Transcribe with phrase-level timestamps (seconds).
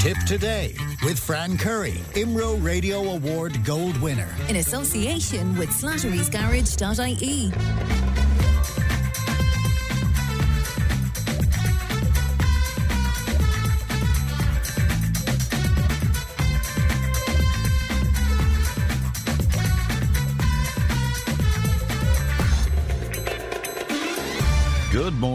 [0.00, 4.28] Tipp today with Fran Curry, IMRO Radio Award Gold winner.
[4.48, 8.27] In association with slatterysgarage.ie.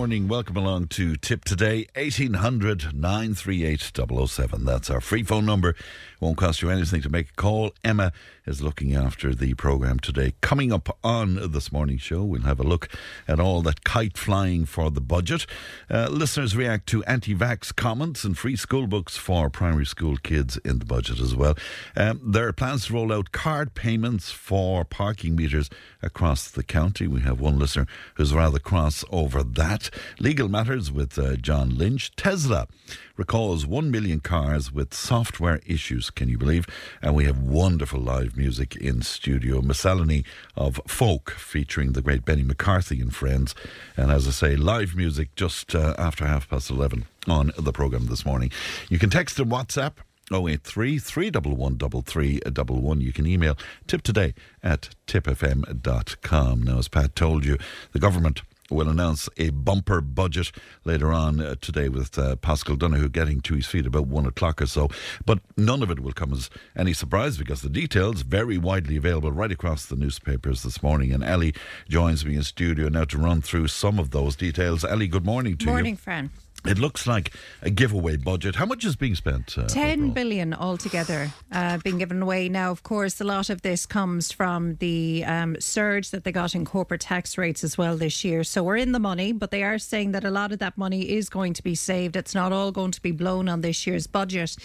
[0.04, 0.28] morning.
[0.28, 4.66] Welcome along to Tipp Today, 1800 938 007.
[4.66, 5.76] That's our free phone number.
[6.24, 7.74] Won't cost you anything to make a call.
[7.84, 8.14] Emma
[8.46, 10.34] is looking after the programme today.
[10.40, 12.88] Coming up on this morning's show, we'll have a look
[13.28, 15.46] at all that kite flying for the budget.
[15.90, 20.56] Uh, listeners react to anti vax comments and free school books for primary school kids
[20.64, 21.58] in the budget as well.
[21.98, 25.70] Um, there are plans to roll out card payments for parking meters
[26.02, 27.06] across the county.
[27.06, 29.90] We have one listener who's rather cross over that.
[30.22, 32.16] Legal matters with uh, John Lynch.
[32.16, 32.68] Tesla
[33.16, 36.66] recalls 1 million cars with software issues, can you believe?
[37.02, 40.26] And we have wonderful live music in studio, miscellany
[40.56, 43.54] of folk featuring the great Benny McCarthy and friends.
[43.96, 48.08] And as I say, live music just uh, after half past 11 on the programme
[48.08, 48.52] this morning.
[48.90, 49.94] You can text and WhatsApp
[50.32, 56.64] 083 311 You can email tipptoday at tippfm.com.
[56.64, 57.58] Now, as Pat told you,
[57.92, 60.52] the government will announce a bumper budget
[60.86, 64.62] later on uh, today with uh, Paschal Donohoe getting to his feet about one o'clock
[64.62, 64.90] or so.
[65.26, 69.32] But none of it will come as any surprise because the details very widely available
[69.32, 71.12] right across the newspapers this morning.
[71.12, 71.54] And Ali
[71.90, 74.84] joins me in studio now to run through some of those details.
[74.84, 75.92] Ali, good morning to morning, you.
[75.92, 76.30] Morning, Fran.
[76.66, 78.56] It looks like a giveaway budget.
[78.56, 79.58] How much is being spent?
[79.58, 80.14] Uh, Ten overall?
[80.14, 82.48] billion altogether uh, being given away.
[82.48, 86.56] Now, of course, a lot of this comes from the um, surge that they got
[86.56, 88.46] in corporate tax rates as well this year.
[88.46, 91.02] So we're in the money, but they are saying that a lot of that money
[91.10, 92.16] is going to be saved.
[92.16, 94.56] It's not all going to be blown on this year's budget.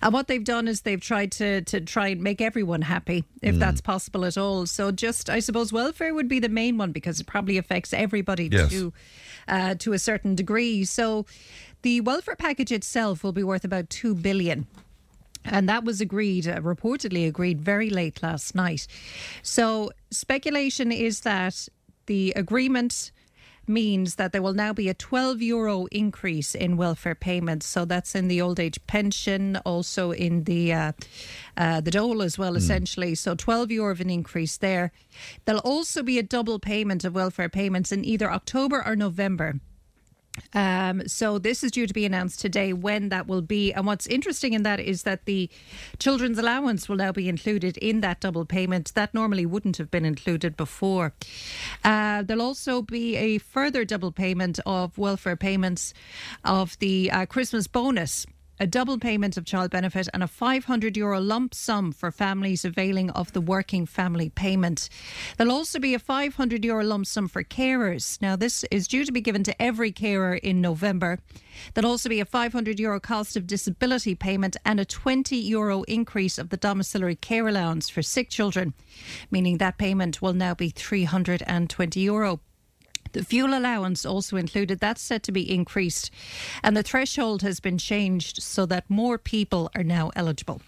[0.00, 3.54] And what they've done is they've tried to to try and make everyone happy, if
[3.54, 3.58] Hmm.
[3.60, 4.66] that's possible at all.
[4.66, 8.48] So just, I suppose, welfare would be the main one because it probably affects everybody
[8.52, 8.70] Yes.
[8.70, 8.92] to
[9.48, 10.84] uh, to a certain degree.
[10.84, 11.24] So
[11.82, 14.66] the welfare package itself will be worth about two billion.
[15.44, 18.86] And that was agreed, uh, reportedly agreed very late last night.
[19.42, 21.68] So, speculation is that
[22.06, 23.12] the agreement
[23.68, 27.66] means that there will now be a 12 euro increase in welfare payments.
[27.66, 30.92] So that's in the old age pension, also in the uh,
[31.56, 33.14] uh, the dole as well, essentially.
[33.14, 34.90] So 12 euro of an increase there.
[35.44, 39.60] There'll also be a double payment of welfare payments in either October or November.
[40.54, 43.72] Um, so this is due to be announced today when that will be.
[43.72, 45.50] And what's interesting in that is that the
[45.98, 48.94] children's allowance will now be included in that double payment.
[48.94, 51.12] That normally wouldn't have been included before.
[51.84, 55.94] Uh, there'll also be a further double payment of welfare payments
[56.44, 58.26] of the uh, Christmas bonus
[58.60, 63.10] a double payment of child benefit and a 500 euro lump sum for families availing
[63.10, 64.88] of the working family payment.
[65.36, 68.20] There'll also be a 500 euro lump sum for carers.
[68.20, 71.18] Now, this is due to be given to every carer in November.
[71.74, 76.38] There'll also be a 500 euro cost of disability payment and a 20 euro increase
[76.38, 78.74] of the domiciliary care allowance for sick children,
[79.30, 82.40] meaning that payment will now be 320 euro.
[83.12, 86.10] The fuel allowance also included, that's set to be increased,
[86.62, 90.60] and the threshold has been changed so that more people are now eligible.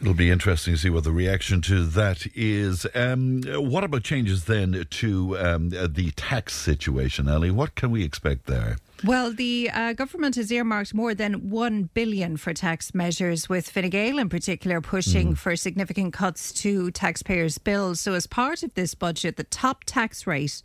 [0.00, 2.86] It'll be interesting to see what the reaction to that is.
[2.94, 7.52] Um, what about changes then to um, the tax situation, Ellie?
[7.52, 8.78] What can we expect there?
[9.04, 13.90] Well, the uh, government has earmarked more than one billion for tax measures, with Fine
[13.90, 18.00] Gael in particular pushing for significant cuts to taxpayers' bills.
[18.00, 20.62] So, as part of this budget, the top tax rate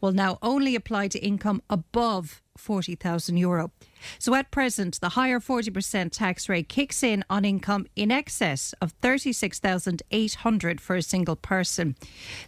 [0.00, 3.70] will now only apply to income above forty thousand euro.
[4.18, 8.74] So, at present, the higher forty percent tax rate kicks in on income in excess
[8.80, 11.96] of thirty six thousand eight hundred for a single person.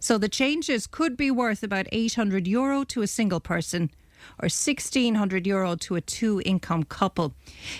[0.01, 3.91] So, the changes could be worth about eight hundred euro to a single person
[4.39, 7.35] or 1600 euro to a two income couple.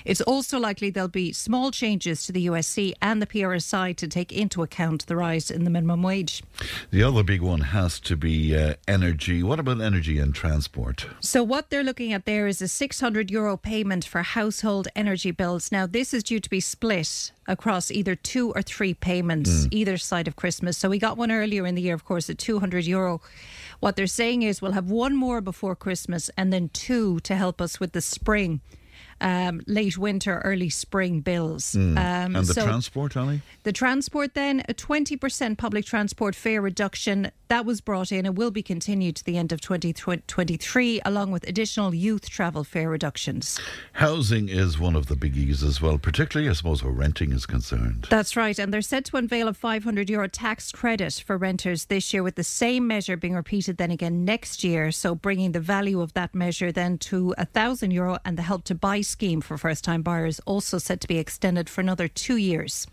[0.05, 4.33] It's also likely there'll be small changes to the USC and the PRSI to take
[4.33, 6.43] into account the rise in the minimum wage.
[6.91, 9.43] The other big one has to be uh, energy.
[9.43, 11.07] What about energy and transport?
[11.21, 15.73] So, what they're looking at there is a 600 euro payment for household energy bills.
[15.73, 20.29] Now, this is due to be split across either two or three payments either side
[20.29, 20.77] of Christmas.
[20.79, 23.21] So, we got one earlier in the year, of course, at 200 euro.
[23.81, 27.61] What they're saying is we'll have one more before Christmas and then two to help
[27.61, 28.61] us with the spring.
[29.21, 31.75] Um, late winter, early spring bills.
[31.75, 33.43] Um, and the so transport, Ali?
[33.63, 38.53] the transport, then a 20% public transport fare reduction that was brought in and will
[38.53, 43.61] be continued to the end of 2023, along with additional youth travel fare reductions.
[43.95, 48.07] Housing is one of the biggies as well, particularly, I suppose, where renting is concerned.
[48.09, 48.57] That's right.
[48.57, 52.37] And they're set to unveil a 500 euro tax credit for renters this year, with
[52.37, 54.93] the same measure being repeated then again next year.
[54.93, 58.63] So bringing the value of that measure then to a thousand euro, and the help
[58.65, 62.37] to buy scheme for first time buyers also set to be extended for another two
[62.37, 62.87] years.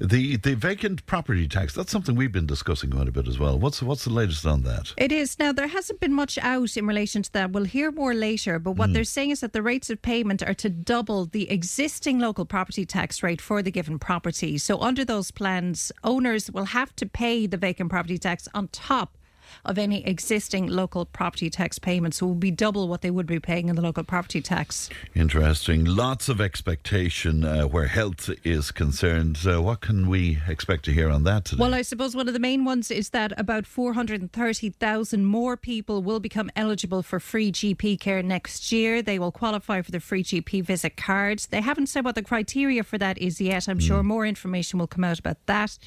[0.00, 3.58] The the vacant property tax, that's something we've been discussing quite a bit as well.
[3.58, 4.92] What's what's the latest on that?
[4.96, 5.38] It is.
[5.38, 7.50] Now, there hasn't been much out in relation to that.
[7.50, 8.58] We'll hear more later.
[8.58, 8.92] But what hmm.
[8.94, 12.86] they're saying is that the rates of payment are to double the existing local property
[12.86, 14.58] tax rate for the given property.
[14.58, 19.16] So, under those plans, owners will have to pay the vacant property tax on top
[19.64, 22.18] of any existing local property tax payments.
[22.18, 24.88] So, it will be double what they would be paying in the local property tax.
[25.14, 25.84] Interesting.
[25.84, 29.38] Lots of expectation uh, where health is concerned.
[29.46, 31.60] Uh, what can we expect to hear on that today?
[31.60, 36.20] Well, I suppose one of the main ones is that about 430,000 more people will
[36.20, 39.02] become eligible for free GP care next year.
[39.02, 41.46] They will qualify for the free GP visit cards.
[41.46, 43.68] They haven't said what the criteria for that is yet.
[43.68, 45.78] I'm sure more information will come out about that.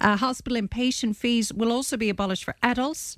[0.00, 3.15] Uh, hospital inpatient fees will also be abolished for adults.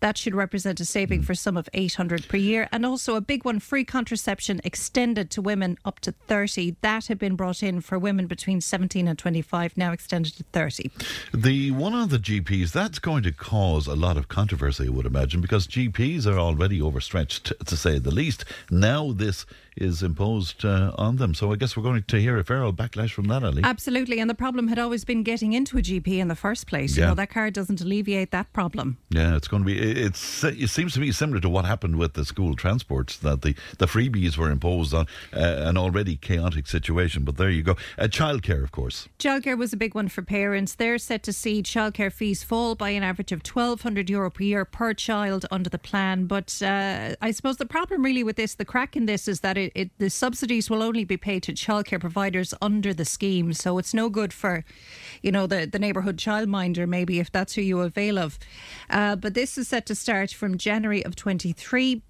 [0.00, 2.68] That should represent a saving for some of 800 per year.
[2.72, 6.76] And also a big one free contraception extended to women up to 30.
[6.80, 10.90] That had been brought in for women between 17 and 25, now extended to 30.
[11.32, 15.06] The one on the GPs, that's going to cause a lot of controversy, I would
[15.06, 18.44] imagine, because GPs are already overstretched, to say the least.
[18.70, 19.46] Now this
[19.76, 21.34] is imposed uh, on them.
[21.34, 23.62] So I guess we're going to hear a feral backlash from that, Ali.
[23.62, 24.18] Absolutely.
[24.20, 26.96] And the problem had always been getting into a GP in the first place.
[26.96, 27.08] You Yeah.
[27.10, 28.98] know, that card doesn't alleviate that problem.
[29.10, 29.78] Yeah, it's going to be.
[29.78, 30.44] it- It's.
[30.44, 33.86] It seems to me similar to what happened with the school transports that the the
[33.86, 35.38] freebies were imposed on uh,
[35.68, 37.24] an already chaotic situation.
[37.24, 37.76] But there you go.
[37.98, 39.08] Uh, childcare, of course.
[39.18, 40.74] Childcare was a big one for parents.
[40.74, 44.64] They're set to see childcare fees fall by an average of €1,200 Euro per year
[44.64, 46.26] per child under the plan.
[46.26, 49.56] But uh, I suppose the problem really with this, the crack in this, is that
[49.60, 53.52] it, it, the subsidies will only be paid to childcare providers under the scheme.
[53.52, 54.64] So it's no good for,
[55.22, 58.38] you know, the, the neighbourhood childminder, maybe, if that's who you avail of.
[58.88, 62.02] Uh, but this is set to start from January of 23.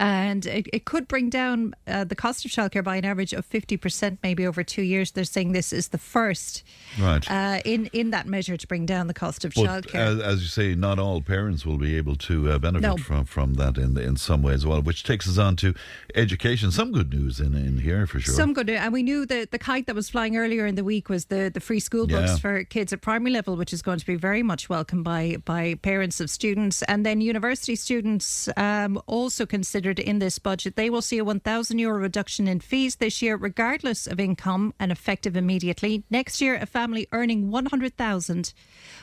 [0.00, 3.48] And it, it could bring down uh, the cost of childcare by an average of
[3.48, 5.10] 50% maybe over two years.
[5.10, 6.62] They're saying this is the first
[7.00, 7.28] Right.
[7.30, 9.94] uh, in, in that measure to bring down the cost of But childcare.
[9.94, 12.96] as, as you say, not all parents will be able to uh, benefit No.
[12.96, 14.80] from, from that in in some way as well.
[14.82, 15.74] Which takes us on to
[16.14, 16.70] education.
[16.70, 18.34] Some good news in in here for sure.
[18.34, 21.08] Some good, and we knew that the kite that was flying earlier in the week
[21.08, 22.36] was the, the free school books Yeah.
[22.38, 25.74] for kids at primary level, which is going to be very much welcomed by by
[25.82, 29.44] parents of students, and then university students um, also
[29.88, 30.76] considered in this budget.
[30.76, 34.74] They will see a one thousand euro reduction in fees this year, regardless of income,
[34.78, 36.04] and effective immediately.
[36.10, 38.52] Next year, a family earning one hundred thousand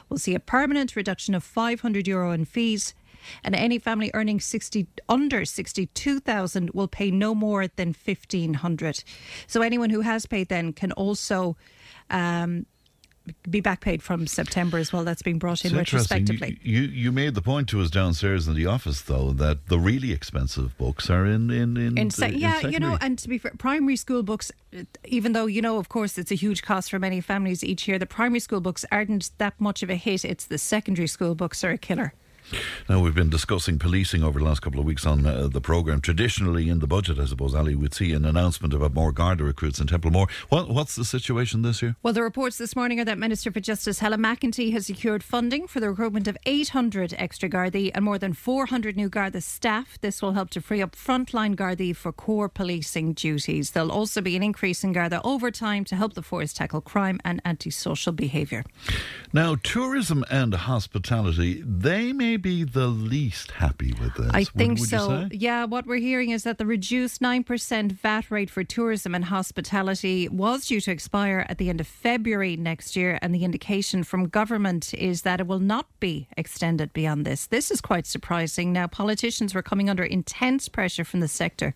[0.10, 2.94] will see a permanent reduction of five hundred euro in fees.
[3.44, 9.04] And any family earning 60 under 62,000 will pay no more than 1500.
[9.48, 11.58] So anyone who has paid then can also
[12.12, 12.68] um,
[13.50, 15.04] be back paid from September as well.
[15.04, 16.60] That's being brought in It's retrospectively.
[16.62, 19.80] You, you you made the point to us downstairs in the office though that the
[19.80, 23.38] really expensive books are in in in, In in yeah, you know, and to be
[23.38, 24.52] fair, primary school books,
[25.06, 28.00] even though, you know, of course, it's a huge cost for many families each year,
[28.00, 30.26] the primary school books aren't that much of a hit.
[30.26, 32.14] It's the secondary school books are a killer.
[32.88, 36.02] Now, we've been discussing policing over the last couple of weeks on uh, the programme.
[36.02, 39.80] Traditionally, in the budget, I suppose, Ali, we'd see an announcement about more Garda recruits
[39.80, 40.28] in Templemore.
[40.50, 41.96] What, what's the situation this year?
[42.04, 45.68] Well, the reports this morning are that Minister for Justice Helen McEntee has secured funding
[45.68, 50.00] for the recruitment of 800 extra Gardaí and more than 400 new Garda staff.
[50.02, 53.72] This will help to free up frontline Gardaí for core policing duties.
[53.72, 57.42] There'll also be an increase in Garda overtime to help the force tackle crime and
[57.46, 58.64] antisocial behaviour.
[59.34, 64.32] Now, tourism and hospitality, they may be the least happy with this.
[64.34, 65.28] I Would- think would so.
[65.32, 70.28] Yeah, what we're hearing is that the reduced 9% VAT rate for tourism and hospitality
[70.30, 73.18] was due to expire at the end of February next year.
[73.22, 77.46] And the indication from government is that it will not be extended beyond this.
[77.48, 78.74] This is quite surprising.
[78.74, 81.74] Now, politicians were coming under intense pressure from the sector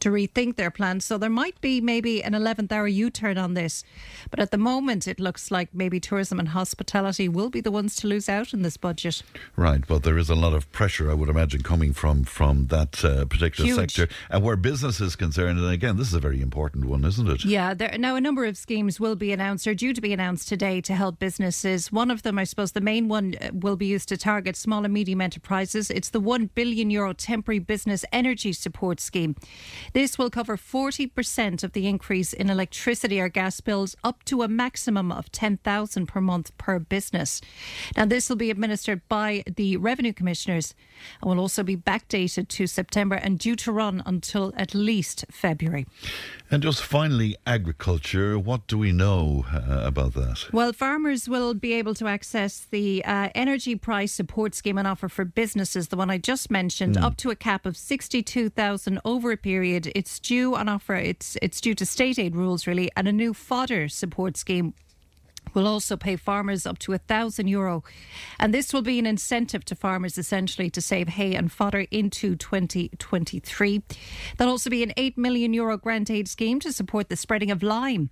[0.00, 1.04] to rethink their plans.
[1.04, 3.84] So there might be maybe an 11th hour U turn on this.
[4.30, 7.96] But at the moment, it looks like maybe tourism and hospitality will be the ones
[7.96, 9.22] to lose out in this budget.
[9.56, 13.04] Right, but there is a lot of pressure, I would imagine, coming from from that
[13.04, 13.78] uh, particular Huge.
[13.78, 14.12] sector.
[14.28, 17.44] And where business is concerned, and again, this is a very important one, isn't it?
[17.44, 20.48] Yeah, there, now a number of schemes will be announced or due to be announced
[20.48, 21.92] today to help businesses.
[21.92, 24.84] One of them, I suppose, the main one uh, will be used to target small
[24.84, 25.92] and medium enterprises.
[25.92, 29.36] It's the 1 billion euro temporary business energy support scheme.
[29.92, 34.48] This will cover 40% of the increase in electricity or gas bills up to a
[34.48, 37.40] maximum of 10,000 per month per business.
[37.96, 40.74] Now this will be administered by the revenue commissioners
[41.20, 45.86] and will also be backdated to September and due to run until at least February.
[46.50, 48.38] And just finally, agriculture.
[48.38, 50.46] What do we know uh, about that?
[50.52, 55.08] Well, farmers will be able to access the uh, energy price support scheme and offer
[55.08, 59.32] for businesses, the one I just mentioned, up to a cap of sixty-two thousand over
[59.32, 59.90] a period.
[59.94, 60.94] It's due on offer.
[60.94, 64.74] It's it's due to state aid rules really, and a new fodder support scheme
[65.52, 67.84] will also pay farmers up to a thousand euro.
[68.38, 72.36] And this will be an incentive to farmers essentially to save hay and fodder into
[72.36, 73.82] 2023.
[74.36, 77.62] There'll also be an 8 million euro grant aid scheme to support the spreading of
[77.62, 78.10] lime.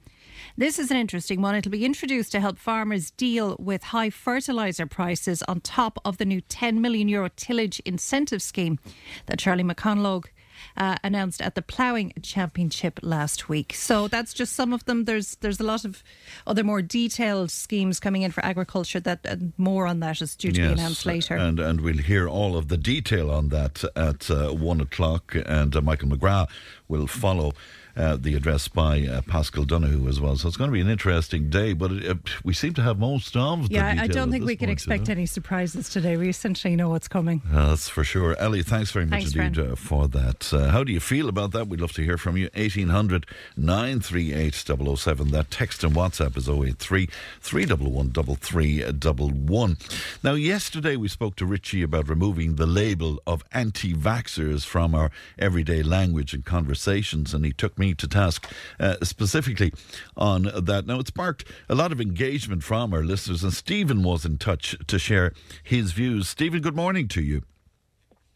[0.56, 1.54] This is an interesting one.
[1.54, 6.24] It'll be introduced to help farmers deal with high fertiliser prices on top of the
[6.24, 8.78] new 10 million euro tillage incentive scheme
[9.26, 10.26] that Charlie McConalogue
[10.76, 13.74] uh, announced at the ploughing championship last week.
[13.74, 15.04] So that's just some of them.
[15.04, 16.02] There's there's a lot of
[16.46, 19.00] other more detailed schemes coming in for agriculture.
[19.00, 21.36] That uh, more on that is due to be announced later.
[21.36, 25.34] And and we'll hear all of the detail on that at uh, one o'clock.
[25.46, 26.48] And uh, Michael McGrath
[26.88, 27.52] will follow.
[27.94, 30.34] Uh, the address by uh, Paschal Donohoe as well.
[30.36, 32.98] So it's going to be an interesting day, but it, uh, we seem to have
[32.98, 36.16] most of the yeah, I don't think we can point, expect any surprises today.
[36.16, 37.42] We essentially know what's coming.
[37.52, 38.34] Uh, that's for sure.
[38.38, 40.54] Ellie, thanks very much Thanks, indeed uh, for that.
[40.54, 41.68] Uh, how do you feel about that?
[41.68, 42.48] We'd love to hear from you.
[42.54, 45.30] 1800 938 007.
[45.30, 47.08] That text and WhatsApp is 083
[47.40, 49.76] 311 3311.
[50.22, 55.10] Now, yesterday we spoke to Richie about removing the label of anti vaxxers from our
[55.38, 58.46] everyday language and conversations, and he took me to task
[58.78, 59.72] uh, specifically
[60.16, 60.86] on that.
[60.86, 64.76] Now, it sparked a lot of engagement from our listeners, and Stephen was in touch
[64.86, 66.28] to share his views.
[66.28, 67.42] Stephen, good morning to you.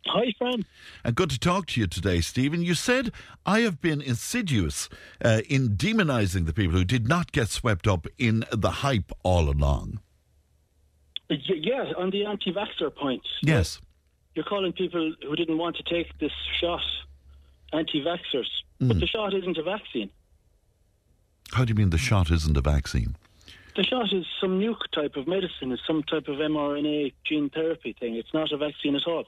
[0.08, 0.64] Hi, Fran.
[1.04, 2.62] And good to talk to you today, Stephen.
[2.62, 3.10] You said
[3.44, 4.88] I have been insidious
[5.24, 9.48] uh, in demonising the people who did not get swept up in the hype all
[9.48, 10.00] along.
[11.28, 13.80] Y- Yeah, on the anti-vaxxer point, Yes.
[14.36, 16.82] you're calling people who didn't want to take this shot
[17.72, 18.48] anti-vaxxers,
[18.80, 20.10] but the shot isn't a vaccine.
[21.52, 23.16] How do you mean the shot isn't a vaccine?
[23.76, 25.70] The shot is some new type of medicine.
[25.70, 28.16] It's some type of mRNA gene therapy thing.
[28.16, 29.24] It's not a vaccine at all.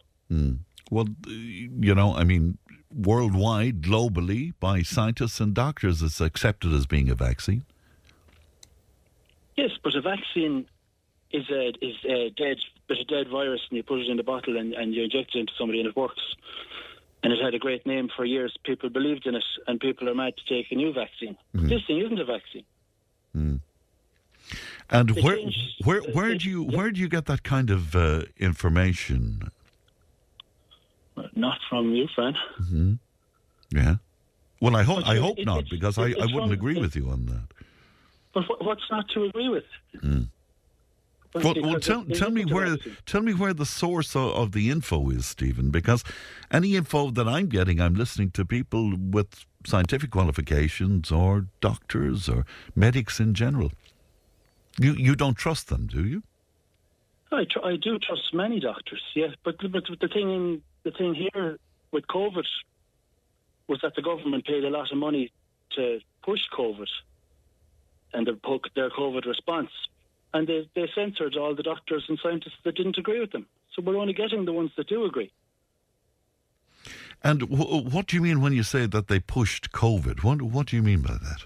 [0.90, 2.58] Well, uh, you know, I mean,
[2.94, 7.64] worldwide, globally, by scientists and doctors, it's accepted as being a vaccine.
[9.56, 10.66] Yes, but a vaccine
[11.30, 12.56] is a is a dead
[12.88, 15.34] bit of dead virus, and you put it in a bottle and, and you inject
[15.34, 16.22] it into somebody, and it works.
[17.22, 18.56] And it had a great name for years.
[18.64, 21.36] People believed in it, and people are mad to take a new vaccine.
[21.54, 21.68] Hmm.
[21.68, 22.64] This thing isn't a vaccine.
[23.34, 23.56] Hmm.
[24.90, 27.94] And They where, changed- where, where do you, where do you get that kind of
[27.96, 29.50] uh, information?
[31.34, 32.34] Not from you, Fran.
[32.60, 32.92] Mm-hmm.
[33.70, 33.96] Yeah.
[34.60, 36.94] Well, I hope I hope it- not because I, I wouldn't from- agree it- with
[36.96, 37.48] you on that.
[38.34, 39.64] But what's not to agree with?
[39.92, 40.04] But
[41.34, 45.10] Well, well tell, tell me where tell me where the source of, of the info
[45.10, 45.70] is, Stephen.
[45.70, 46.02] Because
[46.50, 52.46] any info that I'm getting, I'm listening to people with scientific qualifications or doctors or
[52.74, 53.72] medics in general.
[54.78, 56.22] You you don't trust them, do you?
[57.30, 61.14] I, tr- I do trust many doctors, yes, but but the thing in, the thing
[61.14, 61.58] here
[61.92, 62.44] with COVID
[63.66, 65.30] was that the government paid a lot of money
[65.76, 66.88] to push COVID
[68.14, 68.36] and their
[68.74, 69.70] their COVID response,
[70.34, 73.46] and they they censored all the doctors and scientists that didn't agree with them.
[73.74, 75.32] So we're only getting the ones that do agree.
[77.22, 80.22] And w- what do you mean when you say that they pushed COVID?
[80.22, 81.44] What what do you mean by that?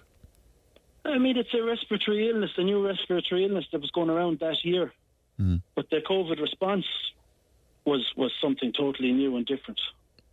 [1.04, 4.64] I mean, it's a respiratory illness, a new respiratory illness that was going around that
[4.64, 4.92] year.
[5.36, 5.56] Hmm.
[5.74, 6.84] But the COVID response
[7.84, 9.80] was was something totally new and different.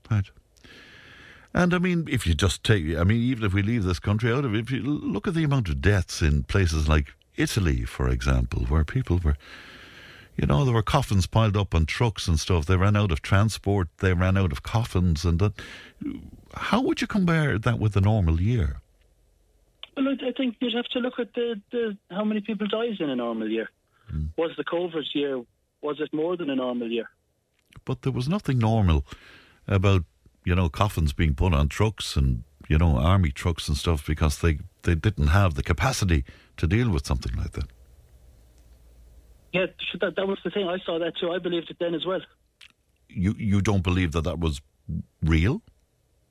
[0.10, 0.30] Right.
[1.54, 4.32] And I mean, if you just take, I mean, even if we leave this country
[4.32, 7.86] out of it, if you look at the amount of deaths in places like Italy,
[7.86, 9.38] for example, where people were,
[10.36, 12.66] you know, there were coffins piled up on trucks and stuff.
[12.66, 15.54] They ran out of transport, they ran out of coffins, and that.
[16.56, 18.82] How would you compare that with a normal year?
[19.96, 22.98] Well, I, I think you'd have to look at the, the how many people dies
[23.00, 23.70] in a normal year.
[24.10, 24.28] Hmm.
[24.38, 25.44] Was the COVID year
[25.82, 27.10] was it more than a normal year?
[27.86, 29.06] But there was nothing normal
[29.68, 30.04] about,
[30.44, 34.40] you know, coffins being put on trucks and, you know, army trucks and stuff because
[34.40, 36.24] they, they didn't have the capacity
[36.56, 37.68] to deal with something like that.
[39.52, 39.66] Yeah,
[40.00, 40.68] that, that was the thing.
[40.68, 41.32] I saw that too.
[41.32, 42.22] I believed it then as well.
[43.08, 44.62] You you don't believe that that was
[45.24, 45.64] real?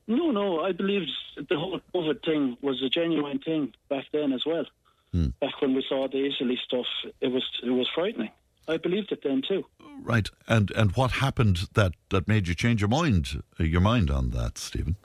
[0.07, 0.61] No, no.
[0.61, 4.65] I believed the whole COVID thing was a genuine thing back then as well.
[5.11, 5.27] Hmm.
[5.41, 6.85] Back when we saw the Italy stuff,
[7.19, 8.31] it was it was frightening.
[8.69, 9.65] I believed it then too.
[10.01, 10.29] Right.
[10.47, 14.57] And and what happened that, that made you change your mind your mind on that,
[14.57, 14.95] Stephen?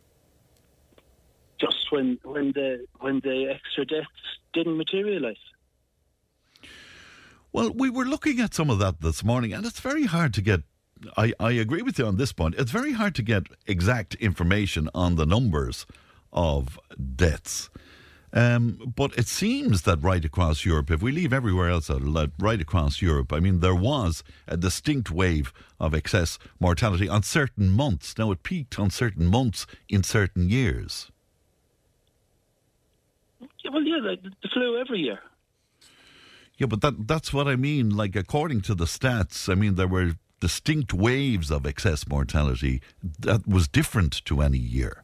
[1.94, 5.44] When when the when the extra deaths didn't materialise.
[7.52, 10.42] Well, we were looking at some of that this morning, and it's very hard to
[10.42, 10.62] get.
[11.16, 12.56] I, I agree with you on this point.
[12.58, 15.86] It's very hard to get exact information on the numbers
[16.32, 16.80] of
[17.14, 17.70] deaths.
[18.32, 22.02] Um, but it seems that right across Europe, if we leave everywhere else out,
[22.40, 27.70] right across Europe, I mean, there was a distinct wave of excess mortality on certain
[27.70, 28.18] months.
[28.18, 31.12] Now, it peaked on certain months in certain years.
[33.64, 35.18] Yeah, well, yeah, the, the flu every year.
[36.56, 37.90] Yeah, but that that's what I mean.
[37.90, 42.83] Like according to the stats, I mean there were distinct waves of excess mortality
[43.18, 45.02] that was different to any year.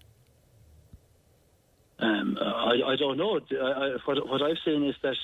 [1.99, 3.40] Um, I, I don't know.
[3.50, 5.17] I, I, what, what I've seen is that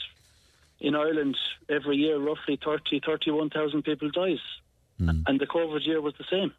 [0.80, 1.36] in Ireland,
[1.68, 4.38] every year, roughly 30, 31,000 people dies.
[4.98, 6.52] And the COVID year was the same.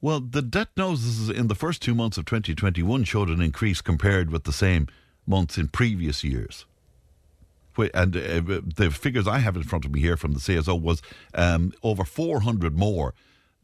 [0.00, 4.30] Well, the death noses in the first two months of 2021 showed an increase compared
[4.30, 4.86] with the same
[5.28, 6.64] months in previous years.
[7.94, 11.00] And uh, the figures I have in front of me here from the CSO was
[11.34, 13.14] um, over 400 more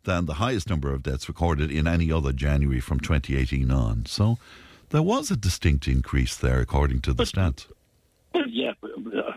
[0.04, 4.06] than the highest number of deaths recorded in any other January from 2018 on.
[4.06, 4.38] So
[4.90, 7.66] there was a distinct increase there, according to the stats.
[8.32, 9.32] Well, yeah, but, uh,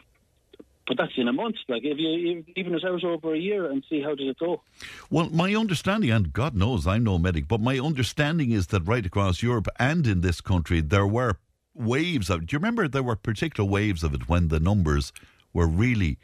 [0.85, 1.55] but that's in a month.
[1.67, 4.61] Like, if you even it out over a year and see how did it go.
[5.09, 9.05] Well, my understanding, and God knows I'm no medic, but my understanding is that right
[9.05, 11.37] across Europe and in this country, there were
[11.77, 12.45] waves of.
[12.45, 15.13] Do you remember there were particular waves of it when the numbers
[15.53, 16.17] were really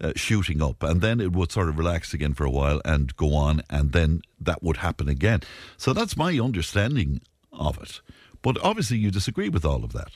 [0.00, 3.14] uh, shooting up, and then it would sort of relax again for a while and
[3.16, 5.40] go on, and then that would happen again.
[5.76, 7.20] So that's my understanding
[7.52, 8.00] of it.
[8.42, 10.12] But obviously, you disagree with all of that.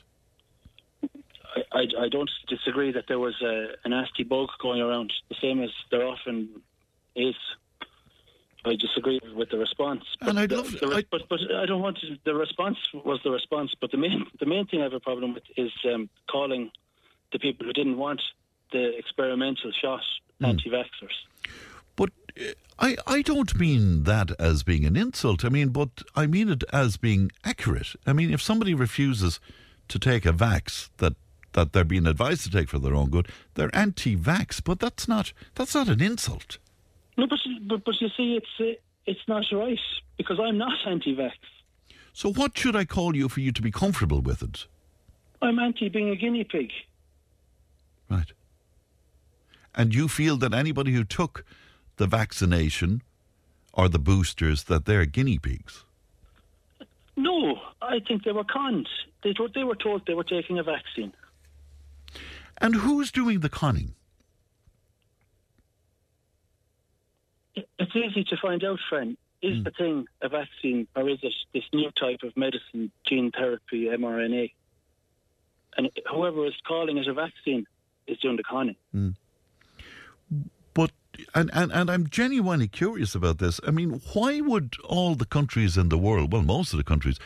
[1.73, 5.63] I, I, don't disagree that there was a, a nasty bug going around, the same
[5.63, 6.63] as there often
[7.15, 7.35] is.
[8.67, 10.05] I disagree with the response.
[10.21, 13.31] And I'd love- the, I- but but I don't want to, the response was the
[13.31, 13.73] response.
[13.81, 16.71] But the main the main thing I have a problem with is um, calling
[17.33, 18.21] the people who didn't want
[18.73, 20.03] the experimental shot
[20.41, 20.47] Hmm.
[20.47, 21.17] anti-vaxxers.
[21.95, 22.45] But uh,
[22.79, 25.45] I, I don't mean that as being an insult.
[25.45, 27.95] I mean, but I mean it as being accurate.
[28.05, 29.39] I mean, if somebody refuses
[29.89, 31.15] to take a vax that
[31.53, 34.61] that they're being advised to take for their own good, they're anti-vax.
[34.65, 36.59] But that's not that's not an insult.
[37.17, 39.79] No, but but, but you see, it's uh, it's not right
[40.17, 41.33] because I'm not anti-vax.
[42.13, 44.67] So what should I call you for you to be comfortable with it?
[45.43, 46.71] I'm anti being a guinea pig.
[48.09, 48.33] Right.
[49.75, 51.45] And you feel that anybody who took
[51.97, 53.03] the vaccination
[53.73, 55.85] or the boosters that they're guinea pigs.
[57.17, 58.89] No, I think they were conned.
[59.23, 61.13] They they were told they were taking a vaccine.
[62.59, 63.95] And who's doing the conning?
[67.57, 69.17] It's easy to find out, friend.
[69.43, 69.63] Is hmm.
[69.65, 74.53] the thing a vaccine or is it this new type of medicine, gene therapy, mRNA?
[75.77, 77.67] And whoever is calling it a vaccine
[78.07, 78.77] is doing the conning.
[78.93, 79.11] Hmm.
[80.73, 80.93] But
[81.35, 83.61] and, and and I'm genuinely curious about this.
[83.67, 87.19] I mean, why would all the countries in the world, well, most of the countries,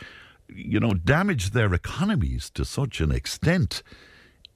[0.47, 3.81] you know, damage their economies to such an extent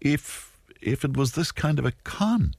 [0.01, 2.53] if if it was this kind of a con?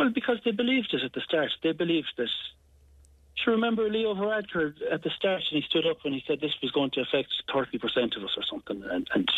[0.00, 1.50] Well, because they believed it at the start.
[1.62, 2.28] They believed that.
[3.46, 6.54] you remember Leo Varadkar at the start, and he stood up and he said this
[6.62, 9.30] was going to affect 30% of us or something, and, and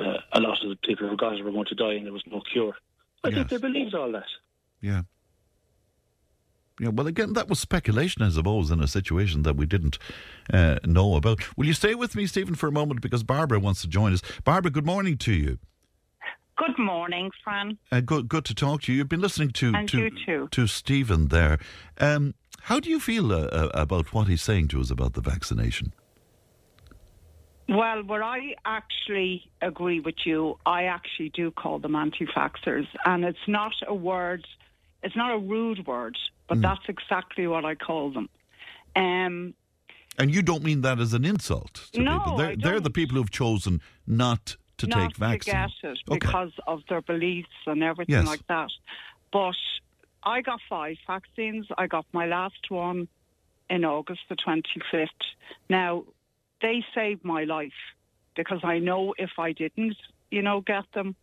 [0.00, 2.12] uh, a lot of the people who got it were going to die and there
[2.12, 2.74] was no cure.
[3.22, 3.36] I Yes.
[3.36, 4.26] think they believed all that.
[4.80, 5.02] Yeah.
[6.80, 9.96] Yeah, well, again, that was speculation, I suppose, in a situation that we didn't
[10.52, 11.38] uh, know about.
[11.56, 13.00] Will you stay with me, Stephen, for a moment?
[13.00, 14.22] Because Barbara wants to join us.
[14.42, 15.58] Barbara, good morning to you.
[16.56, 17.78] Good morning, Fran.
[17.90, 18.98] Uh, good, good to talk to you.
[18.98, 20.48] You've been listening to And to, you too.
[20.52, 21.58] to Stephen there.
[21.98, 25.20] Um, how do you feel uh, uh, about what he's saying to us about the
[25.20, 25.92] vaccination?
[27.68, 33.48] Well, where I actually agree with you, I actually do call them anti-vaxxers, and it's
[33.48, 34.46] not a word,
[35.02, 38.28] it's not a rude word, but that's exactly what I call them.
[38.94, 39.54] Um,
[40.18, 42.36] And you don't mean that as an insult to No, people.
[42.36, 45.54] They're, they're the people who've chosen not to not take vaccine.
[45.54, 46.18] to get it Okay.
[46.18, 48.26] because of their beliefs and everything Yes.
[48.26, 48.70] like that.
[49.32, 49.56] But
[50.22, 51.66] I got five vaccines.
[51.78, 53.08] I got my last one
[53.70, 55.08] in August the 25th.
[55.68, 56.04] Now,
[56.62, 57.72] they saved my life
[58.34, 59.96] because I know if I didn't,
[60.30, 61.14] you know, get them,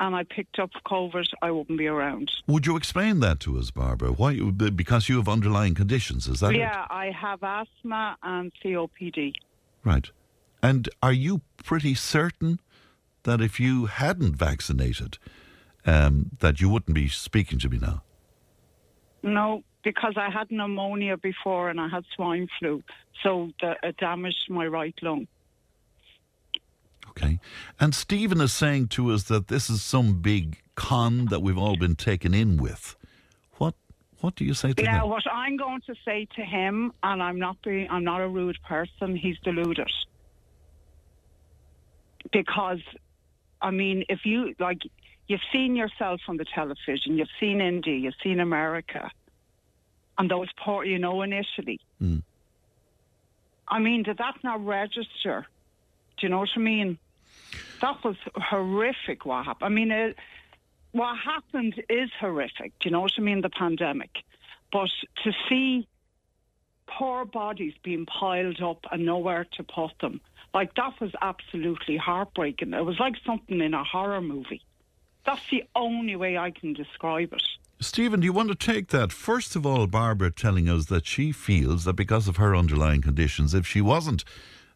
[0.00, 2.30] and I picked up COVID, I wouldn't be around.
[2.46, 4.10] Would you explain that to us, Barbara?
[4.12, 4.34] Why?
[4.40, 6.58] Because you have underlying conditions, is that it?
[6.58, 9.34] Yeah, I have asthma and COPD.
[9.84, 10.10] Right.
[10.62, 12.58] And are you pretty certain
[13.24, 15.18] that if you hadn't vaccinated,
[15.84, 18.02] um, that you wouldn't be speaking to me now?
[19.22, 22.82] No, because I had pneumonia before and I had swine flu,
[23.22, 25.26] so the, it damaged my right lung.
[27.10, 27.38] Okay.
[27.78, 31.76] And Stephen is saying to us that this is some big con that we've all
[31.76, 32.96] been taken in with.
[33.58, 33.74] What
[34.20, 35.08] what do you say to Yeah, that?
[35.08, 38.58] what I'm going to say to him, and I'm not being, I'm not a rude
[38.66, 39.14] person.
[39.16, 39.90] He's deluded
[42.32, 42.80] because,
[43.64, 44.82] I mean, if you like,
[45.26, 49.10] you've seen yourself on the television, you've seen India, you've seen America,
[50.18, 51.80] and those poor, you know, initially.
[52.00, 52.22] Mm.
[53.66, 55.46] I mean, did that not register?
[56.18, 56.98] Do you know what I mean?
[57.80, 59.24] That was horrific.
[59.24, 59.66] What happened?
[59.66, 60.16] I mean, it,
[60.92, 62.78] what happened is horrific.
[62.80, 63.40] Do you know what I mean?
[63.40, 64.10] The pandemic,
[64.70, 64.90] but
[65.24, 65.88] to see
[66.86, 70.20] poor bodies being piled up and nowhere to put them,
[70.54, 72.72] like that was absolutely heartbreaking.
[72.72, 74.62] It was like something in a horror movie.
[75.26, 77.42] That's the only way I can describe it.
[77.80, 79.10] Stephen, do you want to take that?
[79.12, 83.52] First of all, Barbara telling us that she feels that because of her underlying conditions,
[83.52, 84.24] if she wasn't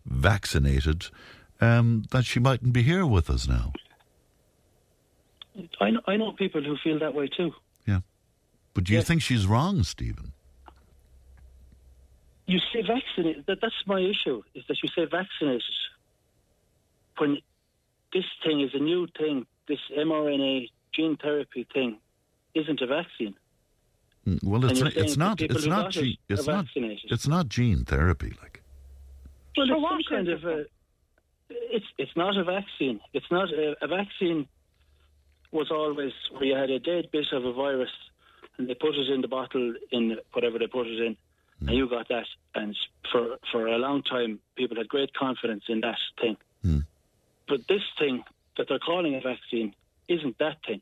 [0.04, 1.06] vaccinated,
[1.60, 3.72] um, that she mightn't be here with us now.
[5.80, 7.52] I know, I know people who feel that way too.
[7.86, 8.00] Yeah.
[8.74, 9.04] But do you Yeah.
[9.04, 10.32] think she's wrong, Stephen?
[12.48, 13.44] You say vaccinated.
[13.46, 14.42] That, that's my issue.
[14.54, 15.62] Is that you say vaccinated
[17.18, 17.38] when
[18.14, 19.46] this thing is a new thing.
[19.68, 21.98] This mRNA gene therapy thing
[22.54, 23.34] isn't a vaccine.
[24.26, 27.28] Mm, Well, it's not, saying it's not it's not got it gene, it's not it's
[27.28, 28.62] not gene therapy like.
[29.54, 30.64] Well, it's what some kind of a.
[31.50, 32.98] It's it's not a vaccine.
[33.12, 34.48] It's not a, a vaccine.
[35.50, 37.90] Was always where you had a dead bit of a virus,
[38.56, 41.16] and they put it in the bottle in whatever they put it in,
[41.60, 42.26] and you got that.
[42.54, 42.76] And
[43.10, 46.36] for for a long time, people had great confidence in that thing.
[46.62, 46.80] Hmm.
[47.48, 48.22] But this thing
[48.56, 49.74] that they're calling a vaccine
[50.08, 50.80] isn't that thing.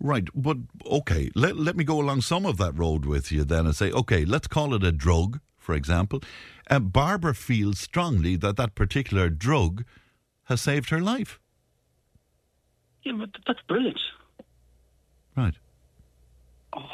[0.00, 3.66] Right, but okay, let, let me go along some of that road with you then
[3.66, 6.20] and say, okay, let's call it a drug, for example.
[6.68, 9.84] Uh, Barbara feels strongly that that particular drug
[10.44, 11.38] has saved her life.
[13.04, 14.00] Yeah, but that's brilliant.
[15.36, 15.54] Right.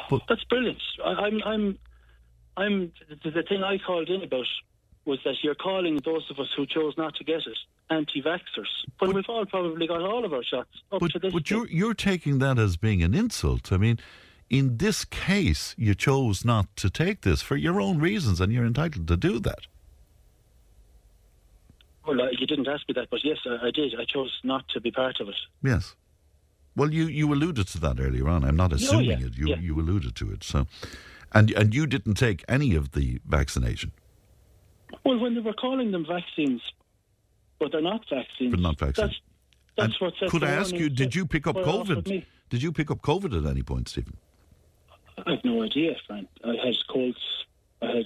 [0.09, 0.81] But That's brilliant.
[1.03, 1.79] I, I'm, I'm,
[2.59, 2.91] I'm.
[3.23, 4.45] The, the thing I called in about
[5.05, 7.57] was that you're calling those of us who chose not to get it
[7.89, 8.67] anti-vaxxers,
[8.99, 11.33] when we've all probably got all of our shots up but, to this.
[11.33, 13.71] but you're you're taking that as being an insult.
[13.71, 13.99] I mean,
[14.49, 18.65] in this case, you chose not to take this for your own reasons, and you're
[18.65, 19.67] entitled to do that.
[22.05, 23.93] Well, uh, you didn't ask me that, but yes, I, I did.
[23.99, 25.35] I chose not to be part of it.
[25.63, 25.95] Yes.
[26.75, 28.43] Well, you, you alluded to that earlier on.
[28.43, 29.37] I'm not assuming yeah, it.
[29.37, 29.57] You yeah.
[29.57, 30.43] you alluded to it.
[30.43, 30.67] So,
[31.33, 33.91] and and you didn't take any of the vaccination.
[35.05, 36.61] Well, when they were calling them vaccines,
[37.59, 38.51] but they're not vaccines.
[38.51, 39.21] But not vaccines.
[39.77, 40.31] That's, that's And what.
[40.31, 40.89] could I ask you?
[40.89, 42.25] Did you pick up COVID?
[42.49, 44.17] Did you pick up COVID at any point, Stephen?
[45.25, 46.27] I have no idea, Frank.
[46.43, 47.19] I had colds.
[47.81, 48.05] I had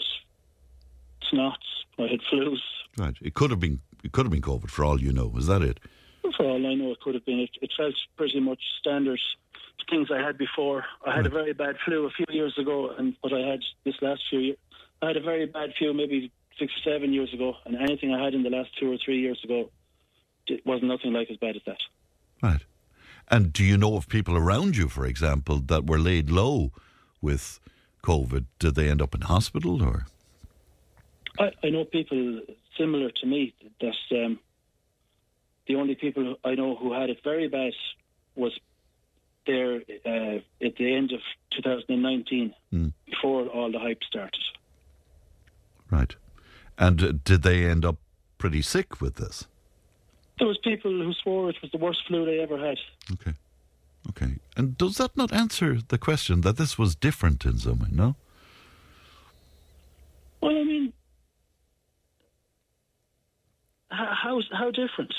[1.31, 1.55] snots.
[1.99, 2.57] I had flus.
[2.97, 3.15] Right.
[3.21, 3.79] It could have been.
[4.03, 5.33] It could have been COVID for all you know.
[5.37, 5.79] Is that it?
[6.35, 7.39] For all I know, it could have been.
[7.39, 9.19] It, it felt pretty much standard
[9.89, 10.85] things I had before.
[11.05, 13.95] I had a very bad flu a few years ago, and what I had this
[14.01, 14.57] last few years,
[15.01, 18.23] I had a very bad flu maybe six or seven years ago, and anything I
[18.23, 19.69] had in the last two or three years ago,
[20.47, 21.79] it was nothing like as bad as that.
[22.41, 22.61] Right.
[23.29, 26.71] And do you know of people around you, for example, that were laid low
[27.21, 27.59] with
[28.03, 28.45] COVID?
[28.59, 30.05] Did they end up in hospital or?
[31.39, 32.41] I, I know people
[32.77, 34.39] similar to me that um,
[35.67, 37.73] the only people I know who had it very bad
[38.35, 38.57] was
[39.45, 41.19] there uh, at the end of
[41.51, 42.93] 2019, Mm.
[43.05, 44.41] before all the hype started.
[45.91, 46.15] Right.
[46.77, 47.97] And uh, did they end up
[48.37, 49.45] pretty sick with this?
[50.39, 52.77] There was people who swore it was the worst flu they ever had.
[53.11, 53.33] Okay.
[54.09, 54.35] Okay.
[54.57, 58.15] And does that not answer the question that this was different in some way, no?
[60.41, 60.91] Well, I mean,
[63.91, 65.13] how how different?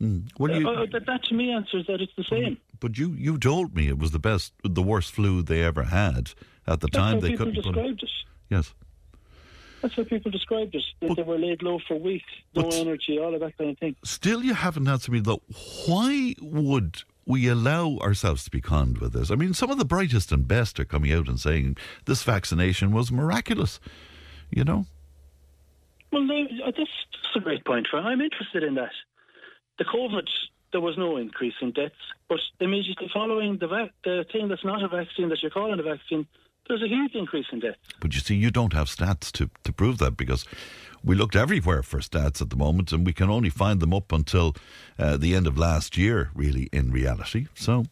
[0.00, 0.28] Mm.
[0.38, 2.58] Well, you, Uh, that, that to me answers that it's the same.
[2.80, 6.32] but you, you told me it was the best, the worst flu they ever had
[6.66, 7.14] at the That's time.
[7.14, 7.54] how They couldn't.
[7.54, 8.10] put- described it.
[8.50, 8.74] yes.
[9.80, 10.82] That's how people described it.
[11.00, 13.70] That But- they were laid low for weeks, no But- energy, all of that kind
[13.70, 13.96] of thing.
[14.04, 15.42] Still, you haven't answered me though.
[15.86, 19.30] Why would we allow ourselves to be conned with this?
[19.30, 22.92] I mean, some of the brightest and best are coming out and saying this vaccination
[22.92, 23.80] was miraculous.
[24.50, 24.86] You know.
[26.12, 26.90] Well, they, uh, that's,
[27.22, 27.86] that's a great point.
[27.90, 28.92] For I'm interested in that.
[29.78, 30.28] The COVID,
[30.72, 31.94] there was no increase in deaths.
[32.28, 35.82] But immediately following the vac- the thing that's not a vaccine that you're calling a
[35.82, 36.26] vaccine,
[36.68, 37.78] there's a huge increase in deaths.
[38.00, 40.44] But you see, you don't have stats to, to prove that because
[41.04, 44.12] we looked everywhere for stats at the moment and we can only find them up
[44.12, 44.54] until
[44.98, 47.46] uh, the end of last year, really, in reality.
[47.54, 47.84] So.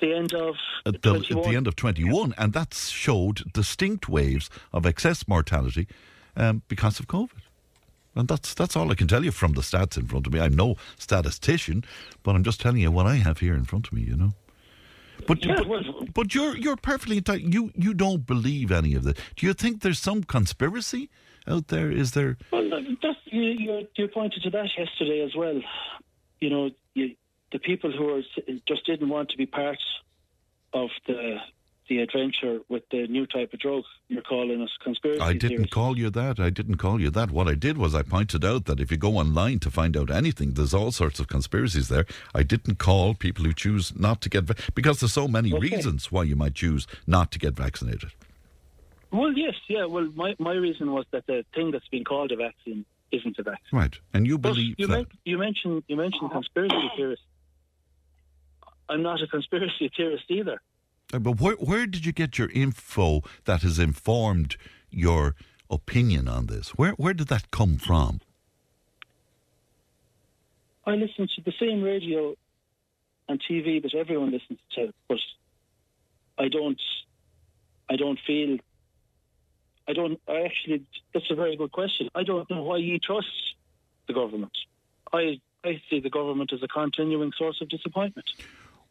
[0.00, 0.54] The end of
[0.86, 5.86] at the, at the end of 21, and that showed distinct waves of excess mortality
[6.34, 7.42] um, because of COVID.
[8.14, 10.40] And that's that's all I can tell you from the stats in front of me.
[10.40, 11.84] I'm no statistician,
[12.22, 14.02] but I'm just telling you what I have here in front of me.
[14.02, 14.32] You know.
[15.26, 17.52] But, Yeah, but, but you're you're perfectly entitled.
[17.52, 19.16] You you don't believe any of this.
[19.36, 21.10] Do you think there's some conspiracy
[21.46, 21.90] out there?
[21.90, 22.36] Is there?
[22.50, 22.68] Well,
[23.02, 25.60] that's, you, you, you pointed to that yesterday as well.
[26.40, 27.14] You know, you,
[27.52, 28.22] the people who are,
[28.66, 29.78] just didn't want to be part
[30.72, 31.36] of the
[31.90, 33.82] the adventure with the new type of drug.
[34.08, 35.70] You're calling us conspiracy I didn't theories.
[35.70, 36.38] call you that.
[36.40, 37.30] I didn't call you that.
[37.32, 40.08] What I did was I pointed out that if you go online to find out
[40.08, 42.06] anything, there's all sorts of conspiracies there.
[42.34, 45.68] I didn't call people who choose not to get va- because there's so many Okay.
[45.68, 48.12] reasons why you might choose not to get vaccinated.
[49.10, 49.84] Well, yes, yeah.
[49.86, 53.42] Well, my, my reason was that the thing that's been called a vaccine isn't a
[53.42, 53.78] vaccine.
[53.80, 54.92] Right, and you believe you, that.
[54.96, 57.24] men- you mentioned you mentioned conspiracy theorists.
[58.88, 60.60] I'm not a conspiracy theorist either.
[61.12, 64.56] Uh, But where where did you get your info that has informed
[64.90, 65.34] your
[65.68, 66.70] opinion on this?
[66.70, 68.20] Where where did that come from?
[70.86, 72.34] I listen to the same radio
[73.28, 75.18] and TV that everyone listens to, but
[76.38, 76.80] I don't.
[77.88, 78.58] I don't feel.
[79.88, 80.20] I don't.
[80.26, 80.84] I actually.
[81.12, 82.08] That's a very good question.
[82.14, 83.28] I don't know why you trust
[84.06, 84.56] the government.
[85.12, 88.30] I I see the government as a continuing source of disappointment.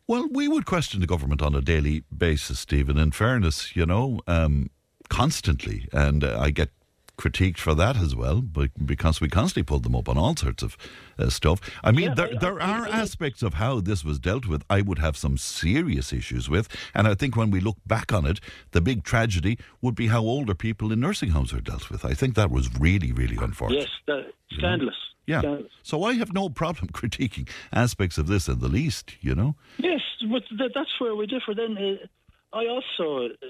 [0.10, 2.98] Well, we would question the government on a daily basis, Stephen.
[2.98, 4.72] In fairness, you know, um,
[5.08, 6.72] constantly, and uh, I get
[7.16, 10.64] critiqued for that as well, but because we constantly pull them up on all sorts
[10.64, 10.76] of
[11.20, 11.62] uh, stuff.
[11.84, 14.98] I mean, Yeah, there, there are aspects of how this was dealt with I would
[14.98, 18.40] have some serious issues with, and I think when we look back on it,
[18.72, 22.04] the big tragedy would be how older people in nursing homes are dealt with.
[22.04, 23.88] I think that was really, really unfortunate.
[24.08, 24.26] Yes,
[24.58, 24.96] scandalous.
[25.30, 25.42] Yeah.
[25.42, 25.72] Scandalous.
[25.84, 29.56] So I have no problem critiquing aspects of this in the least, you know.
[29.78, 31.54] Yes, but th- that's where we differ.
[31.54, 33.46] Then uh, I also uh,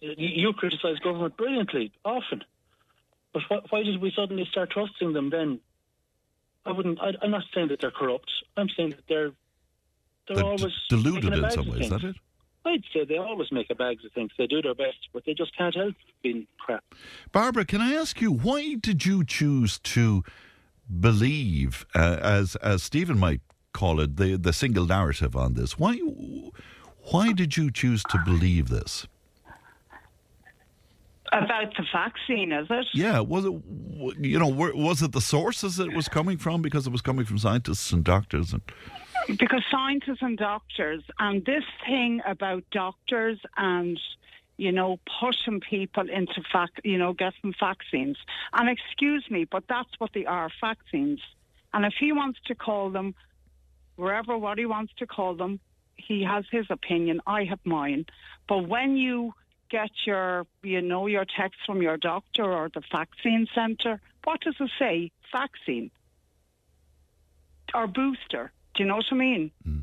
[0.00, 2.42] you, you criticise government brilliantly often,
[3.32, 5.60] but wh- why did we suddenly start trusting them then?
[6.66, 6.98] I wouldn't.
[7.00, 8.30] I, I'm not saying that they're corrupt.
[8.56, 9.30] I'm saying that they're
[10.26, 12.16] they're They're always d- deluded in some of ways, is that it?
[12.66, 14.30] I'd say they always make a bag of things.
[14.38, 16.82] They do their best, but they just can't help being crap.
[17.30, 20.24] Barbara, can I ask you why did you choose to
[21.00, 23.40] believe, uh, as as Stephen might
[23.72, 25.78] call it, the the single narrative on this?
[25.78, 25.96] Why
[27.10, 29.06] why did you choose to believe this?
[31.32, 32.86] About the vaccine, is it?
[32.94, 33.52] Yeah, was it
[34.20, 37.38] you know was it the sources it was coming from because it was coming from
[37.38, 38.62] scientists and doctors and
[39.26, 43.98] Because scientists and doctors, and this thing about doctors and
[44.56, 48.18] you know pushing people into fac- you know getting vaccines.
[48.52, 51.20] And excuse me, but that's what they are, vaccines.
[51.72, 53.14] And if he wants to call them
[53.96, 55.60] wherever what he wants to call them,
[55.96, 57.20] he has his opinion.
[57.26, 58.06] I have mine.
[58.48, 59.34] But when you
[59.70, 64.56] get your you know your text from your doctor or the vaccine centre, what does
[64.60, 65.10] it say?
[65.32, 65.90] Vaccine
[67.74, 68.52] or booster.
[68.74, 69.50] Do you know what I mean?
[69.64, 69.80] Hmm.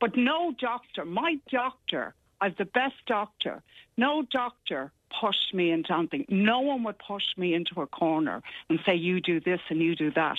[0.00, 3.62] But no doctor, my doctor, I've the best doctor.
[3.96, 6.24] No doctor pushed me into anything.
[6.28, 9.94] No one would push me into a corner and say, you do this and you
[9.94, 10.38] do that.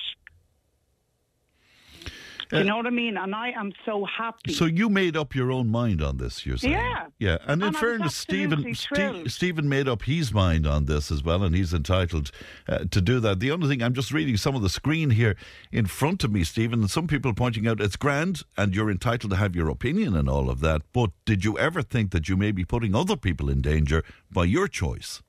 [2.49, 3.17] Do you know what I mean?
[3.17, 4.53] And I am so happy.
[4.53, 6.73] So you made up your own mind on this, you're saying?
[6.73, 7.07] Yeah.
[7.19, 7.37] Yeah.
[7.47, 11.11] And in And I fairness, Stephen, absolutely Ste- Stephen made up his mind on this
[11.11, 12.31] as well, and he's entitled
[12.67, 13.39] uh, to do that.
[13.39, 15.35] The only thing, I'm just reading some of the screen here
[15.71, 19.31] in front of me, Stephen, and some people pointing out it's grand and you're entitled
[19.31, 20.81] to have your opinion and all of that.
[20.93, 24.45] But did you ever think that you may be putting other people in danger by
[24.45, 25.21] your choice?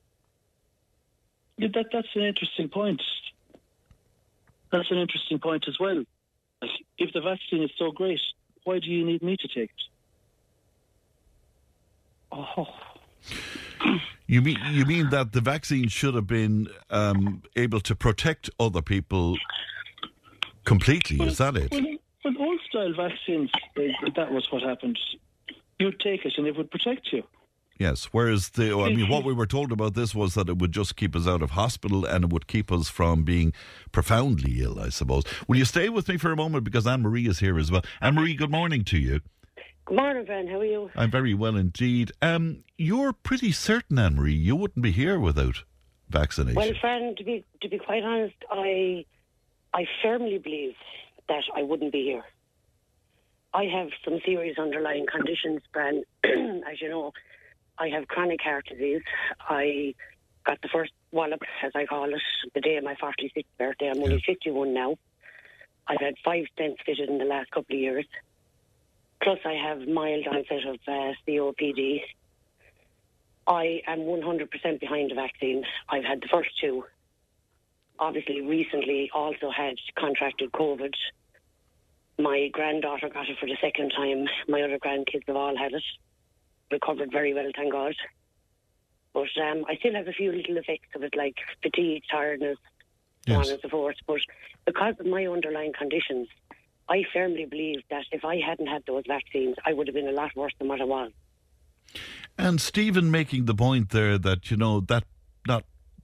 [1.57, 3.01] Yeah, that that's an interesting point.
[4.71, 6.03] That's an interesting point as well.
[6.65, 8.21] Like, if the vaccine is so great,
[8.63, 9.85] why do you need me to take it?
[12.31, 12.67] oh,
[14.27, 18.81] You mean you mean that the vaccine should have been um, able to protect other
[18.81, 19.37] people
[20.63, 21.23] completely?
[21.23, 21.71] Is that it?
[21.71, 21.85] Well,
[22.23, 23.51] with old style vaccines,
[24.15, 24.97] that was what happened.
[25.77, 27.23] You'd take it and it would protect you.
[27.77, 28.05] Yes.
[28.11, 30.95] Whereas the, I mean, what we were told about this was that it would just
[30.95, 33.53] keep us out of hospital and it would keep us from being
[33.91, 34.79] profoundly ill.
[34.79, 35.23] I suppose.
[35.47, 37.83] Will you stay with me for a moment because Anne Marie is here as well?
[38.01, 39.21] Anne Marie, good morning to you.
[39.85, 40.47] Good morning, Van.
[40.47, 40.89] How are you?
[40.95, 42.11] I'm very well indeed.
[42.19, 45.63] Um, you're pretty certain, Anne Marie, you wouldn't be here without
[46.09, 46.55] vaccination.
[46.55, 49.05] Well, friend, to be to be quite honest, I
[49.73, 50.73] I firmly believe
[51.27, 52.23] that I wouldn't be here.
[53.53, 56.03] I have some serious underlying conditions, Bran.
[56.23, 57.13] as you know,
[57.77, 59.01] I have chronic heart disease.
[59.39, 59.95] I
[60.45, 62.21] got the first wallop, as I call it,
[62.53, 63.89] the day of my 46th birthday.
[63.89, 64.95] I'm only 51 now.
[65.87, 68.05] I've had five stents fitted in the last couple of years.
[69.21, 72.01] Plus, I have mild onset of uh, COPD.
[73.47, 75.63] I am 100% behind the vaccine.
[75.89, 76.85] I've had the first two.
[77.99, 80.93] Obviously, recently also had contracted COVID.
[82.17, 84.27] My granddaughter got it for the second time.
[84.47, 85.83] My other grandkids have all had it.
[86.71, 87.95] Recovered very well, thank God.
[89.13, 92.57] But um, I still have a few little effects of it, like fatigue, tiredness,
[93.27, 93.47] so Yes.
[93.47, 93.95] on and so forth.
[94.05, 94.19] But
[94.65, 96.27] because of my underlying conditions,
[96.89, 100.11] I firmly believe that if I hadn't had those vaccines, I would have been a
[100.11, 101.11] lot worse than what I was.
[102.37, 105.05] And Stephen making the point there that, you know, that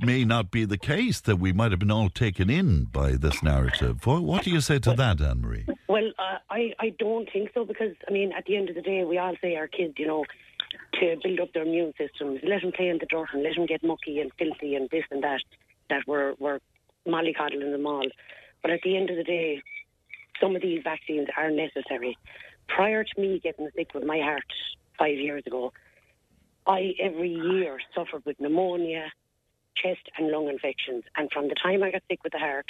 [0.02, 3.42] may not be the case, that we might have been all taken in by this
[3.44, 4.06] narrative.
[4.06, 5.66] What, what do you say to that, Anne Marie?
[5.88, 8.82] Well, uh, I, I don't think so because, I mean, at the end of the
[8.82, 10.26] day, we all say our kids, you know,
[11.00, 13.66] to build up their immune systems, let them play in the dirt and let them
[13.66, 15.42] get mucky and filthy and this and that,
[15.90, 16.60] that we're, we're
[17.08, 18.08] mollycoddling them all.
[18.62, 19.62] But at the end of the day,
[20.40, 22.18] some of these vaccines are necessary.
[22.68, 24.44] Prior to me getting sick with my heart
[24.98, 25.74] five years ago,
[26.66, 29.12] I every year suffered with pneumonia,
[29.76, 31.04] chest and lung infections.
[31.16, 32.68] And from the time I got sick with the heart,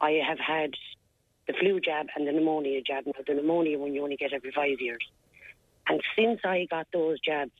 [0.00, 0.74] I have had
[1.46, 3.06] the flu jab and the pneumonia jab.
[3.06, 5.04] Now, the pneumonia one you only get every five years.
[5.86, 7.52] And since I got those jabs,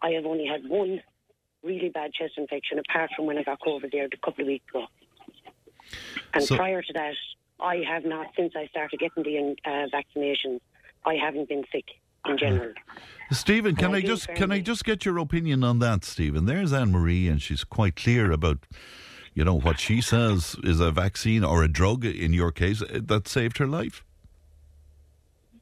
[0.00, 1.02] I have only had one
[1.62, 4.64] really bad chest infection, apart from when I got COVID there a couple of weeks
[4.68, 4.86] ago.
[6.34, 7.14] And So- prior to that,
[7.60, 10.60] I have not, since I started getting the uh, vaccinations,
[11.04, 12.72] I haven't been sick in general.
[13.30, 16.46] Stephen, can I I just can I just get your opinion on that, Stephen?
[16.46, 18.58] There's Anne Marie, and she's quite clear about,
[19.34, 23.00] you know, what she says is a vaccine or a drug in your case uh,
[23.02, 24.02] that saved her life.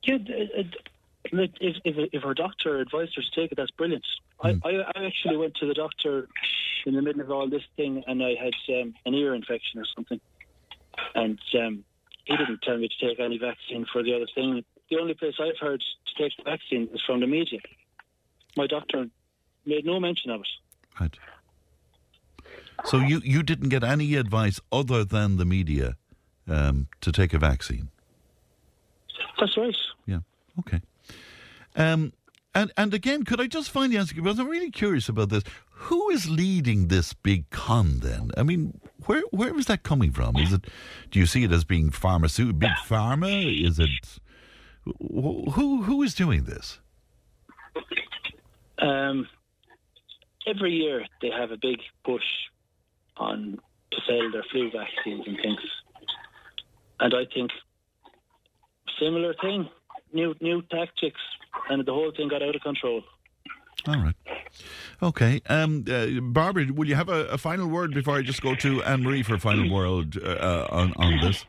[0.05, 0.77] Yeah, d- d-
[1.33, 4.07] like, if, if if her doctor advised her to take it, that's brilliant.
[4.43, 6.29] I, I I actually went to the doctor
[6.85, 9.87] in the middle of all this thing, and I had um, an ear infection or
[9.97, 10.21] something,
[11.17, 11.85] and um,
[12.27, 14.65] he didn't tell me to take any vaccine for the other thing.
[14.91, 17.61] The only place I've heard to take the vaccine is from the media.
[18.57, 19.07] My doctor
[19.65, 20.49] made no mention of it.
[21.01, 21.19] Right.
[22.85, 25.97] So you you didn't get any advice other than the media
[26.49, 27.89] um, to take a vaccine.
[29.39, 29.77] That's right.
[30.07, 30.21] Yeah.
[30.61, 30.81] Okay.
[31.75, 32.13] Um,
[32.55, 34.15] and and again, could I just find the answer?
[34.15, 35.43] Because I'm really curious about this.
[35.71, 37.99] Who is leading this big con?
[38.01, 40.37] Then, I mean, where where is that coming from?
[40.37, 40.67] Is it?
[41.11, 43.67] Do you see it as being pharmaceutical, big pharma?
[43.67, 44.19] Is it?
[44.87, 46.81] Wh- Who who is doing this?
[48.79, 49.27] Um,
[50.47, 52.23] every year they have a big push
[53.17, 53.59] on
[53.91, 55.61] to sell their flu vaccines and things,
[57.01, 57.51] and I think
[59.01, 59.69] similar thing,
[60.13, 61.21] new new tactics,
[61.71, 63.03] and the whole thing got out of control.
[63.89, 64.15] All right.
[65.03, 65.41] Okay.
[65.49, 68.83] Um, uh, Barbara, will you have a, a final word before I just go to
[68.83, 71.45] Anne Marie for a final word uh, on on this?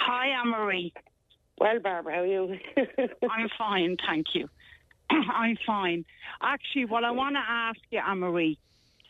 [0.00, 0.92] Hi, Anne-Marie.
[1.60, 2.56] Well, Barbara, how are you?
[3.30, 4.48] I'm fine, thank you.
[5.10, 6.06] I'm fine.
[6.42, 8.58] Actually, what I want to ask you, Anne-Marie,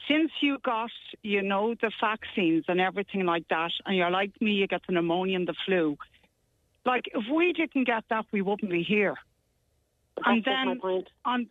[0.08, 0.90] since you got,
[1.22, 4.94] you know, the vaccines and everything like that, and you're like me, you get the
[4.94, 5.96] pneumonia and the flu,
[6.84, 9.14] like, if we didn't get that, we wouldn't be here.
[10.24, 11.46] and That's my then, on,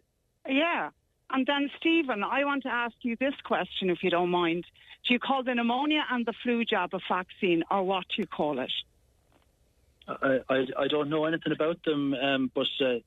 [0.48, 0.90] yeah.
[1.30, 4.66] And then, Stephen, I want to ask you this question, if you don't mind.
[5.08, 8.28] Do you call the pneumonia and the flu jab a vaccine, or what do you
[8.28, 8.72] call it?
[10.22, 13.00] I I, I don't know anything about them, um, but uh,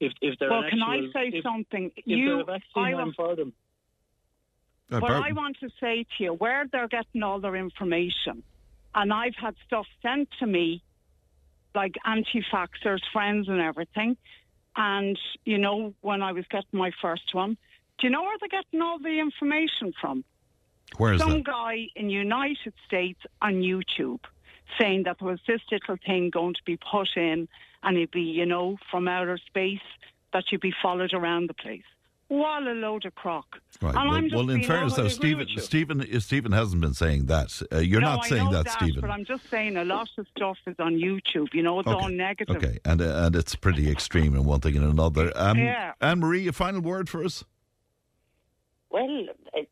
[0.00, 1.90] if if they're well, an can I say if, something?
[1.96, 3.52] if you, vaccine, I I'm for them.
[4.90, 8.42] Uh, What Bar- I want to say to you, where they're getting all their information,
[8.94, 10.82] and I've had stuff sent to me,
[11.74, 14.16] like anti-vaxxers, friends and everything,
[14.76, 17.56] and, you know, when I was getting my first one,
[17.98, 20.24] do you know where they're getting all the information from?
[20.98, 21.44] Where is Some that?
[21.44, 24.20] guy in United States on YouTube
[24.78, 27.48] saying that there was this little thing going to be put in
[27.82, 29.78] and it'd be, you know, from outer space
[30.32, 31.84] that you'd be followed around the place.
[32.28, 33.60] What a load of crock.
[33.80, 33.94] Right.
[33.94, 35.46] And Well, I'm just well, in being fairness, though, Stephen.
[35.58, 37.62] Stephen, Stephen hasn't been saying that.
[37.72, 39.00] Uh, you're no, not I saying know that, that, Stephen.
[39.00, 41.54] But I'm just saying a lot of stuff is on YouTube.
[41.54, 42.56] You know, it's all negative.
[42.56, 45.32] Okay, and uh, and it's pretty extreme in one thing and another.
[45.36, 45.92] Um, Yeah.
[46.00, 47.44] Anne Marie, a final word for us.
[48.90, 49.68] Well, it,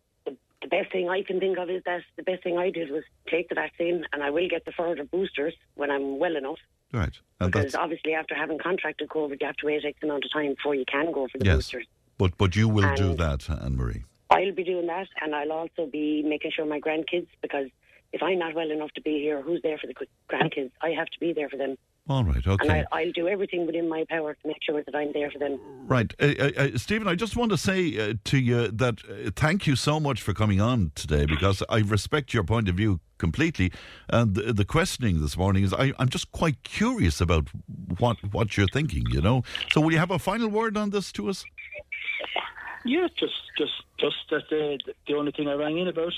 [0.65, 3.05] the, best thing I can think of is that the best thing I did was
[3.29, 6.59] take the vaccine, and I will get the further boosters when I'm well enough.
[6.93, 10.33] Right, and Because obviously, after having contracted COVID, you have to wait X amount of
[10.33, 11.87] time before you can go for the yes, boosters.
[12.19, 14.05] but but you will do that, Anne Marie.
[14.31, 17.69] I'll be doing that, and I'll also be making sure my grandkids, because
[18.13, 19.95] if I'm not well enough to be here, who's there for the
[20.31, 20.71] grandkids?
[20.81, 21.77] I have to be there for them.
[22.07, 22.85] All right, And okay.
[22.93, 25.59] I, I'll do everything within my power to make sure that I'm there for them.
[25.87, 26.13] Right.
[26.21, 29.67] Uh, uh, uh, Stephen, I just want to say uh, to you that uh, thank
[29.67, 33.73] you so much for coming on today because I respect your point of view completely.
[34.11, 37.49] And the, the questioning this morning is I, I'm just quite curious about
[37.99, 39.43] what, what you're thinking, you know.
[39.73, 41.47] So, will you have a final word on this to us?
[42.85, 46.13] Yeah, just just just that the the only thing I rang in about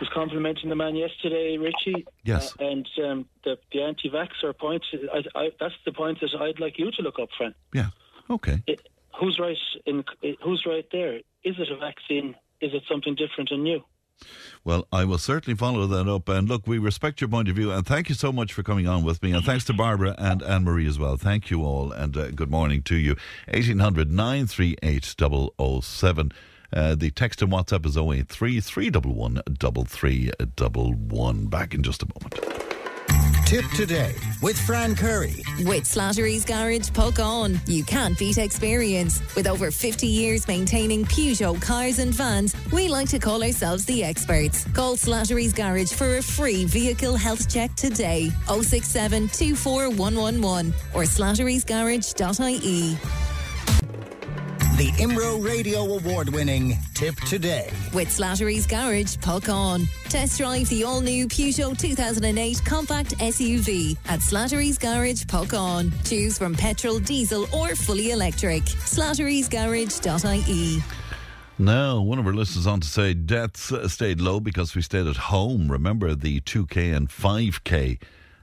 [0.00, 2.06] was complimenting the man yesterday, Richie.
[2.24, 2.54] Yes.
[2.60, 4.84] Uh, and um, the the anti-vaxxer point.
[5.12, 7.54] I, I, that's the point that I'd like you to look up, Fran.
[7.72, 7.88] Yeah.
[8.30, 8.62] Okay.
[8.66, 9.56] It, who's right
[9.86, 10.04] in
[10.42, 11.16] who's right there?
[11.16, 12.34] Is it a vaccine?
[12.60, 13.82] Is it something different and new?
[14.64, 16.28] Well, I will certainly follow that up.
[16.28, 17.72] And look, we respect your point of view.
[17.72, 19.32] And thank you so much for coming on with me.
[19.32, 21.16] And thanks to Barbara and Anne Marie as well.
[21.16, 21.92] Thank you all.
[21.92, 23.16] And uh, good morning to you.
[23.48, 25.04] 1800 938
[25.82, 26.32] 007.
[26.74, 29.42] Uh, the text and WhatsApp is 083 311
[29.86, 31.46] 3311.
[31.46, 32.64] Back in just a moment.
[33.46, 35.44] Tipp today with Fran Curry.
[35.58, 37.60] With Slattery's Garage, Puckane.
[37.68, 39.20] You can't beat experience.
[39.36, 44.02] With over 50 years maintaining Peugeot cars and vans, we like to call ourselves the
[44.02, 44.66] experts.
[44.72, 48.30] Call Slattery's Garage for a free vehicle health check today.
[48.48, 53.23] 067 24111 or slatterysgarage.ie.
[54.76, 57.70] The Imro Radio Award winning Tipp Today.
[57.92, 59.86] With Slattery's Garage, Puckane.
[60.08, 65.92] Test drive the all new Peugeot 2008 compact SUV at Slattery's Garage, Puckane.
[66.04, 68.64] Choose from petrol, diesel, or fully electric.
[68.64, 70.82] Slattery's Slattery'sGarage.ie.
[71.56, 75.06] Now, one of our listeners on to say deaths uh, stayed low because we stayed
[75.06, 75.70] at home.
[75.70, 78.00] Remember the 2K and 5K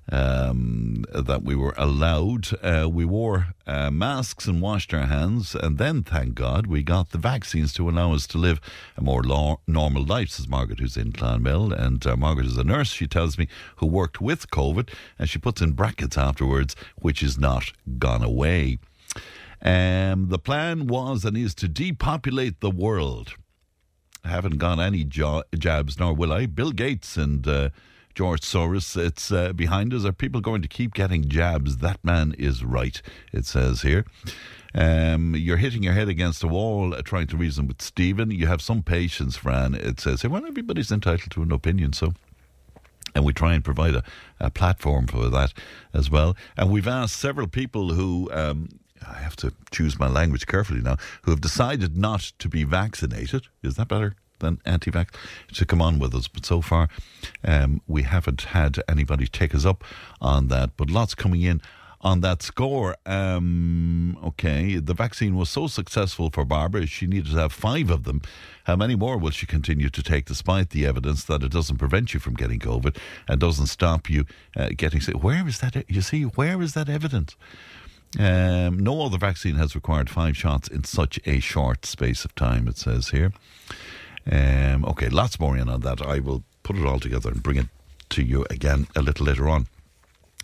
[0.09, 2.47] um, that we were allowed.
[2.63, 7.09] Uh, we wore uh, masks and washed our hands, and then, thank God, we got
[7.11, 8.59] the vaccines to allow us to live
[8.97, 9.23] a more
[9.67, 11.71] normal life, says Margaret, who's in Clonmel.
[11.71, 13.47] And uh, Margaret is a nurse, she tells me,
[13.77, 18.79] who worked with COVID, and she puts in brackets afterwards, which is not gone away.
[19.63, 23.35] Um, the plan was and is to depopulate the world.
[24.23, 26.45] I haven't got any jo- jabs, nor will I.
[26.45, 27.69] Bill Gates and uh,
[28.13, 30.05] George Soros, it's uh, behind us.
[30.05, 31.77] Are people going to keep getting jabs?
[31.77, 33.01] That man is right,
[33.31, 34.05] it says here.
[34.73, 38.31] Um, you're hitting your head against a wall uh, trying to reason with Stephen.
[38.31, 39.75] You have some patience, Fran.
[39.75, 42.13] It says well, everybody's entitled to an opinion, so
[43.13, 44.03] and we try and provide a,
[44.39, 45.53] a platform for that
[45.93, 46.35] as well.
[46.57, 48.69] And we've asked several people who, um,
[49.05, 53.47] I have to choose my language carefully now, who have decided not to be vaccinated.
[53.63, 54.15] Is that better?
[54.41, 55.09] Than anti-vax
[55.53, 56.89] to come on with us, but so far
[57.43, 59.83] um, we haven't had anybody take us up
[60.19, 60.71] on that.
[60.77, 61.61] But lots coming in
[62.01, 62.95] on that score.
[63.05, 68.03] Um, okay, the vaccine was so successful for Barbara, she needed to have five of
[68.03, 68.21] them.
[68.65, 72.13] How many more will she continue to take, despite the evidence that it doesn't prevent
[72.13, 74.25] you from getting COVID and doesn't stop you
[74.55, 75.23] uh, getting sick?
[75.23, 75.85] Where is that?
[75.87, 77.35] You see, where is that evidence?
[78.19, 82.67] Um, no other vaccine has required five shots in such a short space of time,
[82.67, 83.31] it says here.
[84.29, 86.01] Um, okay, lots more in on that.
[86.01, 87.67] I will put it all together and bring it
[88.09, 89.67] to you again a little later on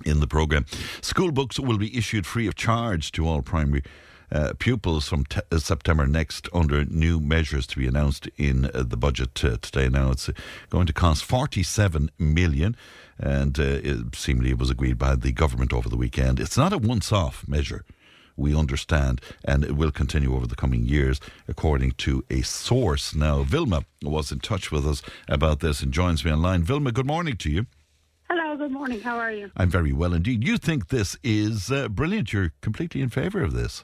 [0.05, 0.65] in the programme.
[1.01, 3.83] School books will be issued free of charge to all primary
[4.31, 8.83] uh, pupils from t- uh, September next under new measures to be announced in uh,
[8.85, 9.87] the budget uh, today.
[9.87, 10.33] Now it's uh,
[10.69, 12.75] going to cost 47 million
[13.17, 16.39] and it, seemingly it was agreed by the government over the weekend.
[16.39, 17.83] It's not a once-off measure.
[18.37, 23.15] We understand, and it will continue over the coming years, according to a source.
[23.15, 26.61] Now, Vilma was in touch with us about this and joins me online.
[26.61, 27.65] Vilma, good morning to you.
[28.29, 29.01] Hello, good morning.
[29.01, 29.49] How are you?
[29.57, 30.47] I'm very well indeed.
[30.47, 32.31] You think this is uh, brilliant.
[32.31, 33.83] You're completely in favour of this.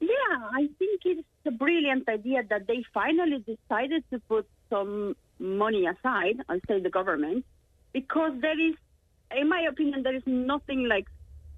[0.00, 0.08] Yeah,
[0.52, 6.42] I think it's a brilliant idea that they finally decided to put some money aside,
[6.50, 7.46] I'll say the government,
[7.94, 8.74] because there is,
[9.34, 11.06] in my opinion, there is nothing like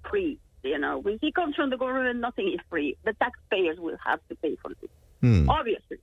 [0.09, 0.39] free.
[0.63, 2.95] You know, when he comes from the government, nothing is free.
[3.03, 4.89] The taxpayers will have to pay for it,
[5.21, 5.49] Hmm.
[5.49, 5.97] obviously.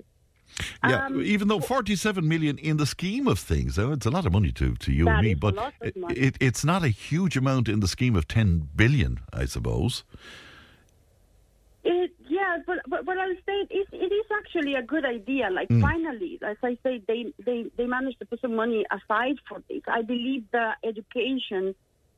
[0.83, 4.27] Yeah, Um, even though 47 million in the scheme of things, though, it's a lot
[4.27, 7.69] of money to, to you and me, but it, it, it's not a huge amount
[7.69, 10.05] in the scheme of 10 billion, I suppose.
[11.85, 15.49] It, yeah, but, but but I'll say it is, it is actually a good idea.
[15.51, 19.63] Like finally, as I say, they, they they managed to put some money aside for
[19.69, 19.83] this.
[19.87, 21.75] I believe the education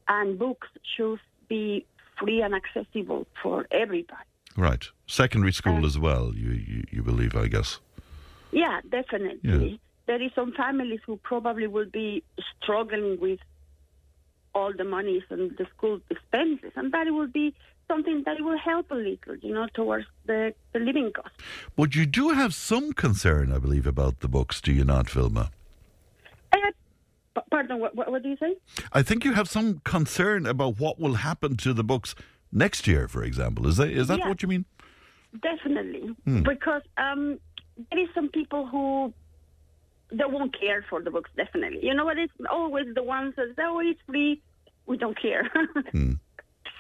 [0.09, 0.67] and books
[0.97, 1.85] should be
[2.21, 4.29] free and accessible for everybody.
[4.57, 4.85] Right.
[5.07, 7.81] Secondary school Uh, as well, you, you, you believe, I guess.
[8.53, 9.71] Yeah, definitely.
[9.71, 9.77] Yeah.
[10.07, 12.23] There is some families who probably will be
[12.63, 13.39] struggling with
[14.55, 17.55] all the monies and the school expenses, and that will be
[17.87, 21.35] something that will help a little, you know, towards the, the living cost.
[21.77, 25.51] But you do have some concern, I believe, about the books, do you not, Vilma?
[26.53, 26.57] Uh,
[27.51, 28.57] pardon, what, what, do you say?
[28.93, 32.15] I think you have some concern about what will happen to the books
[32.53, 33.67] next year, for example.
[33.67, 34.29] Is that is that Yeah.
[34.29, 34.65] what you mean?
[35.43, 36.43] Definitely, Hmm.
[36.43, 37.39] because um,
[37.91, 39.13] there is some people who
[40.11, 41.31] they won't care for the books.
[41.37, 42.19] Definitely, you know what?
[42.19, 44.43] It's always the ones that say, "Oh, it's free."
[44.87, 45.49] We don't care.
[45.93, 46.15] Hmm.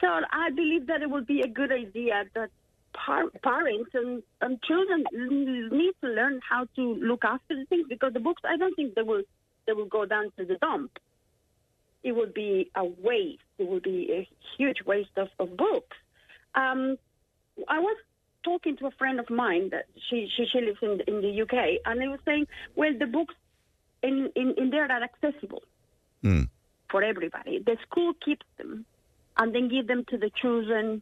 [0.00, 2.48] So I believe that it would be a good idea that
[2.94, 8.14] par- parents and, and children need to learn how to look after the things because
[8.14, 8.42] the books.
[8.44, 9.22] I don't think they will
[9.70, 10.98] they will go down to the dump.
[12.02, 13.42] It would be a waste.
[13.58, 15.96] It would be a huge waste of, of books.
[16.56, 16.96] Um,
[17.68, 17.96] I was
[18.42, 21.42] talking to a friend of mine that she she, she lives in the, in the
[21.42, 21.54] UK,
[21.84, 23.34] and they were saying, well, the books
[24.02, 25.62] in, in, in there are accessible
[26.22, 26.42] Hmm.
[26.90, 27.60] for everybody.
[27.64, 28.84] The school keeps them
[29.38, 31.00] and then give them to the children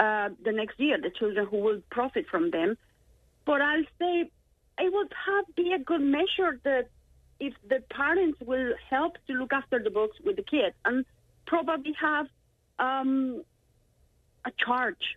[0.00, 2.76] uh, the next year, the children who will profit from them.
[3.46, 4.30] But I'll say
[4.78, 6.88] it would have be a good measure that
[7.40, 11.04] if the parents will help to look after the books with the kids and
[11.46, 12.26] probably have
[12.78, 13.42] um,
[14.44, 15.16] a charge.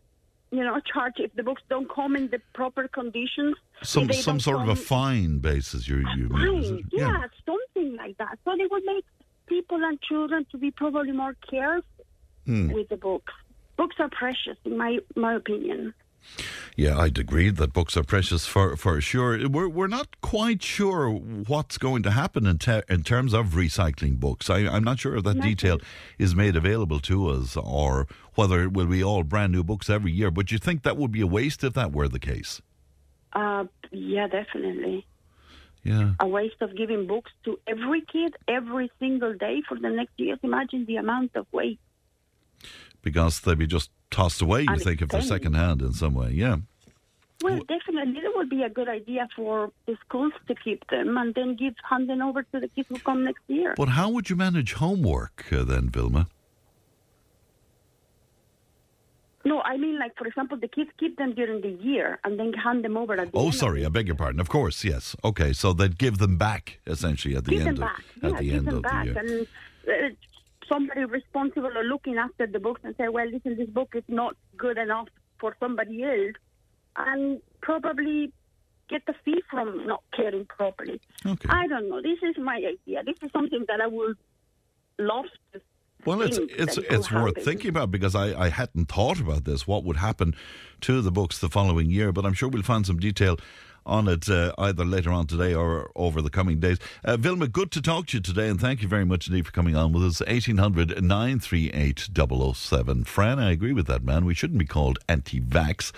[0.54, 3.56] You know, a charge if the books don't come in the proper conditions.
[3.84, 5.88] Some some sort of a fine basis.
[5.88, 6.64] You you mean?
[6.64, 6.86] Fine, it?
[6.92, 8.38] yeah, something like that.
[8.44, 9.06] So they would make
[9.48, 11.86] people and children to be probably more careful
[12.46, 12.72] Hmm.
[12.72, 13.32] with the books.
[13.78, 15.94] Books are precious, in my my opinion.
[16.76, 19.48] Yeah, I'd agree that books are precious for, for sure.
[19.48, 22.60] We're, we're not quite sure what's going to happen in,
[22.90, 24.50] in terms of recycling books.
[24.50, 25.80] I, I'm not sure if that detail
[26.18, 30.12] is made available to us or whether it will be all brand new books every
[30.12, 30.32] year.
[30.32, 32.62] But you think that would be a waste if that were the case?
[33.34, 35.06] Uh, yeah, definitely.
[35.84, 36.12] Yeah.
[36.20, 40.40] A waste of giving books to every kid every single day for the next years.
[40.44, 41.80] Imagine the amount of waste.
[43.02, 45.28] Because they'd be just tossed away, you think, if they're expensive.
[45.28, 46.32] second hand in some way.
[46.32, 46.58] Yeah.
[47.44, 51.34] Well, definitely, it would be a good idea for the schools to keep them and
[51.34, 53.74] then give hand them over to the kids who come next year.
[53.76, 56.28] But how would you manage homework uh, then, Vilma?
[59.44, 62.54] No, I mean, like for example, the kids keep them during the year and then
[62.54, 64.40] hand them over at the Oh, sorry, I beg your pardon.
[64.40, 65.16] Of course, yes.
[65.24, 68.04] Okay, so they'd give them back essentially at the give end them of back.
[68.22, 69.06] at yeah, the give end them of back.
[69.08, 69.48] the year.
[69.88, 70.16] And uh,
[70.72, 74.36] somebody responsible or looking after the books and say, well, listen, this book is not
[74.58, 75.08] good enough
[75.40, 76.36] for somebody else,
[76.96, 78.32] and probably
[78.90, 81.02] get the fee from not caring properly.
[81.26, 81.50] Okay.
[81.50, 82.02] I don't know.
[82.02, 83.04] This is my idea.
[83.04, 84.18] This is something that I would
[85.00, 85.62] love to.
[86.06, 87.44] Well, it's it's it's worth happen.
[87.44, 89.68] thinking about because I, I hadn't thought about this.
[89.68, 90.34] What would happen
[90.82, 92.12] to the books the following year?
[92.12, 93.38] But I'm sure we'll find some detail
[93.86, 96.78] on it uh, either later on today or over the coming days.
[97.04, 99.52] Uh, Vilma, good to talk to you today, and thank you very much indeed for
[99.52, 100.20] coming on with us.
[100.22, 102.10] 1800 938
[102.56, 103.04] 007.
[103.06, 104.26] Fran, I agree with that man.
[104.26, 105.92] We shouldn't be called anti-vax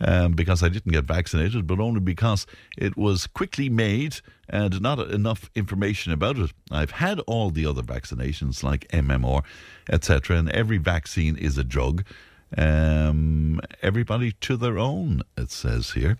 [0.00, 4.98] um, because I didn't get vaccinated, but only because it was quickly made and not
[5.10, 6.52] enough information about it.
[6.70, 9.42] I've had all the other vaccinations like MMR,
[9.90, 12.04] etc., and every vaccine is a drug.
[12.56, 16.18] Um, everybody to their own, it says here.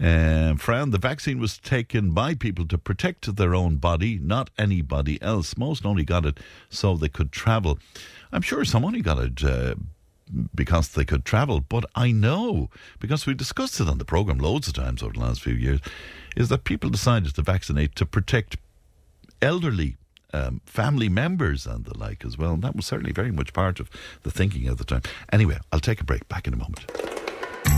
[0.00, 5.56] Fran, the vaccine was taken by people to protect their own body, not anybody else.
[5.56, 6.38] Most only got it
[6.70, 7.78] so they could travel.
[8.32, 9.74] I'm sure some only got it uh,
[10.54, 14.68] because they could travel, but I know, because we discussed it on the programme loads
[14.68, 15.80] of times over the last few years,
[16.36, 18.56] is that people decided to vaccinate to protect
[19.42, 19.96] elderly
[20.32, 22.52] um, family members and the like as well.
[22.52, 23.90] And that was certainly very much part of
[24.22, 25.02] the thinking at the time.
[25.32, 26.28] Anyway, I'll take a break.
[26.28, 27.29] Back in a moment.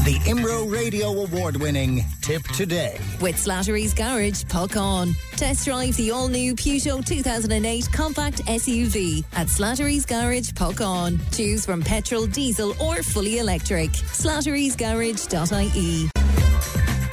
[0.05, 2.99] The Imro Radio Award winning Tipp Today.
[3.21, 5.15] With Slattery's Garage, Puckane.
[5.37, 11.21] Test drive the all new Peugeot 2008 compact SUV at Slattery's Garage, Puckane.
[11.33, 13.93] Choose from petrol, diesel, or fully electric.
[13.93, 16.32] Slattery'sGarage.ie.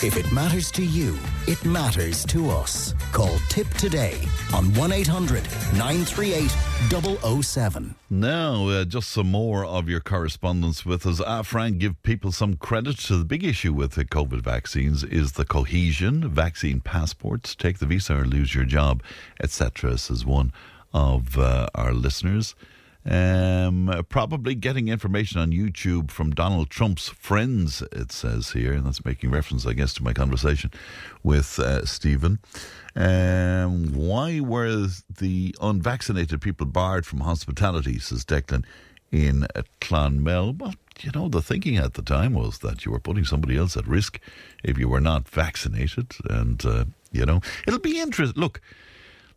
[0.01, 2.93] If it matters to you, it matters to us.
[3.11, 4.17] Call Tipp Today
[4.53, 5.43] on 1 800
[5.73, 7.95] 938 007.
[8.09, 11.19] Now, uh, just some more of your correspondence with us.
[11.19, 15.33] Ah, Frank, give people some credit to the big issue with the COVID vaccines is
[15.33, 19.03] the cohesion, vaccine passports, take the visa or lose your job,
[19.41, 19.97] etc.
[19.97, 20.53] Says one
[20.93, 22.55] of uh, our listeners.
[23.09, 29.03] Um, probably getting information on YouTube from Donald Trump's friends, it says here, and that's
[29.03, 30.69] making reference, I guess, to my conversation
[31.23, 32.37] with uh, Stephen.
[32.95, 38.63] Um, why were the unvaccinated people barred from hospitality, says Declan,
[39.11, 39.47] in
[39.81, 40.53] Clonmel?
[40.59, 43.75] Well, you know, the thinking at the time was that you were putting somebody else
[43.75, 44.19] at risk
[44.63, 46.13] if you were not vaccinated.
[46.29, 48.39] And, uh, you know, it'll be interesting.
[48.39, 48.61] Look,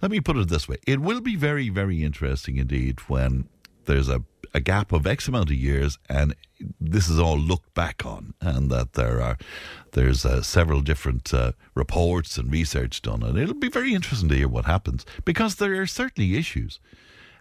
[0.03, 0.77] let me put it this way.
[0.87, 3.49] It will be very, very interesting indeed when
[3.87, 4.23] there's a,
[4.55, 6.35] a gap of X amount of years, and
[6.81, 9.39] this is all looked back on, and that there are
[9.93, 14.37] there's uh, several different uh, reports and research done, and it'll be very interesting to
[14.37, 16.81] hear what happens because there are certainly issues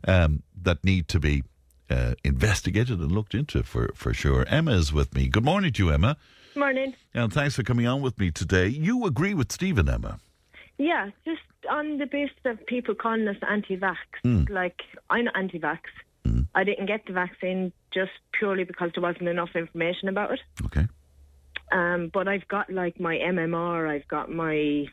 [0.08, 1.44] um, that need to be
[1.90, 4.46] uh, investigated and looked into for for sure.
[4.48, 5.28] Emma is with me.
[5.28, 6.18] Good morning to you, Emma.
[6.56, 6.94] Morning.
[7.14, 8.68] And thanks for coming on with me today.
[8.68, 10.20] You agree with Stephen, Emma?
[10.78, 13.98] Yeah, just on the basis of people calling us anti-vax.
[14.24, 14.44] Hmm.
[14.50, 15.36] Like, I'm not
[16.26, 16.48] anti-vax.
[16.56, 20.40] I didn't get the vaccine just purely because there wasn't enough information about it.
[20.66, 20.88] Okay.
[21.72, 24.86] Um, but I've got like my MMR, I've got my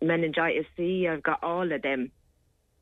[0.00, 2.10] meningitis C, I've got all of them.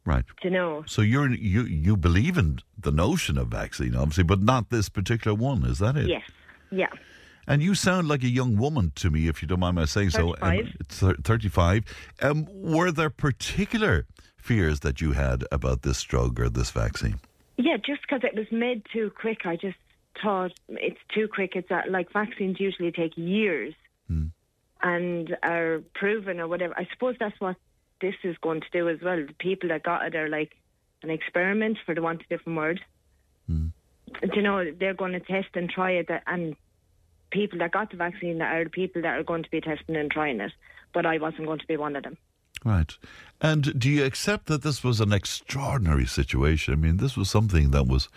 [0.07, 0.25] Right.
[0.43, 0.85] You know?
[0.87, 5.35] So you're you you believe in the notion of vaccine, obviously, but not this particular
[5.35, 5.65] one.
[5.65, 6.09] Is that it?
[6.09, 6.23] Yes.
[6.71, 6.91] Yeah.
[7.47, 10.11] And you sound like a young woman to me, if you don't mind my saying
[10.11, 10.35] so.
[10.41, 10.61] 35.
[10.61, 11.85] Um, it's 35.
[12.23, 17.21] Um, were there particular fears that you had about this drug or this vaccine?
[17.57, 19.77] Yeah, just because it was made too quick, I just
[20.23, 21.53] thought it's too quick.
[21.55, 23.75] It's uh, like vaccines usually take years
[24.83, 26.75] and are proven or whatever.
[26.77, 27.57] I suppose that's what
[28.01, 29.17] this is going to do as well.
[29.17, 30.53] The people that got it are like
[31.03, 32.81] an experiment, for the want of a different word.
[34.23, 36.57] Do you know, they're going to test and try it, and
[37.31, 40.11] people that got the vaccine are the people that are going to be testing and
[40.11, 40.53] trying it.
[40.93, 42.17] But I wasn't going to be one of them.
[42.65, 42.97] Right.
[43.41, 46.73] And do you accept that this was an extraordinary situation?
[46.75, 48.09] I mean, this was something that was,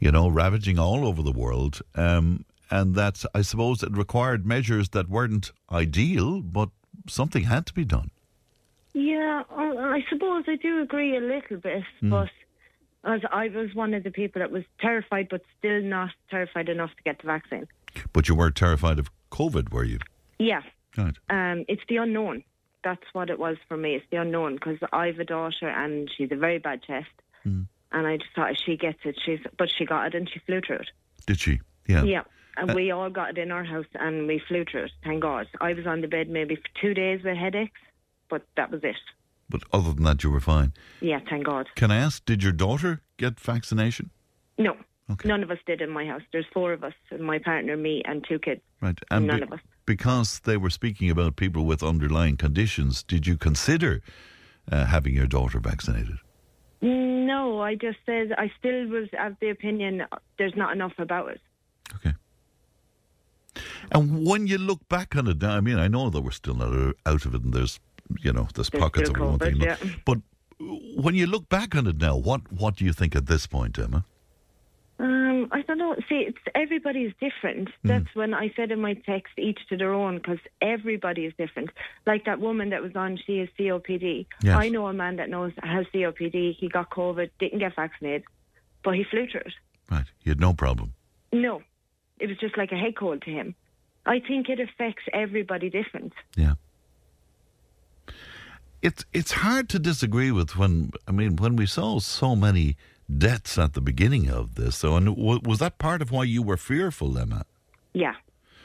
[0.00, 1.80] you know, ravaging all over the world.
[1.94, 6.70] Um, and that I suppose it required measures that weren't ideal, but
[7.08, 8.10] something had to be done.
[8.94, 12.30] Yeah, I suppose I do agree a little bit, but
[13.04, 16.90] as I was one of the people that was terrified, but still not terrified enough
[16.96, 17.66] to get the vaccine.
[18.12, 19.98] But you weren't terrified of COVID, were you?
[20.38, 20.62] Yeah,
[20.96, 21.16] Right.
[21.28, 22.44] um, it's the unknown.
[22.84, 23.94] That's what it was for me.
[23.94, 27.08] It's the unknown because I have a daughter and she's a very bad chest,
[27.42, 27.62] hmm.
[27.92, 29.40] and I just thought if she gets it, she's.
[29.58, 30.90] But she got it and she flew through it.
[31.26, 31.60] Did she?
[31.88, 32.04] Yeah.
[32.04, 32.22] Yeah.
[32.56, 35.22] And uh, we all got it in our house and we flew through it, thank
[35.22, 35.48] God.
[35.60, 37.80] I was on the bed maybe for two days with headaches,
[38.30, 38.96] but that was it.
[39.48, 40.72] But other than that, you were fine.
[41.00, 41.66] Yeah, thank God.
[41.74, 44.10] Can I ask, did your daughter get vaccination?
[44.56, 44.76] No,
[45.10, 45.28] Okay.
[45.28, 46.22] none of us did in my house.
[46.32, 48.62] There's four of us, my partner, me, and two kids.
[48.80, 48.98] Right.
[49.10, 49.60] And None of us.
[49.86, 54.00] Because they were speaking about people with underlying conditions, did you consider
[54.72, 56.16] uh, having your daughter vaccinated?
[56.80, 60.02] No, I just said I still was of the opinion
[60.38, 61.40] there's not enough about it.
[61.96, 62.14] Okay.
[63.92, 66.54] And when you look back on it now, I mean, I know that we're still
[66.54, 67.78] not uh, out of it, and there's,
[68.20, 69.60] you know, there's, There's pockets of one thing.
[69.60, 69.76] Yeah.
[70.04, 70.18] But
[70.96, 73.78] when you look back on it now, what what do you think at this point,
[73.78, 74.04] Emma?
[74.98, 75.94] Um, I don't know.
[76.08, 77.68] See, it's everybody's different.
[77.82, 77.88] Hmm.
[77.88, 81.70] That's when I said in my text, each to their own, because everybody is different.
[82.06, 84.26] Like that woman that was on, she has COPD.
[84.42, 84.56] Yes.
[84.56, 86.56] I know a man that knows has COPD.
[86.56, 88.24] He got COVID, didn't get vaccinated,
[88.82, 89.54] but he flew through it.
[89.90, 90.06] Right.
[90.18, 90.94] He had no problem.
[91.32, 91.62] No,
[92.18, 93.54] it was just like a head cold to him.
[94.06, 96.12] I think it affects everybody different.
[96.36, 96.54] Yeah.
[98.82, 102.76] It's it's hard to disagree with when I mean when we saw so many
[103.08, 104.76] deaths at the beginning of this.
[104.76, 107.44] So, and w- was that part of why you were fearful, Emma?
[107.92, 108.14] Yeah,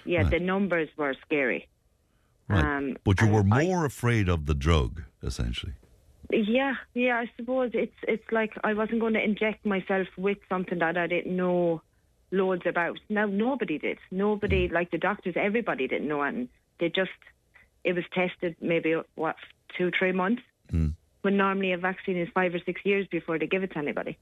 [0.05, 0.21] yeah.
[0.21, 0.31] Right.
[0.31, 1.67] The numbers were scary.
[2.47, 2.63] Right.
[2.63, 5.73] Um, but you were I- more afraid of the drug, essentially.
[6.31, 7.17] Yeah, yeah.
[7.17, 11.07] I suppose it's it's like I wasn't going to inject myself with something that I
[11.07, 11.81] didn't know
[12.31, 12.99] loads about.
[13.09, 13.97] Now nobody did.
[14.11, 16.47] Nobody, like the doctors, everybody didn't know, and
[16.79, 17.09] they just
[17.83, 19.37] it was tested maybe what
[19.75, 20.43] two, three months.
[21.21, 24.17] When normally a vaccine is five or six years before they give it to anybody.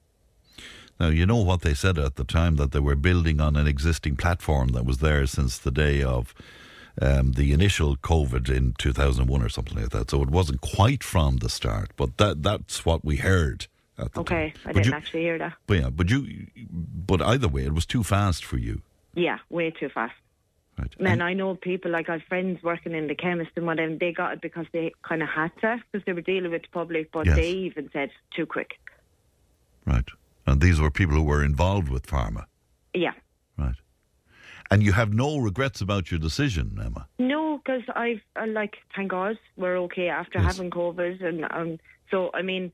[0.98, 3.68] Now, you know what they said at the time that they were building on an
[3.68, 6.34] existing platform that was there since the day of
[7.00, 10.10] um, the initial COVID in 2001 or something like that.
[10.10, 14.20] So it wasn't quite from the start, but that that's what we heard at the
[14.20, 14.60] Okay, time.
[14.64, 15.54] I But didn't you- actually hear that.
[15.68, 18.82] But yeah, but you, but either way, it was too fast for you.
[19.14, 20.14] Yeah, way too fast.
[20.78, 21.00] Right.
[21.00, 23.94] Man, And- I know people like I've friends working in the chemist and whatever.
[23.96, 26.68] They got it because they kind of had to because they were dealing with the
[26.68, 27.36] public, but Yes.
[27.36, 28.78] they even said too quick.
[29.86, 30.08] right.
[30.46, 32.44] And these were people who were involved with pharma.
[32.94, 33.12] Yeah,
[33.58, 33.74] Right.
[34.70, 37.06] And you have no regrets about your decision, Emma.
[37.18, 40.56] no, because I've uh, like thank God we're okay after Yes.
[40.56, 41.78] having COVID, and um,
[42.10, 42.72] so I mean,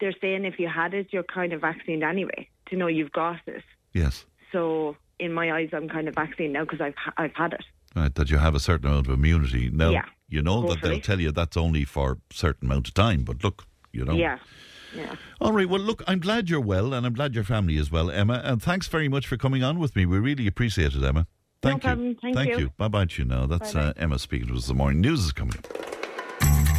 [0.00, 2.48] they're saying if you had it, you're kind of vaccinated anyway.
[2.66, 3.64] To know you've got it.
[3.92, 4.24] Yes.
[4.52, 7.64] So in my eyes, I'm kind of vaccinated now because I've I've had it.
[7.96, 9.70] Right, that you have a certain amount of immunity.
[9.70, 12.94] Now, Yeah, you know that they'll tell you that's only for a certain amount of
[12.94, 14.14] time, but look, you know.
[14.14, 14.38] Yeah,
[14.96, 15.14] yeah.
[15.40, 18.10] All right, well, look, I'm glad you're well, and I'm glad your family is well,
[18.10, 20.06] Emma, and thanks very much for coming on with me.
[20.06, 21.26] We really appreciate it, Emma.
[21.62, 21.88] Thank you.
[21.88, 22.16] problem.
[22.34, 22.70] Thank you.
[22.76, 23.46] Bye bye to you now.
[23.46, 24.66] That's uh, Emma speaking to us.
[24.66, 25.56] The morning news is coming.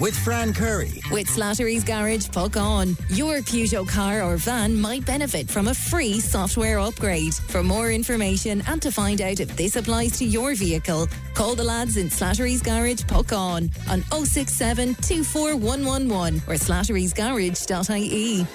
[0.00, 1.00] with Fran Curry.
[1.10, 2.96] With Slattery's Garage, Puckane.
[3.16, 7.34] Your Peugeot car or van might benefit from a free software upgrade.
[7.34, 11.64] For more information and to find out if this applies to your vehicle, call the
[11.64, 18.46] lads in Slattery's Garage, Puckane, on 067 24111 or slatterysgarage.ie.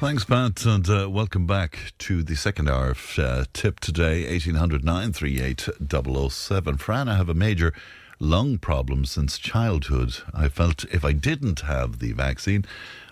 [0.00, 4.84] Thanks, Pat, and uh, welcome back to the second hour of uh, Tipp today, 1800
[4.84, 5.68] 938
[6.30, 6.76] 007.
[6.76, 7.74] Fran, I have a major
[8.20, 10.16] lung problem since childhood.
[10.34, 12.64] I felt if I didn't have the vaccine,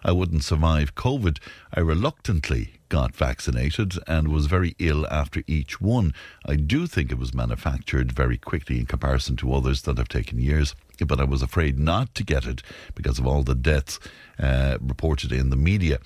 [0.04, 1.38] I wouldn't survive COVID.
[1.74, 6.14] I reluctantly got vaccinated and was very ill after each one.
[6.44, 10.38] I do think it was manufactured very quickly in comparison to others that have taken
[10.38, 12.62] years, but I was afraid not to get it
[12.94, 13.98] because of all the deaths
[14.38, 15.98] uh, reported in the media.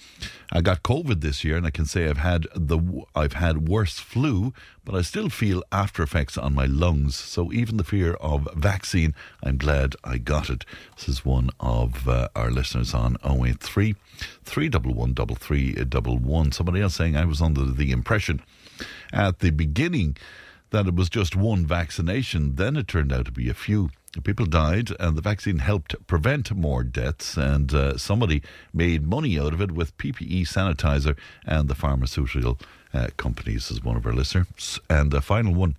[0.53, 2.81] I got COVID this year, and I can say I've had the
[3.15, 4.53] I've had worse flu,
[4.85, 7.17] but I still feel after effects on my lungs.
[7.17, 10.65] So even the fear of vaccine, I'm glad I got it.
[10.97, 13.95] This is one of uh, our listeners on 083
[14.45, 16.53] 311 3311.
[16.53, 18.43] Somebody else saying I was under the impression
[19.13, 20.17] at the beginning
[20.71, 22.57] that it was just one vaccination.
[22.57, 23.91] Then it turned out to be a few.
[24.25, 27.37] People died, and the vaccine helped prevent more deaths.
[27.37, 28.43] And uh, somebody
[28.75, 32.59] made money out of it with PPE sanitizer and the pharmaceutical
[32.93, 34.81] uh, companies, as one of our listeners.
[34.89, 35.77] And the final one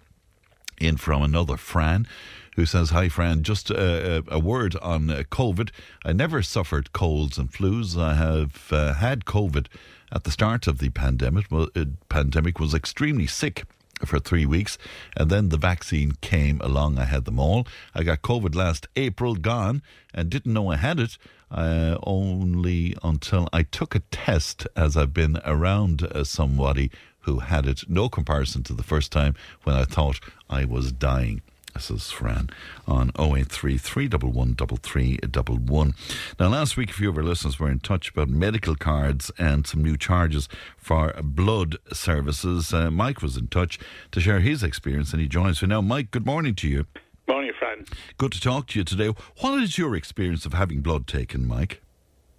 [0.80, 2.08] in from another Fran
[2.56, 5.70] who says, Hi, Fran, just a, a word on uh, COVID.
[6.06, 7.98] I never suffered colds and flus.
[7.98, 9.68] I have uh, had COVID
[10.12, 11.46] at the start of the pandemic.
[11.50, 13.66] Well, uh, pandemic was extremely sick
[14.06, 14.78] for three weeks,
[15.16, 16.98] and then the vaccine came along.
[16.98, 17.68] I had them all.
[17.94, 19.82] I got COVID last April, gone,
[20.14, 21.18] and didn't know I had it.
[21.50, 26.90] Uh, only until I took a test, as I've been around uh, somebody
[27.22, 27.90] who had it.
[27.90, 31.42] No comparison to the first time when I thought I was dying.
[31.74, 32.50] This is Fran
[32.86, 35.94] on 083 311
[36.40, 39.66] Now, last week, a few of our listeners were in touch about medical cards and
[39.66, 42.74] some new charges for blood services.
[42.74, 43.80] Uh, Mike was in touch
[44.12, 45.82] to share his experience and he joins me now.
[45.82, 46.88] Mike, good morning to you.
[47.28, 47.86] Morning, Fran.
[48.18, 49.14] Good to talk to you today.
[49.40, 51.82] What is your experience of having blood taken, Mike?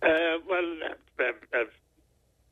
[0.03, 0.76] Uh, well,
[1.18, 1.24] uh,
[1.55, 1.64] uh,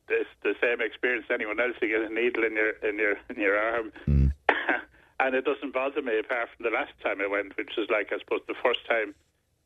[0.09, 1.75] it's the same experience as anyone else.
[1.81, 3.91] You get a needle in your in your in your arm.
[4.07, 4.31] Mm.
[5.21, 8.11] and it doesn't bother me apart from the last time I went, which was like
[8.11, 9.13] I suppose the first time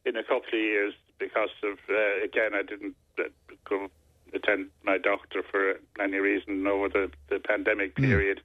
[0.06, 3.24] in a couple of years because of uh, again I didn't uh,
[3.68, 3.88] go
[4.34, 8.42] attend my doctor for any reason over the, the pandemic period.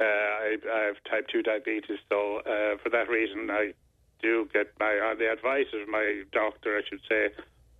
[0.00, 3.74] Uh, I, I have type two diabetes, so uh, for that reason I
[4.22, 7.28] do get my on the advice of my doctor, I should say,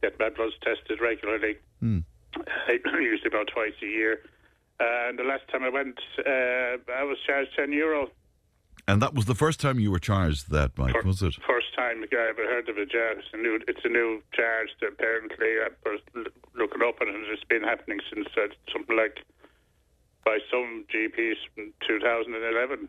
[0.02, 1.56] get my bloods tested regularly.
[1.82, 2.04] Mm.
[3.00, 4.20] usually about twice a year.
[4.78, 8.10] Uh, and the last time I went, uh, I was charged ten euro.
[8.90, 11.34] And that was the first time you were charged that, Mike, For- was it?
[11.46, 12.90] First time I ever heard of it.
[12.92, 14.70] Yeah, it's a new, it's a new charge.
[14.80, 16.00] That apparently, I was
[16.56, 19.20] looking up, and it's been happening since uh, something like
[20.24, 22.88] by some GPs from 2011.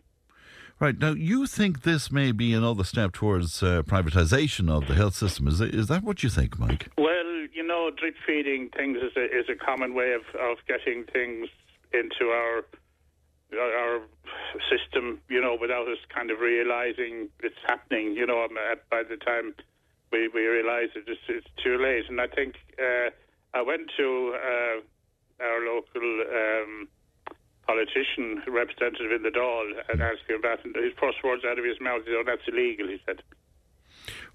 [0.80, 0.98] Right.
[0.98, 5.48] Now, you think this may be another step towards uh, privatisation of the health system.
[5.48, 6.90] Is, is that what you think, Mike?
[6.98, 11.04] Well, you know, drip feeding things is a, is a common way of, of getting
[11.14, 11.48] things
[11.94, 12.64] into our
[13.60, 14.02] our
[14.70, 18.14] system, you know, without us kind of realizing it's happening.
[18.14, 18.48] You know,
[18.90, 19.56] by the time
[20.12, 22.06] we, we realize it, it's, it's too late.
[22.10, 23.10] And I think uh,
[23.54, 26.88] I went to uh, our local um,
[27.68, 30.64] politician, representative in the Dáil, and asked him that.
[30.64, 33.22] And his first words out of his mouth, "Oh, that's illegal," he said.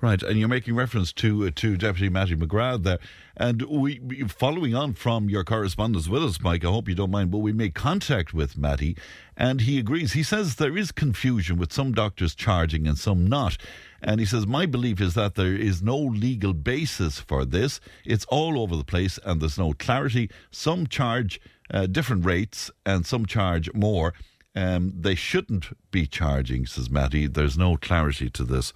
[0.02, 2.98] Right, and you're making reference to uh, to Deputy Matty McGrath there,
[3.34, 6.66] and we following on from your correspondence with us, Mike.
[6.66, 8.94] I hope you don't mind, but we made contact with Matty,
[9.38, 10.12] and he agrees.
[10.12, 13.56] He says there is confusion with some doctors charging and some not,
[14.02, 17.80] and he says my belief is that there is no legal basis for this.
[18.04, 20.30] It's all over the place, and there's no clarity.
[20.50, 21.40] Some charge
[21.70, 24.12] uh, different rates, and some charge more.
[24.54, 27.26] Um, they shouldn't be charging, says Matty.
[27.26, 28.74] There's no clarity to this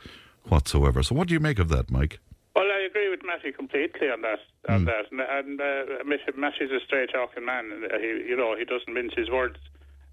[0.51, 1.03] whatsoever.
[1.03, 2.18] So, what do you make of that, Mike?
[2.55, 4.40] Well, I agree with Matty completely on that.
[4.68, 7.70] On that, and, and uh, Matt- Matty's a straight talking man.
[8.01, 9.57] He, you know, he doesn't mince his words.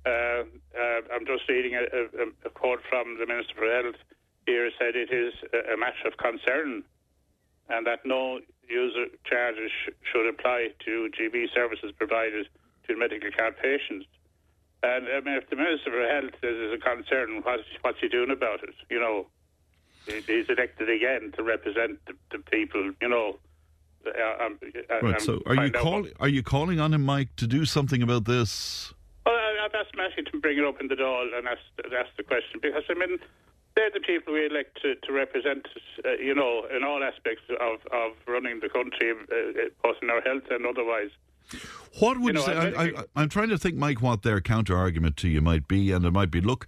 [0.06, 0.46] Uh,
[0.78, 4.00] uh, I'm just reading a, a, a quote from the Minister for Health.
[4.46, 6.84] Here said it is a, matter of concern,
[7.68, 12.48] and that no user charges sh- should apply to GP services provided
[12.88, 14.06] to medical card patients.
[14.84, 18.32] And I mean, if the Minister for Health is a concern, what's, what's he doing
[18.32, 18.76] about it?
[18.90, 19.28] You know,
[20.08, 23.38] he's elected again to represent the, the people, you know.
[24.06, 25.22] Uh, um, uh, Right.
[25.22, 26.12] So, are you calling?
[26.20, 28.94] Are you calling on him, Mike, to do something about this?
[29.26, 31.60] Well, I- I've asked Matthew to bring it up in the Dáil and ask,
[31.94, 33.18] ask the question because, I mean,
[33.76, 37.44] they're the people we elect to, to represent us, uh, you know, in all aspects
[37.60, 41.10] of, of running the country, uh, both in our health and otherwise.
[42.00, 42.74] What would You you, know, say?
[42.76, 45.68] I- I, I, I'm trying to think, Mike, what their counter argument to you might
[45.68, 46.66] be, and it might be, look,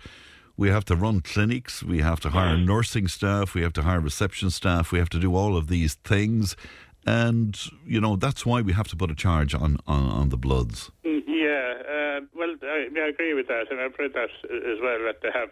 [0.60, 4.01] we have to run clinics, we have to hire nursing staff, we have to hire
[4.01, 6.57] reception staff, we have to do all of these things,
[7.05, 10.38] and you know that's why we have to put a charge on on, on the
[10.38, 10.91] bloods.
[11.05, 14.32] Mm, Yeah, uh, well, I, I agree with that, and I've read that
[14.74, 14.99] as well.
[15.07, 15.51] That they have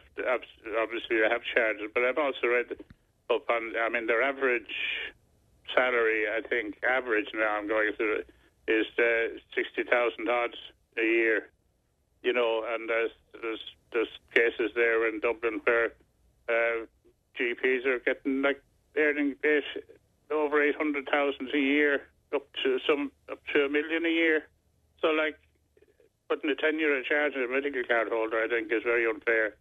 [0.84, 2.68] obviously they have charges, but I've also read
[3.30, 3.74] up on.
[3.80, 4.76] I mean, their average
[5.74, 8.30] salary, I think, average now I'm going through it,
[8.68, 10.60] is uh, sixty thousand odds
[10.97, 11.47] a year.
[12.24, 13.64] You know, and there's there's
[13.94, 15.94] there's cases there in Dublin where
[16.50, 16.86] uh,
[17.40, 18.62] GPs are getting like
[18.98, 19.64] earning eight,
[20.32, 22.02] over eight hundred thousand a year,
[22.34, 24.44] up to some up to a million a year.
[25.02, 25.38] So, like,
[26.28, 29.56] putting a 10 euro charge on a medical card holder, I think, is very unfair.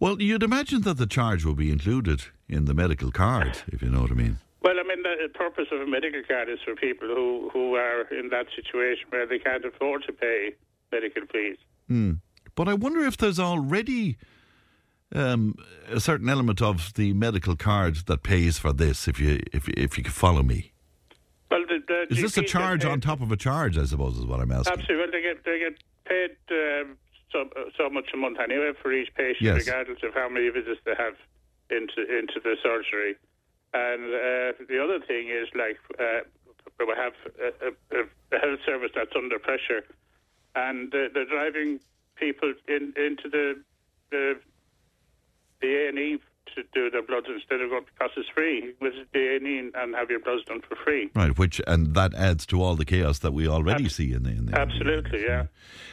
[0.00, 3.90] Well, you'd imagine that the charge will be included in the medical card, if you
[3.90, 4.38] know what I mean.
[4.60, 8.02] Well, I mean, the purpose of a medical card is for people who, who are
[8.08, 10.54] in that situation where they can't afford to pay
[10.90, 11.58] medical fees.
[11.86, 12.12] Hmm.
[12.54, 14.16] But I wonder if there's already
[15.14, 15.56] um,
[15.90, 19.08] a certain element of the medical card that pays for this.
[19.08, 20.72] If you if if you can follow me,
[21.50, 23.76] Well, the, the is this a charge on top of a charge?
[23.78, 24.72] I suppose is what I'm asking.
[24.72, 24.96] Absolutely.
[24.96, 26.96] Well, they get, they get paid um,
[27.32, 29.66] so, so much a month anyway for each patient, Yes.
[29.66, 31.14] regardless of how many visits they have
[31.70, 33.16] into into the surgery.
[33.72, 36.20] And uh, the other thing is, like, uh,
[36.78, 38.02] we have a, a,
[38.36, 39.82] a health service that's under pressure,
[40.54, 41.80] and uh, they're driving
[42.16, 43.60] people in, into the
[44.10, 44.34] the
[45.60, 46.18] the A and E
[46.54, 48.74] to do their bloods instead of going because it's free.
[48.82, 51.10] Visit the A and E and have your bloods done for free.
[51.14, 54.30] Right, which and that adds to all the chaos that we already see in the.
[54.30, 55.46] In the Absolutely, yeah.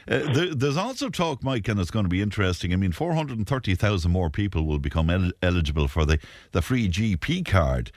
[0.08, 2.74] Uh, there, there's also talk, Mike, and it's going to be interesting.
[2.74, 6.20] I mean, 430,000 more people will become el- eligible for the,
[6.52, 7.92] the free GP card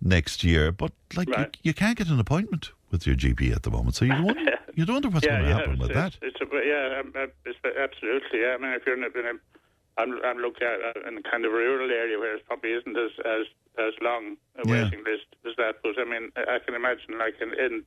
[0.00, 0.72] next year.
[0.72, 1.56] But, like, Right.
[1.62, 3.96] you, you can't get an appointment with your GP at the moment.
[3.96, 6.12] So you wonder, you don't wonder what's going to happen it's, with it's, that.
[6.22, 8.46] It's a, yeah, um, uh, it's, absolutely.
[8.46, 9.34] Yeah, I mean, if you're in a, in a
[10.00, 12.96] I'm, I'm looking at uh, in a kind of rural area where it probably isn't
[12.96, 13.44] as as,
[13.76, 14.84] as long a Yeah.
[14.84, 15.82] waiting list as that.
[15.82, 17.82] But I mean, I can imagine like in, in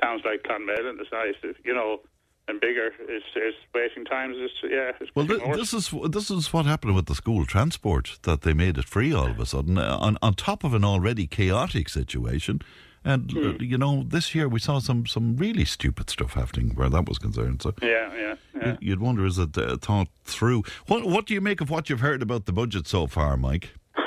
[0.00, 2.00] towns like Clonmel and the size, of, you know,
[2.48, 4.36] and bigger, it's, it's waiting times.
[4.36, 8.18] Is yeah, it's Well, th- this is this is what happened with the school transport
[8.22, 10.84] that they made it free all of a sudden uh, on on top of an
[10.84, 12.60] already chaotic situation.
[13.04, 13.56] And uh, Hmm.
[13.62, 17.18] you know, this year we saw some some really stupid stuff happening where that was
[17.18, 17.62] concerned.
[17.62, 18.66] So yeah, yeah, yeah.
[18.66, 20.62] you- you'd wonder is it uh, thought through?
[20.86, 23.70] What what do you make of what you've heard about the budget so far, Mike?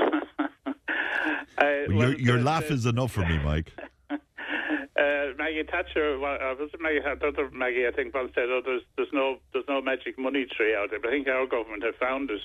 [1.57, 3.71] Uh, well, your your laugh the- is enough for me, Mike.
[4.97, 7.01] Uh, Maggie Thatcher, well, uh, was it Maggie?
[7.03, 10.73] Other Maggie, I think, once said, "Oh, there's there's no there's no magic money tree
[10.73, 12.41] out there." But I think our government have found it.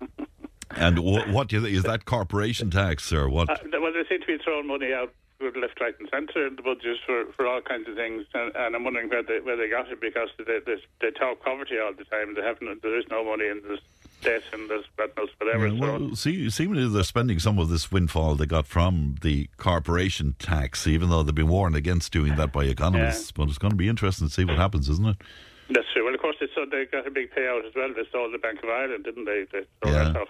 [0.76, 3.48] And wh- what do you think is that corporation tax or what?
[3.50, 6.56] Uh, well, they seem to be throwing money out good left, right, and centre in
[6.56, 9.56] the budgets for, for all kinds of things, and, and I'm wondering where they where
[9.56, 12.34] they got it because they they, they talk poverty all the time.
[12.34, 13.80] They have no, there is no money and there's
[14.20, 15.68] debt and there's God knows whatever.
[15.68, 19.48] Yeah, so well, see, seemingly they're spending some of this windfall they got from the
[19.58, 23.30] corporation tax, even though they've been warned against doing that by economists.
[23.30, 25.16] But it's going to be interesting to see what happens, isn't it?
[25.70, 26.04] that's true.
[26.04, 27.92] Well, of course, they, so they got a big payout as well.
[27.94, 29.44] They sold the Bank of Ireland, didn't they?
[29.52, 30.04] They sold Yeah.
[30.12, 30.28] that off.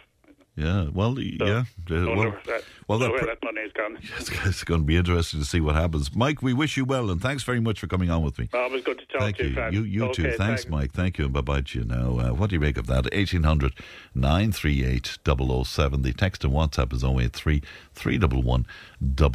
[0.59, 1.44] Yeah, well, yeah.
[1.44, 3.96] uh, well, that, well, wonder pr- that money is gone.
[4.18, 6.12] it's, it's going to be interesting to see what happens.
[6.16, 8.48] Mike, we wish you well, and thanks very much for coming on with me.
[8.52, 9.84] Always good to talk Thank to you, you.
[9.84, 10.22] You, you too.
[10.24, 10.68] Thanks, thanks.
[10.68, 10.90] Mike.
[10.90, 11.26] Thank you.
[11.26, 12.18] And bye bye to you now.
[12.18, 13.04] Uh, what do you make of that?
[13.04, 13.72] 1800
[14.16, 16.02] 938 007.
[16.02, 17.62] The text and WhatsApp is 083
[17.94, 18.66] 311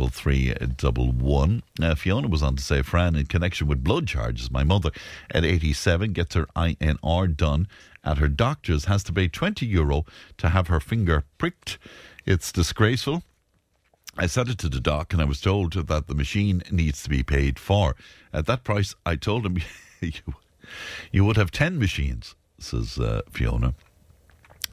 [0.10, 1.64] 3311.
[1.82, 4.92] Uh, Fiona was on to say, Fran, in connection with blood charges, my mother
[5.32, 7.70] at 87 gets her INR done
[8.04, 10.06] at her doctor's, has to pay 20 euro
[10.38, 11.78] to have her finger pricked.
[12.26, 13.24] It's disgraceful.
[14.18, 17.10] I sent it to the doc and I was told that the machine needs to
[17.10, 17.96] be paid for.
[18.32, 19.58] At that price, I told him
[20.02, 20.12] you,
[21.12, 23.74] you would have 10 machines, says uh, Fiona.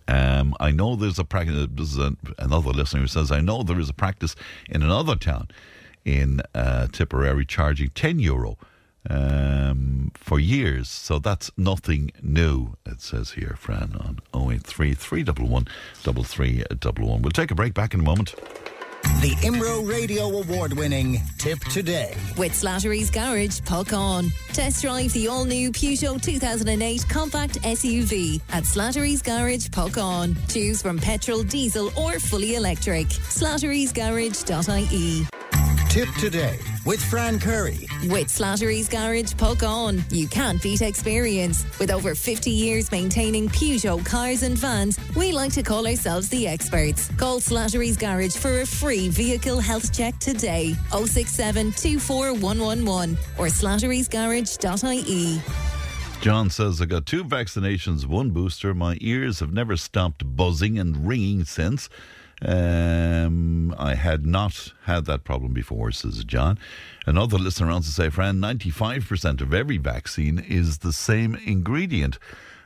[0.07, 1.69] Um, I know there's a practice.
[1.71, 4.35] This is a, another listener who says, I know there is a practice
[4.69, 5.49] in another town
[6.05, 8.59] in uh, Tipperary charging 10 euro
[9.09, 10.89] um, for years.
[10.89, 17.23] So that's nothing new, it says here, Fran, on 083 311 3311.
[17.23, 18.35] We'll take a break back in a moment.
[19.23, 22.15] The Imro Radio Award winning Tipp Today.
[22.37, 24.31] With Slattery's Garage, Puckane.
[24.53, 30.37] Test drive the all new Peugeot 2008 compact SUV at Slattery's Garage, Puckane.
[30.53, 33.07] Choose from petrol, diesel, or fully electric.
[33.09, 35.27] Slattery'sGarage.ie.
[35.91, 37.89] Tipp Today with Fran Curry.
[38.05, 40.05] With Slattery's Garage, Puckane.
[40.13, 41.67] You can't beat experience.
[41.81, 46.47] With over 50 years maintaining Peugeot cars and vans, we like to call ourselves the
[46.47, 47.11] experts.
[47.17, 50.77] Call Slattery's Garage for a free vehicle health check today.
[50.93, 55.41] 067 24111 or slatterysgarage.ie.
[56.21, 58.75] John says, I got two vaccinations, one booster.
[58.75, 61.89] My ears have never stopped buzzing and ringing since.
[62.43, 66.59] Um, I had not had that problem before, says John.
[67.07, 72.19] Another listener wants to say, Fran, 95% of every vaccine is the same ingredient.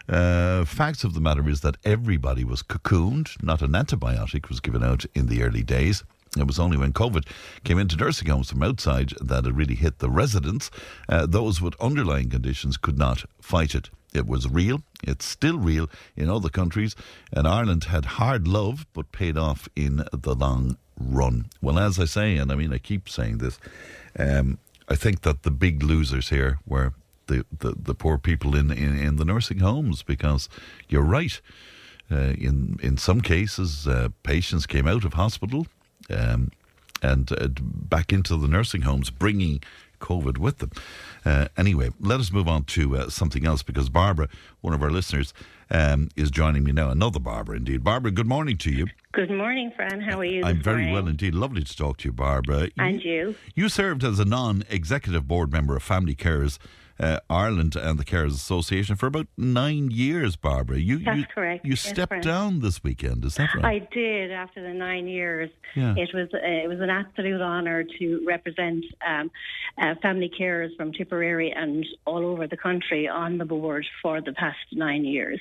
[0.09, 4.85] Uh, facts of the matter is that everybody was cocooned, not an antibiotic was given
[4.85, 6.05] out in the early days.
[6.39, 7.27] It was only when COVID
[7.62, 10.70] came into nursing homes from outside that it really hit the residents.
[11.09, 13.91] Uh, those with underlying conditions could not fight it.
[14.15, 14.83] It was real.
[15.03, 16.95] It's still real in other countries.
[17.33, 21.47] And Ireland had hard love, but paid off in the long run.
[21.61, 23.59] Well, as I say, and I mean, I keep saying this,
[24.19, 24.59] um,
[24.89, 26.95] I think that the big losers here were
[27.27, 30.49] the, the, the poor people in, in, in the nursing homes because
[30.89, 31.41] you're right.
[32.11, 35.67] Uh, in in some cases, uh, patients came out of hospital
[36.11, 36.51] um,
[37.03, 39.62] and uh, back into the nursing homes, bringing
[40.05, 40.70] COVID with them.
[41.24, 44.28] Uh, anyway, let us move on to uh, something else because Barbara,
[44.61, 45.32] one of our listeners,
[45.70, 46.90] um, is joining me now.
[46.90, 47.82] Another Barbara, indeed.
[47.82, 48.86] Barbara, good morning to you.
[49.12, 50.00] Good morning, Fran.
[50.00, 50.44] How are you?
[50.44, 50.94] I'm very morning?
[50.94, 51.34] well indeed.
[51.34, 52.68] Lovely to talk to you, Barbara.
[52.78, 53.34] And you?
[53.55, 56.59] You served as a non executive board member of Family Carers
[56.99, 60.78] uh, Ireland and the Carers Association for about nine years, Barbara.
[60.78, 61.64] You, That's you, correct.
[61.64, 63.64] You Yes, stepped down this weekend, is that right?
[63.64, 65.51] I did after the nine years.
[65.74, 65.95] Yeah.
[65.97, 69.30] It was uh, it was an absolute honour to represent um,
[69.78, 74.32] uh, family carers from Tipperary and all over the country on the board for the
[74.32, 75.40] past nine years.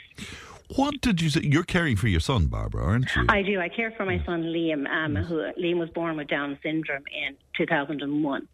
[0.76, 1.42] What did you say?
[1.44, 3.26] You're caring for your son, Barbara, aren't you?
[3.30, 3.60] I do.
[3.60, 4.88] I care for my son Liam.
[4.88, 8.48] Um, who Liam was born with Down syndrome in 2001.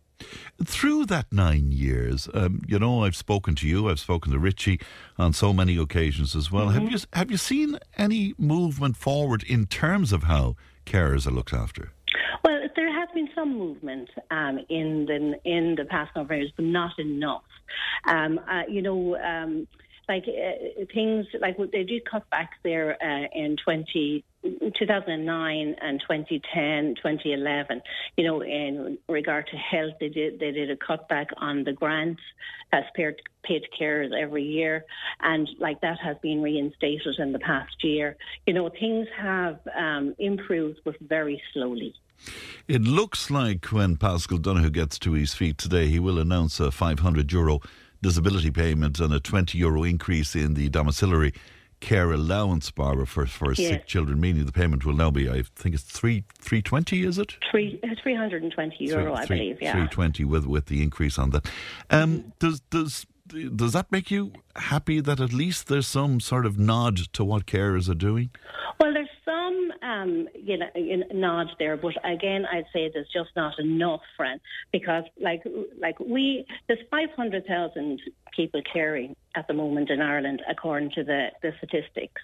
[0.63, 4.79] Through that nine years, um, you know, I've spoken to you, I've spoken to Richie
[5.17, 6.67] on so many occasions as well.
[6.67, 6.79] Mm-hmm.
[6.79, 10.55] Have you have you seen any movement forward in terms of how
[10.85, 11.91] carers are looked after?
[12.43, 16.51] Well, there has been some movement um, in the in the past number of years,
[16.55, 17.43] but not enough.
[18.07, 19.67] Um, uh, you know, um,
[20.07, 27.81] like uh, things like they did cutbacks there uh, in 20, 2009 and 2010, 2011.
[28.17, 32.21] You know, in regard to health, they did they did a cutback on the grants
[32.71, 34.85] as paid paid carers every year,
[35.21, 38.15] and like that has been reinstated in the past year.
[38.45, 41.93] You know, things have um, improved, but very slowly.
[42.67, 46.69] It looks like when Paschal Donohoe gets to his feet today, he will announce a
[46.69, 47.61] 500 euro
[48.01, 51.33] disability payment and a 20 euro increase in the domiciliary
[51.79, 53.57] care allowance, Barbara, for, for Yes.
[53.69, 57.35] sick children, meaning the payment will now be, I think it's three 320, is it?
[57.49, 59.71] Three, uh, 320 euro, I Three- believe, yeah.
[59.71, 61.49] 320 with, with the increase on that.
[61.89, 66.57] Um, does, does, does that make you happy that at least there's some sort of
[66.59, 68.29] nod to what carers are doing?
[68.79, 70.67] Well, there's some, um, you know,
[71.13, 74.39] nod there, but again, I'd say there's just not enough, friend,
[74.71, 75.43] because like,
[75.79, 78.01] like we, there's 500,000
[78.35, 82.21] people caring at the moment in Ireland, according to the, the statistics,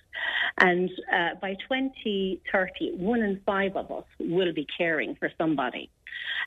[0.58, 5.90] and uh, by 2030, one in five of us will be caring for somebody.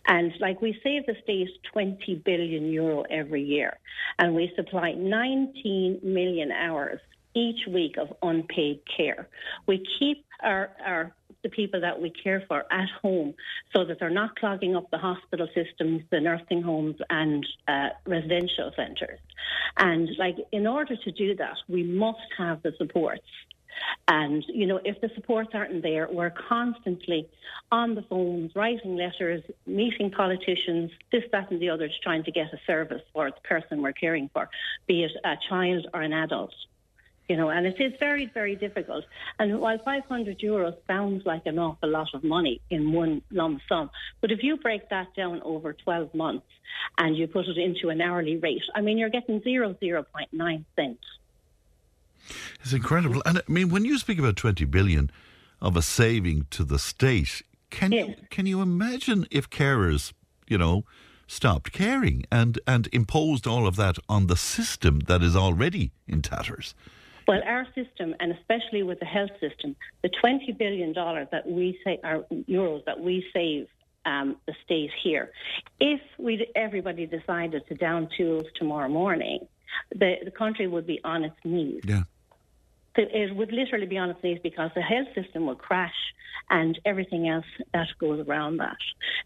[0.06, 3.78] And like we save the state 20 billion euro every year,
[4.18, 7.00] and we supply 19 million hours
[7.34, 9.28] each week of unpaid care.
[9.66, 13.34] We keep our, our the people that we care for at home
[13.74, 18.72] so that they're not clogging up the hospital systems, the nursing homes, and uh, residential
[18.74, 19.20] centres.
[19.76, 23.22] And like in order to do that, we must have the supports.
[24.06, 27.28] And, you know, if the supports aren't there, we're constantly
[27.70, 32.52] on the phones, writing letters, meeting politicians, this, that, and the other, trying to get
[32.52, 34.48] a service for the person we're caring for,
[34.86, 36.54] be it a child or an adult.
[37.28, 39.04] You know, and it is very, very difficult.
[39.38, 43.90] And while 500 euros sounds like an awful lot of money in one lump sum,
[44.22, 46.46] but if you break that down over 12 months
[46.96, 51.04] and you put it into an hourly rate, I mean, you're getting zero, 0.9 cents.
[52.62, 53.22] It's incredible.
[53.26, 55.10] And I mean, when you speak about 20 billion
[55.60, 60.12] of a saving to the state, can you can you imagine if carers,
[60.46, 60.84] you know,
[61.26, 66.22] stopped caring and and imposed all of that on the system that is already in
[66.22, 66.74] tatters?
[67.26, 71.78] Well, our system, and especially with the health system, the twenty billion dollars that we
[71.84, 73.68] say, or euros that we save
[74.06, 75.30] um, the state here,
[75.78, 79.46] if we everybody decided to down tools tomorrow morning,
[79.94, 81.82] the the country would be on its knees.
[81.84, 82.04] Yeah.
[82.98, 85.94] It would literally be on its knees because the health system will crash
[86.50, 87.44] and everything else
[87.74, 88.76] that goes around that.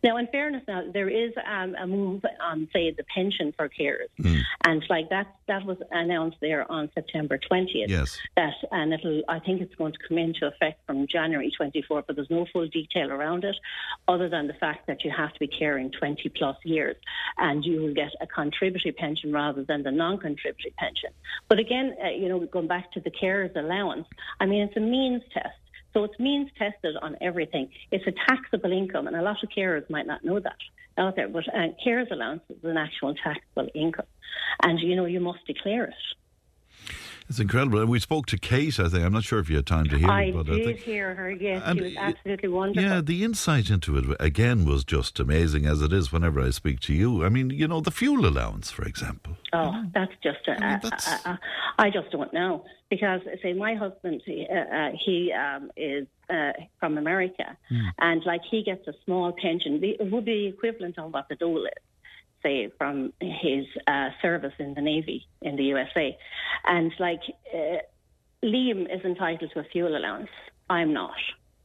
[0.02, 4.08] Now, in fairness, now there is um, a move on, say, the pension for carers,
[4.20, 4.40] Mm.
[4.66, 7.88] and like that that was announced there on September twentieth.
[7.88, 8.18] Yes.
[8.36, 12.02] That and it'll I think it's going to come into effect from January twenty four,
[12.02, 13.56] but there's no full detail around it,
[14.08, 16.96] other than the fact that you have to be caring twenty plus years,
[17.38, 21.10] and you will get a contributory pension rather than the non-contributory pension.
[21.48, 24.06] But again, uh, you know, going back to the carers allowance,
[24.40, 25.56] I mean, it's a means test.
[25.92, 27.68] So it's means tested on everything.
[27.90, 30.56] It's a taxable income, and a lot of carers might not know that
[30.96, 31.28] out there.
[31.28, 34.06] But uh, carers allowance is an actual taxable income,
[34.62, 35.94] and you know you must declare it.
[37.28, 37.80] It's incredible.
[37.80, 39.04] And we spoke to Kate, I think.
[39.04, 40.78] I'm not sure if you had time to hear I it, but I did think.
[40.80, 41.30] hear her.
[41.30, 42.90] Yes, And she was absolutely wonderful.
[42.90, 46.80] Yeah, the insight into it again was just amazing, as it is whenever I speak
[46.80, 47.24] to you.
[47.24, 49.36] I mean, you know, the fuel allowance, for example.
[49.52, 51.40] Oh, that's just a, a, a, a,
[51.78, 56.52] I just don't know because say my husband he, uh, uh, he um, is uh,
[56.78, 57.56] from America
[57.98, 59.80] and like he gets a small pension.
[59.82, 61.82] It would be equivalent of what the dole is,
[62.42, 66.18] say from his uh, service in the Navy in the USA,
[66.66, 67.22] and like
[67.54, 67.78] uh,
[68.44, 70.28] Liam is entitled to a fuel allowance.
[70.68, 71.16] I'm not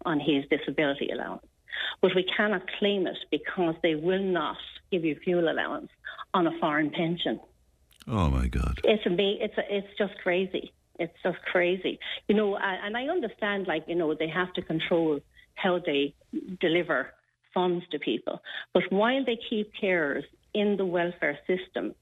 [0.05, 1.45] on his disability allowance.
[2.01, 4.57] But we cannot claim it because they will not
[4.91, 5.89] give you fuel allowance
[6.33, 7.41] on a foreign pension.
[8.07, 8.79] Oh, my God.
[8.85, 10.71] It's a, it's a, it's just crazy.
[10.99, 11.99] It's just crazy.
[12.27, 15.19] You know, and I understand, like you know, they have to control
[15.55, 16.13] how they
[16.59, 17.13] deliver
[17.53, 18.41] funds to people.
[18.73, 20.23] But while they keep carers
[20.53, 21.95] in the welfare system,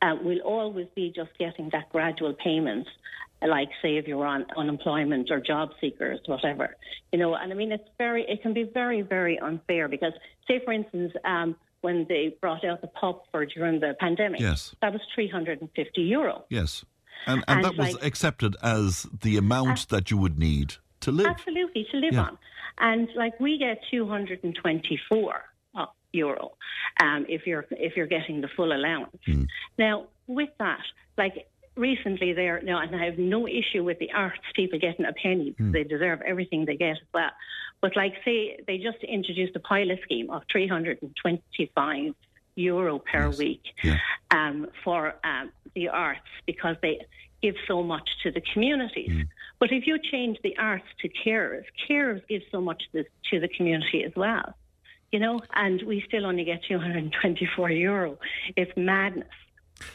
[0.00, 2.86] uh, we'll always be just getting that gradual payment,
[3.46, 6.76] like say if you're on unemployment or job seekers, whatever,
[7.12, 7.34] you know.
[7.34, 10.12] And I mean, it's very, it can be very, very unfair because,
[10.46, 14.74] say, for instance, um, when they brought out the pub for during the pandemic, Yes.
[14.82, 16.44] that was 350 euro.
[16.50, 16.84] Yes.
[17.26, 21.26] And, and, And that was accepted as the amount that you would need to live.
[21.26, 22.22] Absolutely, to live Yeah.
[22.22, 22.38] on.
[22.78, 25.44] And like we get 224
[26.12, 26.52] euro
[27.02, 29.14] um, if you're if you're getting the full allowance.
[29.26, 29.42] Hmm.
[29.76, 30.80] Now, with that,
[31.18, 31.46] like
[31.78, 35.54] recently there now, and I have no issue with the arts people getting a penny.
[35.56, 35.72] Hmm.
[35.72, 37.30] They deserve everything they get as well.
[37.80, 42.14] But like say they just introduced a pilot scheme of 325
[42.56, 43.98] euro per week Yeah.
[44.32, 47.00] um, for um, the arts because they
[47.40, 49.10] give so much to the communities.
[49.10, 49.28] Mm.
[49.60, 53.48] But if you change the arts to carers, carers give so much to, to the
[53.48, 54.54] community as well.
[55.12, 58.18] You know, and we still only get 224 euro.
[58.56, 59.28] It's madness.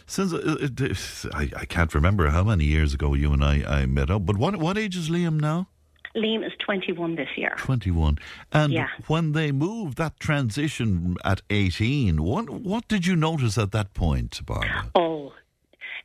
[0.05, 3.86] Since uh, it- I, I can't remember how many years ago you and I, I
[3.86, 5.67] met up, but what what age is Liam now?
[6.15, 7.55] Liam is 21 this year.
[7.57, 8.19] 21.
[8.51, 8.88] And Yeah.
[9.07, 14.39] when they moved that transition at 18, what, what did you notice at that point,
[14.45, 14.91] Barbara?
[14.93, 15.34] Oh,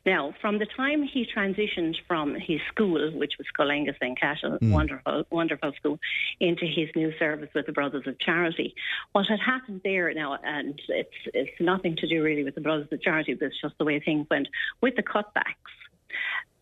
[0.05, 4.19] now from the time he transitioned from his school, which was Scolenga St.
[4.19, 4.71] Cashel, Mm.
[4.71, 5.99] wonderful, wonderful school,
[6.39, 8.75] into his new service with the Brothers of Charity,
[9.11, 12.87] what had happened there now, and it's it's nothing to do really with the Brothers
[12.91, 14.47] of Charity, but it's just the way things went
[14.81, 15.73] with the cutbacks.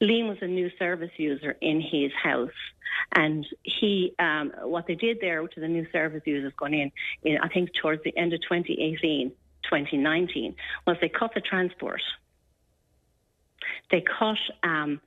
[0.01, 2.51] Liam was a new service user in his house,
[3.15, 6.91] and he um, what they did there to the new service users going in,
[7.23, 9.31] in I think towards the end of 2018,
[9.63, 12.01] 2019, was they cut the transport.
[13.91, 14.99] They cut um,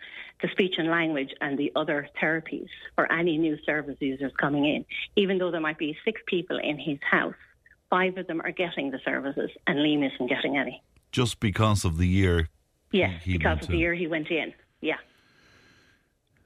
[0.43, 4.85] the speech and language and the other therapies for any new service users coming in,
[5.17, 7.35] even though there might be six people in his house.
[7.91, 10.83] Five of them are getting the services, and Liam isn't getting any.
[11.13, 12.49] Just because of the year.
[12.93, 13.81] Yes, He because went of the in.
[13.81, 14.53] year he went in.
[14.81, 14.97] Yeah.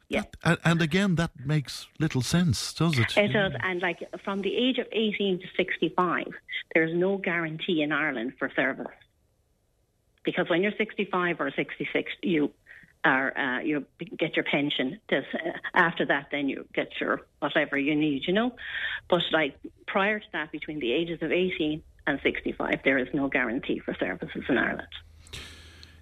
[0.08, 0.22] Yeah.
[0.42, 3.16] And, and again, that makes little sense, does it?
[3.16, 6.26] It does, and like from the age of 18 to 65,
[6.74, 8.86] there's no guarantee in Ireland for service.
[10.24, 12.50] Because when you're 65 or 66, you
[13.04, 13.84] are uh, you
[14.18, 14.98] get your pension.
[15.08, 18.54] This, uh, after that, then you get your whatever you need, you know.
[19.08, 19.56] But like
[19.86, 23.94] prior to that, between the ages of 18 and 65, there is no guarantee for
[23.94, 24.88] services in Ireland.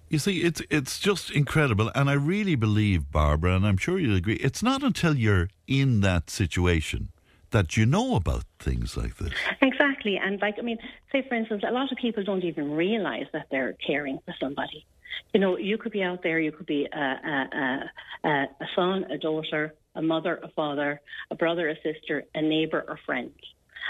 [0.09, 4.15] You see, it's it's just incredible, and I really believe, Barbara, and I'm sure you'll
[4.15, 4.35] agree.
[4.35, 7.09] It's not until you're in that situation
[7.53, 9.33] that you know about things like this.
[9.61, 10.15] Exactly.
[10.17, 10.77] And like, I mean,
[11.11, 14.85] say for instance, a lot of people don't even realize that they're caring for somebody.
[15.33, 17.89] You know, you could be out there, you could be a, a,
[18.23, 21.01] a, a son, a daughter, a mother, a father,
[21.31, 23.31] a brother, a sister, a neighbour or friend.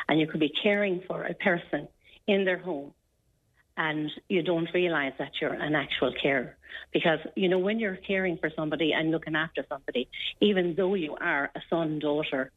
[0.07, 1.87] And you could be caring for a person
[2.27, 2.93] in their home.
[3.77, 6.55] and you don't realize that you're an actual carer.
[6.91, 10.07] Because, you know, when you're caring for somebody and looking after somebody,
[10.41, 12.51] even though you are a son, daughter,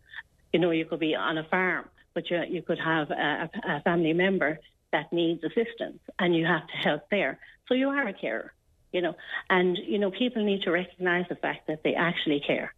[0.56, 1.84] you know, you could be on a farm,
[2.14, 4.58] but you, you could have a, a family member
[4.90, 7.38] that needs assistance and you have to help there.
[7.68, 8.54] So you are a carer,
[8.90, 9.14] you know,
[9.50, 12.72] and, you know, people need to recognize the fact that they actually care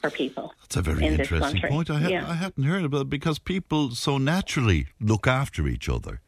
[0.00, 0.52] for people.
[0.62, 1.88] That's a very in interesting point.
[1.88, 2.28] I, had, Yeah.
[2.28, 6.20] I hadn't heard about it because people so naturally look after each other.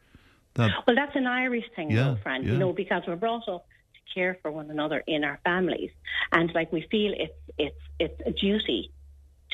[0.53, 2.43] That Well, that's an Irish thing, Yeah, though, Fran.
[2.43, 2.53] yeah.
[2.53, 3.65] You know, because we're brought up
[3.95, 5.91] to care for one another in our families,
[6.31, 8.91] and like we feel it's it's it's a duty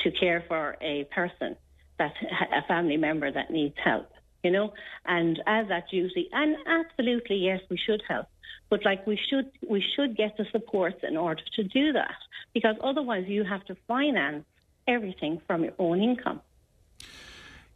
[0.04, 1.56] to care for a person
[1.98, 2.12] that
[2.52, 4.10] a family member that needs help.
[4.42, 4.72] You know,
[5.04, 8.26] and as that duty, and absolutely yes, we should help,
[8.70, 12.14] but like we should we should get the supports in order to do that,
[12.54, 14.46] because otherwise you have to finance
[14.88, 16.40] everything from your own income.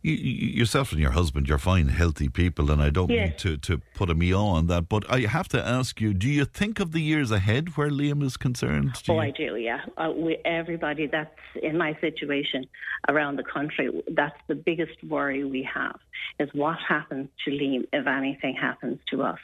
[0.04, 3.56] You, you, yourself and your husband, you're fine, healthy people, and I don't mean to,
[3.56, 6.78] to put a me on that, but I have to ask you: Do you think
[6.78, 8.92] of the years ahead where Liam is concerned?
[9.04, 9.80] Do Oh, you- I do, yeah.
[9.96, 11.30] Uh, we, everybody that's
[11.62, 12.66] in my situation
[13.08, 15.98] around the country, that's the biggest worry we have
[16.38, 19.38] is what happens to Liam if anything happens to us.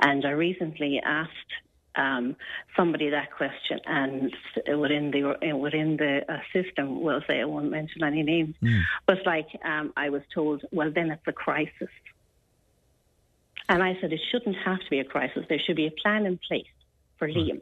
[0.00, 1.30] And I recently asked
[1.96, 2.36] um,
[2.76, 4.32] somebody that question, and
[4.78, 8.54] within the within the uh, system, we'll say I won't mention any names,
[9.06, 11.88] but like um, I was told, well, then it's a crisis.
[13.68, 15.44] And I said it shouldn't have to be a crisis.
[15.48, 16.66] There should be a plan in place
[17.18, 17.60] for Liam.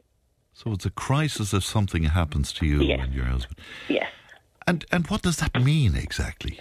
[0.53, 2.99] So it's a crisis if something happens to you Yes.
[3.03, 3.59] and your husband.
[3.89, 4.09] Yes.
[4.67, 6.59] And and what does that mean exactly?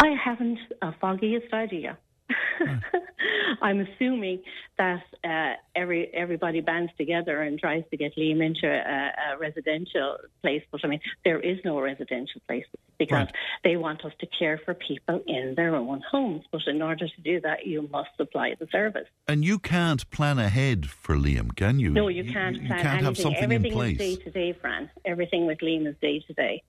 [0.00, 1.96] I haven't a foggiest idea.
[3.62, 4.42] I'm assuming
[4.78, 10.16] that uh, every everybody bands together and tries to get Liam into a, a residential
[10.42, 12.64] place, but I mean there is no residential place
[12.98, 13.28] because
[13.62, 16.44] they want us to care for people in their own homes.
[16.50, 19.08] But in order to do that, you must supply the service.
[19.28, 21.90] And you can't plan ahead for Liam, can you?
[21.90, 23.04] No, you can't You plan can't anything.
[23.04, 23.94] have something Everything in place.
[24.00, 24.90] Everything is day to day, Fran.
[25.04, 26.62] Everything with Liam is day to day.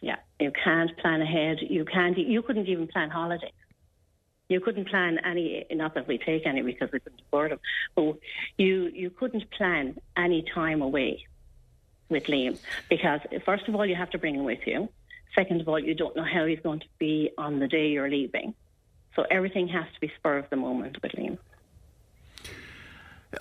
[0.00, 1.58] Yeah, you can't plan ahead.
[1.60, 2.16] You can't.
[2.16, 3.50] You couldn't even plan holidays.
[4.48, 5.66] You couldn't plan any.
[5.70, 7.60] Not that we take any because we couldn't afford them.
[7.94, 8.18] But
[8.56, 11.26] you you couldn't plan any time away
[12.08, 12.58] with Liam
[12.88, 14.88] because first of all you have to bring him with you.
[15.34, 18.08] Second of all, you don't know how he's going to be on the day you're
[18.08, 18.54] leaving.
[19.14, 21.38] So everything has to be spur of the moment with Liam.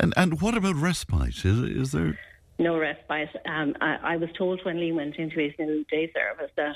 [0.02, 1.46] And and what about respite?
[1.46, 2.20] Is is there?
[2.60, 3.30] no respite.
[3.46, 6.76] Um, I, I was told when Lee went into his new day service that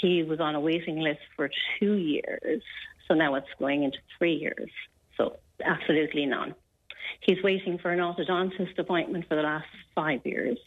[0.00, 2.62] he was on a waiting list for two years.
[3.08, 4.70] So now it's going into three years.
[5.16, 6.54] So absolutely none.
[7.20, 10.58] He's waiting for an orthodontist appointment for the last five years.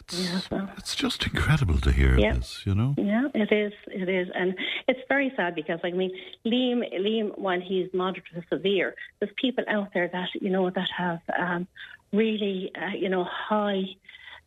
[0.00, 2.34] It's, Yeah, so- it's just incredible to hear Yeah.
[2.34, 2.64] this.
[2.66, 2.94] You know.
[2.98, 3.72] Yeah, it is.
[3.86, 4.54] It is, and
[4.86, 6.10] it's very sad because, I mean,
[6.44, 10.90] Liam, Liam, while he's moderate to severe, there's people out there that you know that
[10.90, 11.66] have um,
[12.12, 13.84] really, uh, you know, high,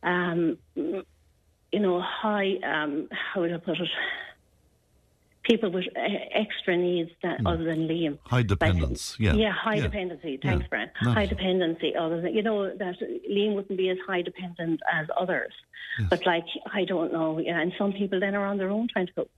[0.04, 2.56] um, you know, high.
[2.62, 3.90] Um, how would I put it?
[5.48, 6.00] People with uh,
[6.34, 8.18] extra needs that other than Liam.
[8.26, 9.16] High dependence.
[9.18, 9.32] yeah.
[9.32, 9.82] Yeah, high Yeah.
[9.84, 10.36] dependency.
[10.42, 10.68] Thanks, Yeah.
[10.68, 10.90] Brian.
[11.02, 11.14] Nice.
[11.14, 11.96] High dependency.
[11.96, 12.96] Other than you know that
[13.30, 15.52] Liam wouldn't be as high dependent as others,
[16.10, 17.38] but like I don't know.
[17.38, 19.30] Yeah, and some people then are on their own trying to cope,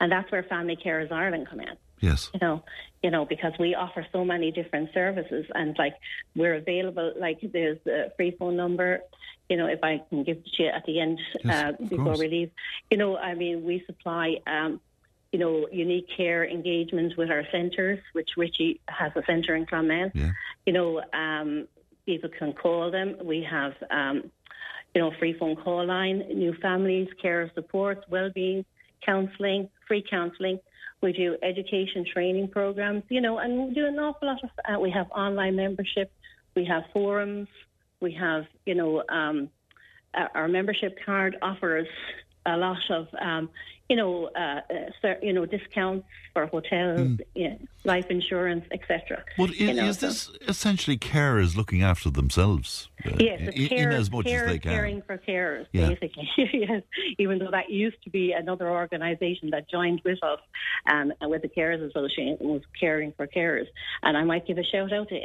[0.00, 1.76] and that's where Family Carers Ireland come in.
[2.00, 2.30] Yes.
[2.34, 2.62] You know,
[3.02, 5.94] you know, because we offer so many different services, and like
[6.36, 7.14] we're available.
[7.18, 9.00] Like there's a free phone number.
[9.48, 12.04] You know, if I can give it to you at the end Yes, uh, before
[12.04, 12.18] course.
[12.18, 12.50] we leave.
[12.90, 14.36] You know, I mean, we supply.
[14.46, 14.78] Um,
[15.32, 20.10] you know, unique care engagements with our centres, which Richie has a centre in Clonmel.
[20.14, 20.30] Yeah.
[20.66, 21.68] You know, um,
[22.04, 23.16] people can call them.
[23.22, 24.30] We have, um,
[24.94, 28.64] you know, free phone call line, new families, care support, well-being,
[29.04, 30.58] counselling, free counselling.
[31.00, 34.50] We do education training programs, you know, and we do an awful lot of.
[34.68, 36.12] Uh, we have online membership,
[36.54, 37.48] we have forums,
[38.00, 39.48] we have, you know, um,
[40.12, 41.86] our our membership card offers
[42.54, 43.48] a lot of, um,
[43.88, 44.60] you know, uh,
[45.04, 47.54] uh, you know, discounts for hotels, yeah,
[47.84, 49.24] life insurance, etc.
[49.36, 52.88] But is, You know, is so- this essentially carers looking after themselves?
[53.04, 54.72] uh, Yes, in, care, in as much care, as they can.
[54.72, 55.88] caring for carers, Yeah.
[55.88, 56.28] basically.
[56.52, 56.82] yes,
[57.18, 60.38] even though that used to be another organisation that joined with us
[60.86, 63.66] um, and with the Carers Association was Caring for Carers.
[64.04, 65.16] And I might give a shout out to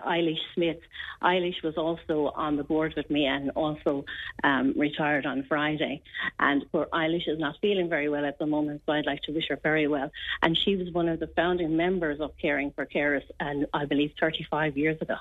[0.00, 0.78] Eilish Smith.
[1.22, 4.04] Eilish was also on the board with me and also
[4.44, 6.02] um, retired on Friday.
[6.38, 9.32] And poor Eilish is not feeling very well at the moment, so I'd like to
[9.32, 10.10] wish her very well.
[10.42, 14.12] And she was one of the founding members of Caring for Carers, and I believe
[14.20, 15.16] 35 years ago.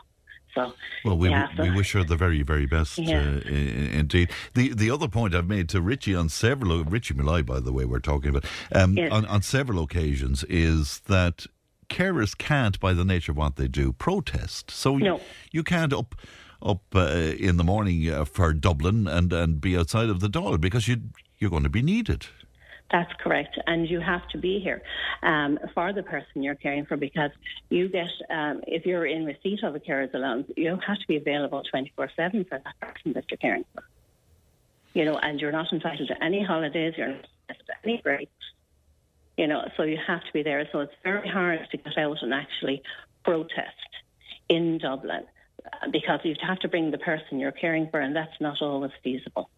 [0.54, 0.74] So,
[1.06, 3.22] well, we, yeah, so, we wish her the very, very best Yeah.
[3.22, 4.32] uh, i- i- indeed.
[4.54, 7.86] The the other point I've made to Richie on several, Richie Malloy, by the way,
[7.86, 8.44] we're talking about,
[8.76, 9.14] um, Yes.
[9.14, 11.48] on, on several occasions, is that
[11.92, 14.72] carers can't, by the nature of what they do, protest.
[14.72, 15.20] So you,
[15.52, 16.16] you can't up
[16.64, 20.58] up uh, in the morning uh, for Dublin and, and be outside of the door
[20.58, 20.98] because you
[21.40, 22.28] you're going to be needed.
[22.92, 24.82] That's correct, and you have to be here
[25.24, 27.32] um, for the person you're caring for because
[27.70, 31.16] you get, um, if you're in receipt of a carer's allowance, you have to be
[31.16, 33.84] available 24 7 for that person that you're caring for.
[34.94, 38.32] You know, and you're not entitled to any holidays, you're not entitled to any breaks,
[39.38, 40.68] you know, so you have to be there.
[40.72, 42.82] So it's very hard to get out and actually
[43.24, 43.76] protest
[44.50, 45.24] in Dublin
[45.66, 48.92] uh, because you have to bring the person you're caring for, and that's not always
[49.04, 49.50] feasible.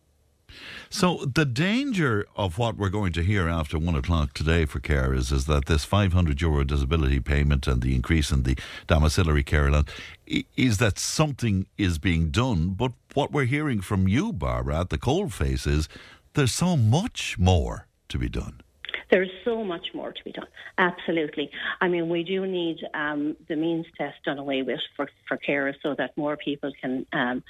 [0.90, 5.32] So the danger of what we're going to hear after one o'clock today for carers
[5.32, 9.90] is that this 500 euro disability payment and the increase in the domiciliary care allowance
[10.56, 12.70] is that something is being done.
[12.70, 15.90] But what we're hearing from you, Barbara, at the coalface is
[16.34, 18.62] there's so much more to be done.
[19.14, 20.48] There is so much more to be done.
[20.80, 21.52] Absolutely.
[21.80, 25.76] I mean, we do need um, the means test done away with for, for carers
[25.84, 27.44] so that more people can um,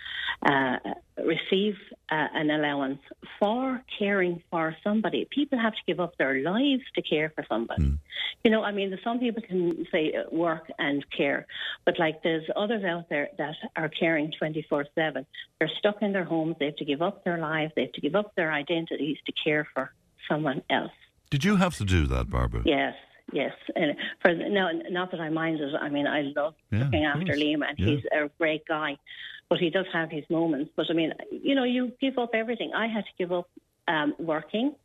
[0.45, 0.75] uh,
[1.17, 1.75] receive
[2.11, 2.99] uh, an allowance
[3.39, 5.25] for caring for somebody.
[5.31, 7.97] People have to give up their lives to care for somebody.
[8.43, 11.47] You know, I mean, some people can say uh, work and care,
[11.85, 15.25] but like there's others out there that are caring 24 7.
[15.59, 16.57] They're stuck in their homes.
[16.59, 17.71] They have to give up their lives.
[17.77, 19.93] They have to give up their identities to care for
[20.27, 20.91] someone else.
[21.33, 22.61] Did you have to do that, Barbara?
[22.63, 22.93] Yes,
[23.31, 23.53] yes.
[23.75, 25.73] And for no, not that I mind it.
[25.73, 27.33] I mean, I love Yeah, looking after.
[27.33, 27.87] Liam, and Yeah.
[27.87, 28.97] he's a great guy.
[29.49, 30.69] But he does have his moments.
[30.75, 32.71] But I mean, you know, you give up everything.
[32.75, 33.49] I had to give up
[33.87, 34.75] um, working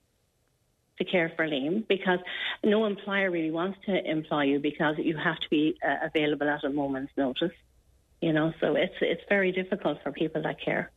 [0.97, 2.21] to care for Liam because
[2.65, 6.65] no employer really wants to employ you because you have to be uh, available at
[6.65, 7.57] a moment's notice.
[8.23, 10.91] You know, so it's it's very difficult for people that care.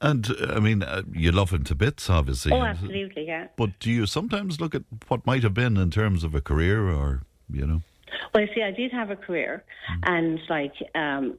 [0.00, 2.52] And I mean, uh, you love him to bits, obviously.
[2.52, 3.48] Oh, absolutely, yeah.
[3.56, 6.88] But do you sometimes look at what might have been in terms of a career
[6.88, 7.82] or, you know?
[8.32, 9.64] Well, you see, I did have a career,
[10.04, 11.38] and like um,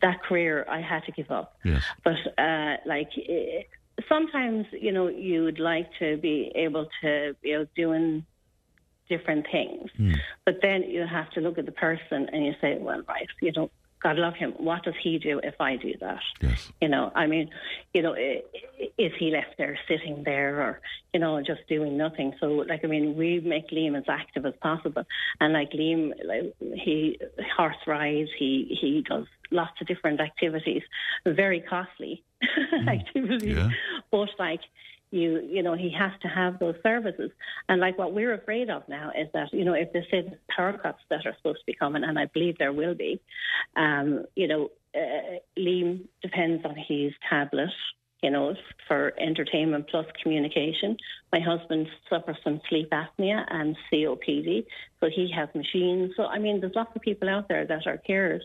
[0.00, 1.56] that career, I had to give up.
[1.64, 1.82] Yes.
[2.04, 3.62] But uh, like eh,
[4.08, 8.24] sometimes, you know, you would like to be able to be out doing
[9.08, 9.90] different things,
[10.44, 13.50] but then you have to look at the person and you say, well, right, you
[13.56, 13.68] know,
[14.02, 14.52] God love him.
[14.56, 16.22] What does he do if I do that?
[16.40, 16.72] Yes.
[16.80, 17.50] You know, I mean,
[17.92, 20.80] you know, is he left there sitting there or,
[21.12, 22.34] you know, just doing nothing?
[22.40, 25.04] So, like, I mean, we make Liam as active as possible.
[25.40, 27.18] And like Liam, like, he
[27.56, 30.82] horse rides, he, he does lots of different activities,
[31.26, 32.24] very costly
[32.72, 32.88] mm.
[32.88, 33.56] activities.
[33.56, 33.68] Yeah.
[34.10, 34.60] But like,
[35.10, 37.30] you, you know, he has to have those services.
[37.68, 40.38] And like what we're afraid of now is that, you know, if they say the
[40.54, 43.20] power cuts that are supposed to be coming, and I believe there will be,
[43.76, 47.70] um, you know, uh, Liam depends on his tablet,
[48.22, 48.54] you know,
[48.86, 50.96] for entertainment plus communication.
[51.32, 54.66] My husband suffers from sleep apnea and COPD,
[55.00, 56.12] so he has machines.
[56.16, 58.42] So, I mean, there's lots of people out there that are carers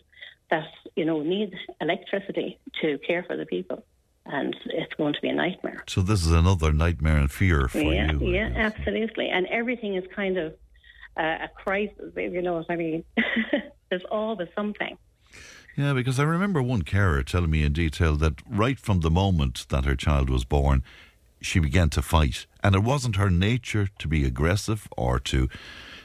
[0.50, 3.84] that, you know, need electricity to care for the people.
[4.28, 5.84] And it's going to be a nightmare.
[5.88, 8.34] So this is another nightmare and fear for yeah, you.
[8.34, 9.30] Yeah, absolutely.
[9.30, 10.54] And everything is kind of
[11.18, 13.04] uh, a crisis, if you know what I mean.
[13.90, 14.98] There's always something.
[15.78, 19.68] Yeah, because I remember one carer telling me in detail that right from the moment
[19.70, 20.84] that her child was born,
[21.42, 22.46] she began to fight.
[22.64, 25.50] And it wasn't her nature to be aggressive or to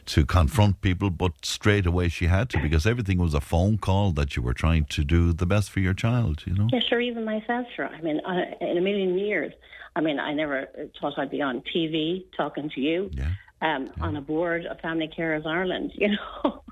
[0.06, 4.12] to confront people, but straight away she had to because everything was a phone call
[4.12, 6.68] that you were trying to do the best for your child, you know?
[6.72, 7.00] Yeah, sure.
[7.00, 7.86] Even myself, sure.
[7.88, 9.52] I mean, I, in a million years,
[9.96, 10.68] I mean, I never
[11.00, 13.30] thought I'd be on TV talking to you, Yeah.
[13.62, 15.92] um, on a board of Family Carers Ireland.
[15.98, 16.62] You know.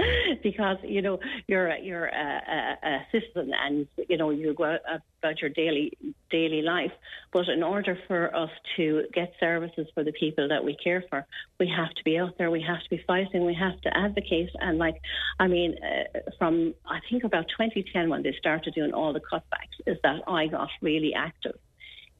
[0.42, 4.76] because you know you're you're a, a, a citizen and you know you go
[5.22, 5.96] about your daily
[6.30, 6.92] daily life.
[7.32, 11.26] But in order for us to get services for the people that we care for,
[11.58, 12.50] we have to be out there.
[12.50, 13.44] We have to be fighting.
[13.44, 14.50] We have to advocate.
[14.60, 15.00] And like,
[15.38, 19.78] I mean, uh, from I think about 2010 when they started doing all the cutbacks,
[19.86, 21.58] is that I got really active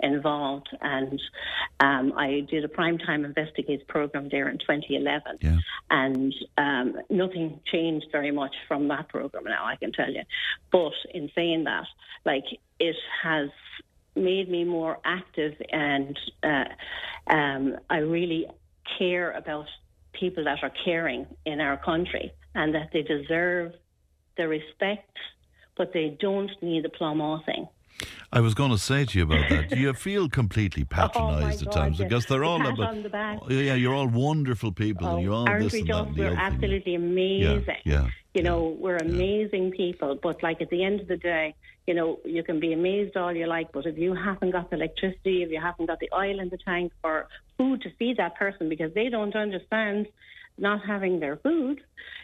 [0.03, 1.21] involved and
[1.81, 5.57] um, I did a primetime investigates program there in 2011 Yeah.
[5.91, 10.23] and um, nothing changed very much from that program now I can tell you.
[10.73, 11.87] But in saying that
[12.25, 12.45] like
[12.79, 13.51] it has
[14.17, 16.65] made me more active and uh,
[17.33, 18.47] um, I really
[18.99, 19.67] care about
[20.13, 23.73] people that are caring in our country and that they deserve
[24.37, 25.17] the respect
[25.77, 27.67] but they don't need the plum thing
[28.33, 29.77] I was going to say to you about that.
[29.77, 32.07] You feel completely patronised Oh, at times yeah.
[32.07, 33.03] because they're The all about.
[33.03, 33.39] the.
[33.43, 35.93] Oh, yeah, you're all wonderful people, and you're all Aren't this we and that.
[35.93, 36.07] just?
[36.09, 36.45] and the We're other thing.
[36.55, 37.77] absolutely amazing.
[37.85, 40.19] Yeah, You know, we're amazing people.
[40.23, 41.55] But like at the end of the day,
[41.87, 44.77] you know, you can be amazed all you like, but if you haven't got the
[44.77, 47.27] electricity, if you haven't got the oil in the tank or
[47.59, 50.07] food to feed that person because they don't understand
[50.57, 51.81] not having their food,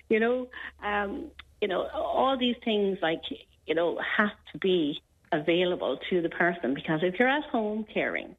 [0.08, 0.46] you know,
[0.84, 1.24] um,
[1.60, 3.22] you know, all these things like,
[3.66, 5.00] you know, have to be
[5.32, 8.36] available to the person because if you're at home caring,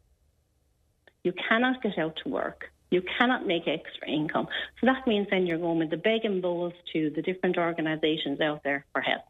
[1.23, 2.65] you cannot get out to work.
[2.89, 4.47] You cannot make extra income.
[4.79, 8.63] So that means then you're going with the begging bowls to the different organisations out
[8.63, 9.25] there for help.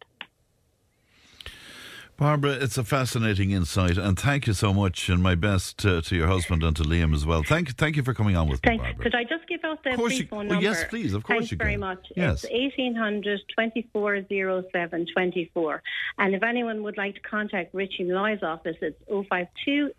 [2.17, 6.15] Barbara, it's a fascinating insight, and thank you so much, and my best uh, to
[6.15, 7.43] your husband and to Liam as well.
[7.43, 9.03] Thank, thank you for coming on with me, Barbara.
[9.03, 10.63] Could I just give out the free you- phone oh, number?
[10.63, 11.13] yes, please.
[11.13, 11.81] Of course Thanks you very can.
[11.81, 11.99] much.
[12.15, 12.43] Yes.
[12.43, 15.83] It's 1800 2407 24.
[16.17, 19.91] And if anyone would like to contact Richie Malloy's office, it's 052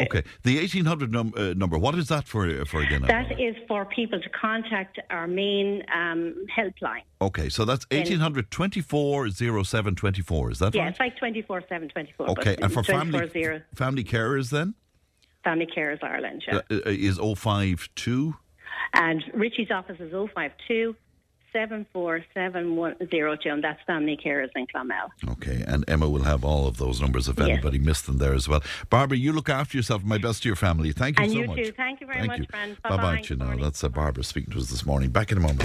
[0.00, 3.02] Okay, the 1800 num- uh, number, what is that for, for again?
[3.02, 7.02] That is for people to contact our main um, helpline.
[7.20, 10.90] Okay, so that's 1800 24 07 24, is that Yeah, right?
[10.90, 12.30] it's like 24 7 24.
[12.30, 13.60] Okay, and for family, zero.
[13.74, 14.74] family carers then?
[15.44, 16.56] Family Carers Ireland, yeah.
[16.70, 18.34] Uh, uh, is 052?
[18.94, 20.96] And Richie's office is 052
[21.52, 25.08] 747102, and that's Family Carers in Clonmel.
[25.32, 27.48] Okay, and Emma will have all of those numbers if Yes.
[27.48, 28.62] anybody missed them there as well.
[28.90, 30.02] Barbara, you look after yourself.
[30.04, 30.92] My best to your family.
[30.92, 31.56] Thank you And so you much.
[31.56, 31.72] too.
[31.72, 32.46] Thank you very Thank much, you.
[32.50, 32.76] friend.
[32.82, 33.20] Bye bye Bye-bye.
[33.22, 33.56] to you now.
[33.56, 35.10] That's uh, Barbara speaking to us this morning.
[35.10, 35.62] Back in a moment.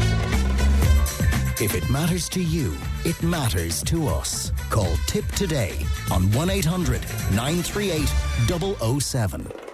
[1.61, 4.51] If it matters to you, it matters to us.
[4.69, 5.73] Call Tipp today
[6.11, 7.01] on 1 800
[7.34, 8.07] 938
[8.99, 9.72] 007.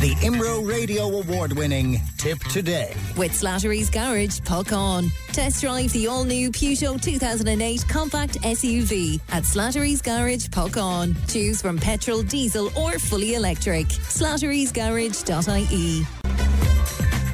[0.00, 2.94] The Imro Radio Award winning Tipp Today.
[3.18, 5.10] With Slattery's Garage, Puckane.
[5.26, 11.14] Test drive the all new Peugeot 2008 compact SUV at Slattery's Garage, Puckane.
[11.30, 13.88] Choose from petrol, diesel, or fully electric.
[13.88, 16.19] Slattery'sGarage.ie.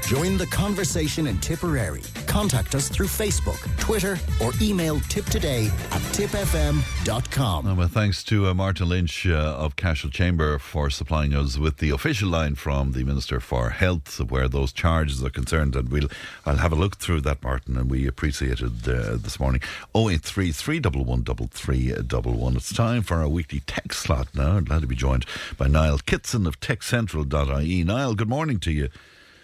[0.07, 2.01] Join the conversation in Tipperary.
[2.29, 7.67] Contact us through Facebook, Twitter, or email tipptoday at tippfm.com.
[7.67, 11.79] And well, thanks to uh, Martin Lynch uh, of Cashel Chamber for supplying us with
[11.79, 15.75] the official line from the Minister for Health where those charges are concerned.
[15.75, 16.09] And we'll
[16.45, 19.61] I'll have a look through that, Martin, and we appreciate it uh, this morning.
[19.93, 22.57] 083 311 3311.
[22.57, 24.53] It's time for our weekly text slot now.
[24.53, 25.27] I'm glad to be joined
[25.59, 27.83] by Niall Kitson of techcentral.ie.
[27.83, 28.89] Niall, good morning to you.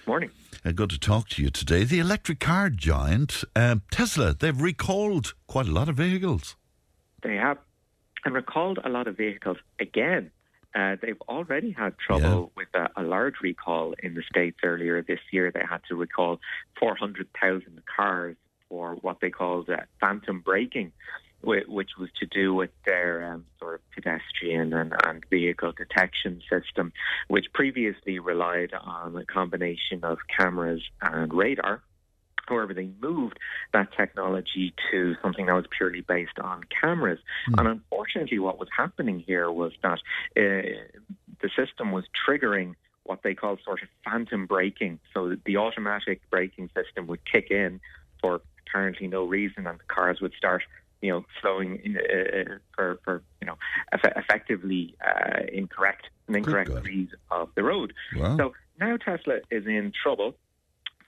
[0.07, 0.31] Morning.
[0.65, 1.83] Uh, good to talk to you today.
[1.83, 6.57] The electric car giant, um, Tesla, they've recalled quite a lot of vehicles.
[7.23, 7.59] They have
[8.25, 10.31] and recalled a lot of vehicles again.
[10.75, 15.19] Uh, they've already had trouble with a, a large recall in the States earlier this
[15.33, 15.51] year.
[15.53, 16.39] They had to recall
[16.79, 18.37] 400,000 cars
[18.69, 20.93] for what they called uh, phantom braking,
[21.43, 26.93] which was to do with their um, sort of pedestrian and, and vehicle detection system,
[27.29, 31.83] which previously relied on a combination of cameras and radar.
[32.47, 33.39] However, they moved
[33.73, 37.21] that technology to something that was purely based on cameras.
[37.57, 40.01] And unfortunately, what was happening here was that
[40.37, 40.99] uh,
[41.41, 42.75] the system was triggering
[43.05, 44.99] what they call sort of phantom braking.
[45.15, 47.81] So the automatic braking system would kick in
[48.21, 50.63] for apparently no reason, and the cars would start,
[51.03, 53.57] you know, flowing in, uh, for, for you know,
[53.93, 57.93] eff- effectively uh, incorrect, an incorrect read of the road.
[58.17, 58.37] Wow.
[58.37, 60.37] So now Tesla is in trouble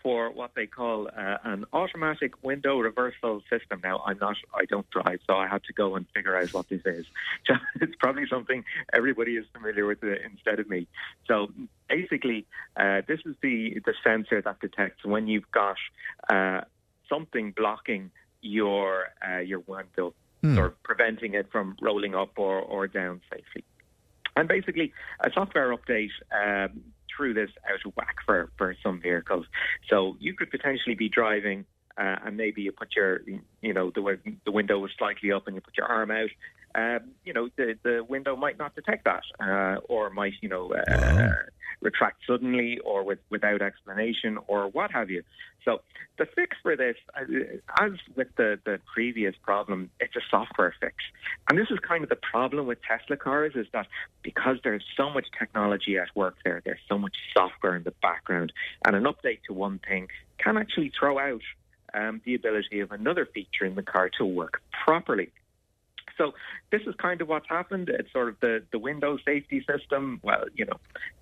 [0.02, 3.80] for what they call uh, an automatic window reversal system.
[3.82, 6.68] Now, I'm not, I don't drive, so I had to go and figure out what
[6.68, 7.06] this is.
[7.46, 10.86] So it's probably something everybody is familiar with uh, instead of me.
[11.26, 11.48] So
[11.88, 12.46] basically,
[12.76, 15.76] uh, this is the, the sensor that detects when you've got
[16.28, 16.62] uh,
[17.08, 18.10] something blocking
[18.44, 20.14] your uh, your window
[20.44, 20.58] Hmm.
[20.58, 23.64] or preventing it from rolling up or, or down safely.
[24.36, 26.82] And basically, a software update um,
[27.16, 29.46] threw this out of whack for, for some vehicles.
[29.88, 31.64] So you could potentially be driving,
[31.96, 33.22] uh, and maybe you put your,
[33.62, 36.28] you know, the the window was slightly up, and you put your arm out.
[36.74, 40.72] Um, you know, the the window might not detect that, uh, or might, you know,
[40.72, 41.32] uh,
[41.80, 45.22] retract suddenly, or with without explanation, or what have you.
[45.64, 45.80] So
[46.18, 47.22] the fix for this, uh,
[47.80, 50.96] as with the, the previous problem, it's a software fix.
[51.48, 53.86] And this is kind of the problem with Tesla cars is that
[54.22, 58.52] because there's so much technology at work there, there's so much software in the background,
[58.84, 61.42] and an update to one thing can actually throw out
[61.94, 65.30] um, the ability of another feature in the car to work properly.
[66.16, 66.34] So
[66.70, 67.88] this is kind of what's happened.
[67.88, 70.20] It's sort of the, the window safety system.
[70.22, 70.78] Well, you know,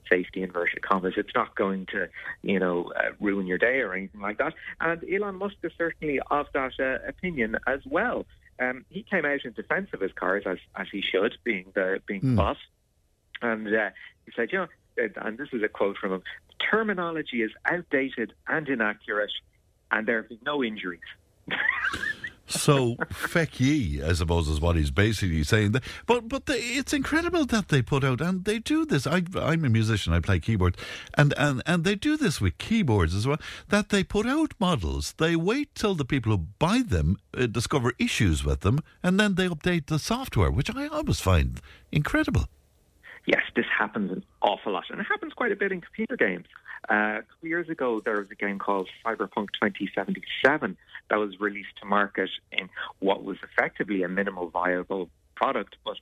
[0.08, 1.14] safety inverted commas.
[1.16, 2.08] It's not going to,
[2.42, 4.54] you know, uh, ruin your day or anything like that.
[4.80, 8.26] And Elon Musk is certainly of that uh, opinion as well.
[8.60, 12.00] um, he came out in defence of his cars as as he should, being the
[12.06, 12.58] being the boss,
[13.40, 13.90] and uh,
[14.26, 16.22] he said, you know, and this is a quote from him:
[16.58, 19.32] "Terminology is outdated and inaccurate,
[19.90, 21.00] and there have been no injuries."
[22.52, 25.74] So feck ye, I suppose, is what he's basically saying.
[26.06, 29.06] But but the, it's incredible that they put out and they do this.
[29.06, 30.12] I, I'm a musician.
[30.12, 30.78] I play keyboards,
[31.14, 33.38] and, and and they do this with keyboards as well.
[33.68, 35.14] That they put out models.
[35.16, 39.34] They wait till the people who buy them uh, discover issues with them, and then
[39.36, 41.60] they update the software, which I always find
[41.90, 42.44] incredible.
[43.24, 46.46] Yes, this happens an awful lot, and it happens quite a bit in computer games.
[46.90, 50.76] Uh, a couple years ago, there was a game called Cyberpunk 2077
[51.10, 52.68] that was released to market in
[53.00, 55.96] what was effectively a minimal viable product, but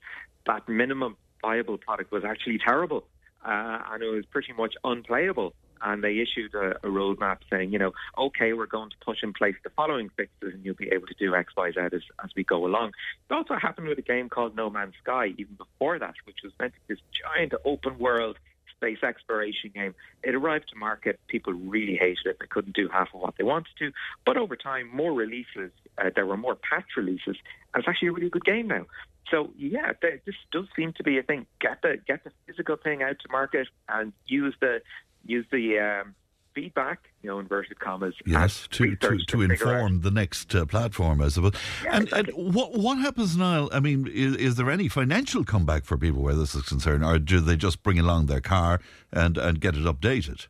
[0.45, 3.03] that minimum viable product was actually terrible,
[3.45, 5.53] uh, and it was pretty much unplayable.
[5.83, 9.33] And they issued a, a roadmap saying, you know, okay, we're going to put in
[9.33, 12.29] place the following fixes, and you'll be able to do X, Y, Z as, as
[12.35, 12.91] we go along.
[13.29, 16.53] It also happened with a game called No Man's Sky, even before that, which was
[16.59, 18.37] meant to be this giant open world
[18.81, 19.93] space exploration game.
[20.23, 21.19] It arrived to market.
[21.27, 22.37] People really hated it.
[22.39, 23.91] They couldn't do half of what they wanted to.
[24.25, 25.71] But over time, more releases.
[25.97, 27.35] Uh, there were more patch releases,
[27.73, 28.85] and it's actually a really good game now.
[29.29, 31.45] So yeah, th- this does seem to be a thing.
[31.59, 34.81] Get the get the physical thing out to market and use the
[35.25, 36.15] use the um,
[36.53, 38.15] feedback, you know, inverted commas.
[38.25, 41.53] Yes, to to, to figure out- inform the next uh, platform, I suppose.
[41.83, 43.69] Yeah, and and what what happens now?
[43.71, 47.19] I mean, is, is there any financial comeback for people where this is concerned, or
[47.19, 48.79] do they just bring along their car
[49.11, 50.47] and and get it updated?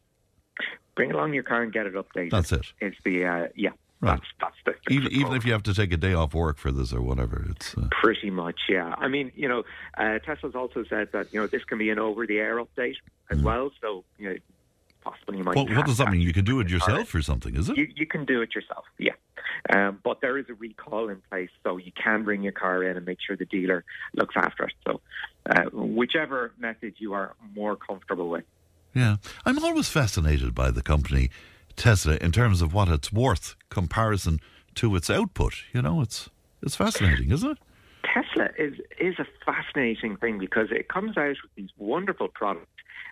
[0.96, 2.32] Bring along your car and get it updated.
[2.32, 2.74] That's it.
[2.80, 3.70] It's the uh, yeah.
[4.04, 4.20] Right.
[4.40, 6.72] That's that's the Even even if you have to take a day off work for
[6.72, 8.96] this or whatever, it's uh, Pretty much, yeah.
[8.98, 9.64] I mean, you know,
[9.96, 12.96] uh, Tesla's also said that you know this can be an over-the-air update
[13.30, 13.72] as well.
[13.80, 14.36] So you know,
[15.38, 15.56] you might.
[15.56, 16.22] well, what does that mean?
[16.22, 17.78] You can do it bring your car yourself or something, is it?
[17.78, 19.14] You, you can do it yourself, yeah.
[19.74, 22.98] Um, but there is a recall in place, so you can bring your car in
[22.98, 23.84] and make sure the dealer
[24.16, 24.74] looks after it.
[24.88, 25.02] So,
[25.50, 28.44] uh, whichever method you are more comfortable with.
[28.94, 31.30] Yeah, I'm always fascinated by the company
[31.76, 34.40] Tesla in terms of what it's worth comparison
[34.76, 35.64] to its output.
[35.74, 36.30] You know, it's
[36.62, 37.58] it's fascinating, isn't it?
[38.04, 42.68] Tesla is is a fascinating thing because it comes out with these wonderful products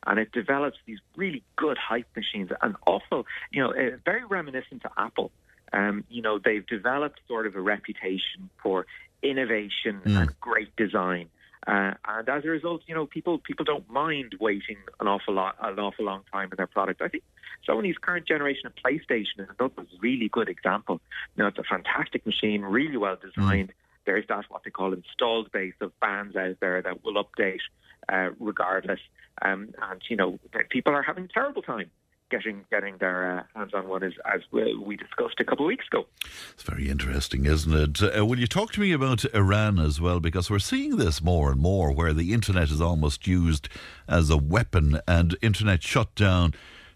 [0.06, 4.82] and it develops these really good hype machines and awful, you know, uh, very reminiscent
[4.84, 5.32] to Apple.
[5.72, 8.86] Um, you know, they've developed sort of a reputation for
[9.22, 10.22] innovation Mm.
[10.22, 11.30] and great design.
[11.68, 15.56] Uh, and as a result, you know, people people don't mind waiting an awful lot,
[15.62, 17.02] an awful long time in their product.
[17.02, 17.24] I think
[17.68, 21.02] Sony's current generation of PlayStation is another really good example.
[21.36, 23.74] You know, it's a fantastic machine, really well designed.
[24.06, 27.60] There's that what they call installed base of bands out there that will update
[28.08, 29.00] uh, regardless.
[29.42, 30.40] Um, and you know,
[30.70, 31.90] people are having a terrible time
[32.30, 35.86] getting getting their uh, hands on one, as as we discussed a couple of weeks
[35.88, 36.06] ago.
[36.54, 38.18] It's very interesting, isn't it?
[38.18, 40.20] Uh, will you talk to me about Iran as well?
[40.20, 43.70] Because we're seeing this more and more, where the internet is almost used
[44.08, 46.54] as a weapon, and internet shutdown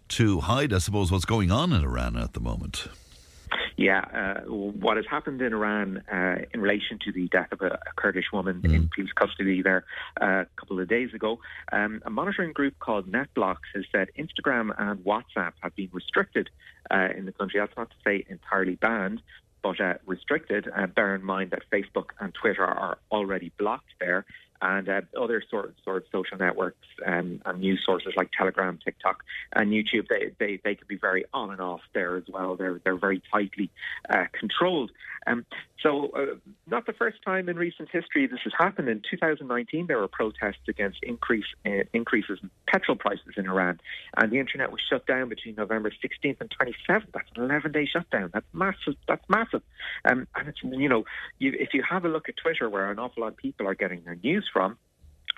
[0.08, 2.88] to hide, I suppose, what's going on in Iran at the moment.
[3.76, 7.66] Yeah, uh, what has happened in Iran uh, in relation to the death of a,
[7.66, 9.84] a Kurdish woman in police custody there
[10.20, 11.40] uh, a couple of days ago,
[11.72, 16.50] um, a monitoring group called NetBlocks has said Instagram and WhatsApp have been restricted
[16.90, 17.58] uh, in the country.
[17.58, 19.22] That's not to say entirely banned,
[19.60, 20.68] but uh, restricted.
[20.68, 24.24] Uh, bear in mind that Facebook and Twitter are already blocked there.
[24.66, 29.22] And uh, other sort, sort of social networks um, and news sources like Telegram, TikTok,
[29.52, 32.56] and YouTube, they, they, they can be very on and off there as well.
[32.56, 33.70] They're they're very tightly
[34.08, 34.90] uh, controlled.
[35.26, 35.46] Um,
[35.82, 36.36] so, uh,
[36.66, 38.88] not the first time in recent history this has happened.
[38.88, 43.80] In 2019, there were protests against increase uh, increases in petrol prices in Iran,
[44.16, 47.06] and the internet was shut down between November 16th and 27th.
[47.12, 48.30] That's an 11-day shutdown.
[48.32, 48.94] That's massive.
[49.08, 49.62] That's massive.
[50.04, 51.04] Um, and it's you know,
[51.38, 53.74] you, if you have a look at Twitter, where an awful lot of people are
[53.74, 54.76] getting their news from,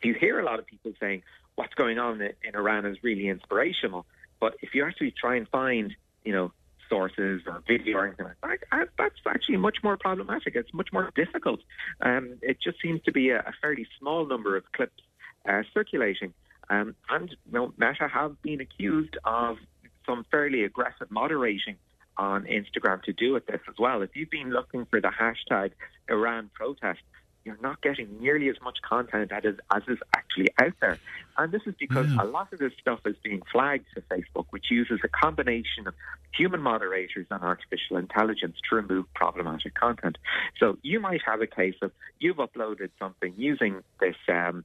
[0.02, 1.22] you hear a lot of people saying
[1.56, 4.06] what's going on in Iran is really inspirational.
[4.40, 5.94] But if you actually try and find,
[6.24, 6.52] you know,
[6.88, 10.54] sources or video or anything like that, uh, that's actually much more problematic.
[10.54, 11.60] It's much more difficult.
[12.00, 15.02] Um, it just seems to be a, a fairly small number of clips
[15.48, 16.34] uh, circulating.
[16.68, 19.58] Um, and you know, Meta have been accused of
[20.04, 21.76] some fairly aggressive moderating
[22.16, 24.02] on Instagram to do with this as well.
[24.02, 25.72] If you've been looking for the hashtag
[26.08, 27.00] Iran protest,
[27.46, 30.98] you're not getting nearly as much content as is, as is actually out there.
[31.38, 34.66] And this is because a lot of this stuff is being flagged to Facebook, which
[34.70, 35.94] uses a combination of
[36.32, 40.18] human moderators and artificial intelligence to remove problematic content.
[40.58, 44.64] So you might have a case of you've uploaded something using this um,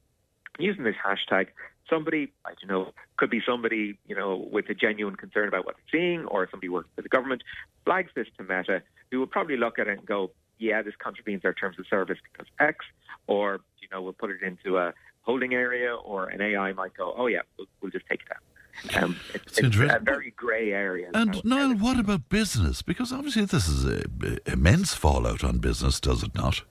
[0.60, 1.48] using this hashtag.
[1.90, 5.76] Somebody, I don't know, could be somebody, you know, with a genuine concern about what
[5.76, 7.44] they're seeing, or somebody working for the government,
[7.86, 8.82] flags this to Meta,
[9.12, 10.32] who will probably look at it and go,
[10.62, 12.86] yeah, this contravenes our terms of service because X,
[13.28, 17.14] or you know, we'll put it into a holding area, or an AI might go,
[17.18, 19.04] oh yeah, we'll, we'll just take it out.
[19.04, 21.10] Um, it's, It's a very grey area.
[21.14, 22.82] And Niall, what about business?
[22.82, 26.64] Because obviously this is a, a immense fallout on business, does it not?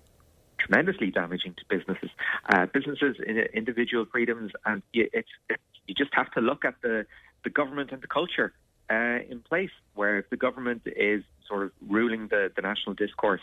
[0.60, 2.10] tremendously damaging to businesses,
[2.52, 6.74] uh, businesses, in, individual freedoms, and you, it's, it's you just have to look at
[6.82, 7.06] the
[7.42, 8.52] the government and the culture
[8.90, 13.42] uh, in place, where if the government is sort of ruling the, the national discourse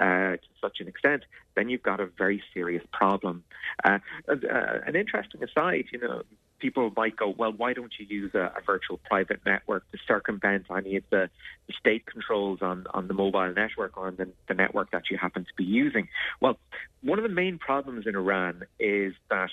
[0.00, 1.22] uh, to such an extent,
[1.54, 3.44] then you've got a very serious problem.
[3.84, 3.98] Uh,
[4.28, 4.34] uh,
[4.86, 6.22] an interesting aside, you know,
[6.62, 10.64] people might go, well, why don't you use a, a virtual private network to circumvent
[10.74, 11.28] any of the,
[11.66, 15.18] the state controls on, on the mobile network or on the, the network that you
[15.18, 16.08] happen to be using?
[16.40, 16.56] Well,
[17.02, 19.50] one of the main problems in Iran is that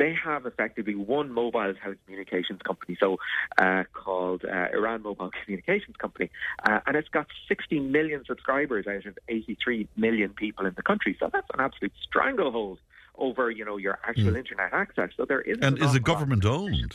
[0.00, 3.18] they have effectively one mobile telecommunications company, so
[3.58, 6.30] uh, called uh, Iran Mobile Communications Company,
[6.66, 11.16] uh, and it's got 60 million subscribers out of 83 million people in the country.
[11.20, 12.78] So that's an absolute stranglehold
[13.18, 14.38] over, you know, your actual Mm.
[14.38, 15.10] internet access.
[15.18, 16.94] So there is And is it government owned?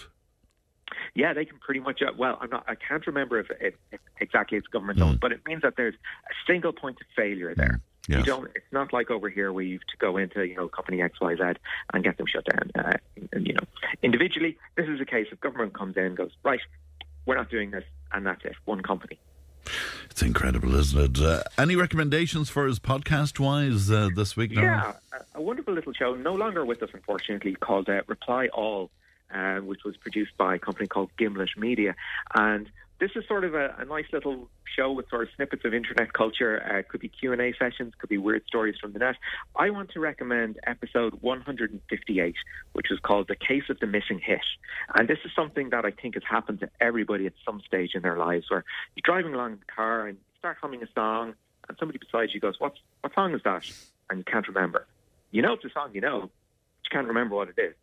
[1.14, 2.02] yeah, they can pretty much.
[2.02, 2.64] Uh, well, I'm not.
[2.68, 5.96] I can't remember if, it, if exactly it's government owned, but it means that there's
[5.96, 7.80] a single point of failure there.
[8.08, 8.52] You don't.
[8.56, 11.20] It's not like over here where you have to go into you know company X
[11.20, 11.44] Y Z
[11.94, 12.72] and get them shut down.
[12.76, 12.98] Uh,
[13.32, 13.64] and, you know,
[14.04, 16.60] individually, this is a case of government comes in, and goes right.
[17.26, 18.56] We're not doing this, and that's it.
[18.66, 19.20] One company.
[20.12, 21.24] It's incredible, isn't it?
[21.24, 24.52] Uh, any recommendations for us podcast wise uh, this week?
[24.52, 24.64] Niall?
[24.64, 24.94] Yeah,
[25.34, 28.92] a, a wonderful little show, no longer with us, unfortunately, called uh, Reply All,
[29.34, 31.96] uh, which was produced by a company called Gimlet Media.
[32.36, 32.70] And
[33.00, 36.14] this is sort of a, a nice little show with sort of snippets of internet
[36.14, 36.62] culture.
[36.64, 39.16] Uh, could be Q and A sessions, could be weird stories from the net.
[39.56, 42.36] I want to recommend episode 158,
[42.74, 44.46] which is called "The Case of the Missing Hit,"
[44.94, 48.02] and this is something that I think has happened to everybody at some stage in
[48.02, 48.64] their lives, where
[48.96, 51.34] you're driving along in the car and you start humming a song,
[51.68, 53.70] and somebody beside you goes, "What's what song is that?"
[54.10, 54.86] and you can't remember.
[55.32, 56.30] You know it's a song, you know, but
[56.84, 57.74] you can't remember what it is.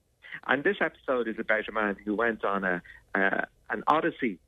[0.47, 2.83] And this episode is about a man who went on a
[3.15, 4.39] uh, an odyssey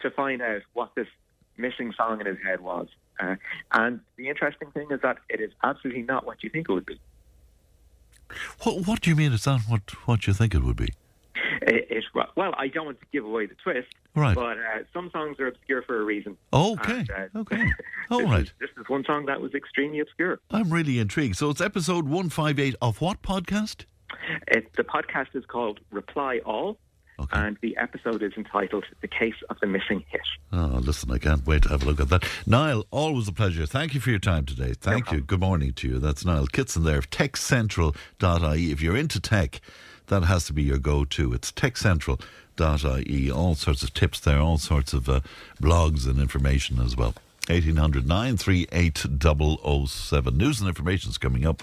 [0.00, 1.08] to find out what this
[1.56, 2.88] missing song in his head was.
[3.18, 3.36] Uh,
[3.72, 6.86] and the interesting thing is that it is absolutely not what you think it would
[6.86, 7.00] be.
[8.62, 10.92] What, what do you mean it's not what, what you think it would be?
[11.62, 12.04] It, it,
[12.36, 14.34] well, I don't want to give away the twist, Right.
[14.34, 16.36] but uh, some songs are obscure for a reason.
[16.52, 17.66] Okay, And, uh, okay.
[18.10, 18.42] All this right.
[18.42, 20.38] Is, this is one song that was extremely obscure.
[20.50, 21.36] I'm really intrigued.
[21.36, 23.84] So it's episode 158 of what podcast?
[24.48, 26.78] It, the podcast is called Reply All,
[27.32, 30.20] and the episode is entitled The Case of the Missing Hit.
[30.52, 32.24] Oh, listen, I can't wait to have a look at that.
[32.46, 33.66] Niall, always a pleasure.
[33.66, 34.74] Thank you for your time today.
[34.74, 35.20] Thank you.
[35.20, 35.98] Good morning to you.
[35.98, 38.70] That's Niall Kitson there of techcentral.ie.
[38.72, 39.60] If you're into tech,
[40.06, 41.32] that has to be your go to.
[41.32, 43.30] It's techcentral.ie.
[43.30, 45.20] All sorts of tips there, all sorts of uh,
[45.60, 47.14] blogs and information as well.
[47.48, 49.06] 1800 938
[49.88, 50.36] 007.
[50.36, 51.62] News and information is coming up.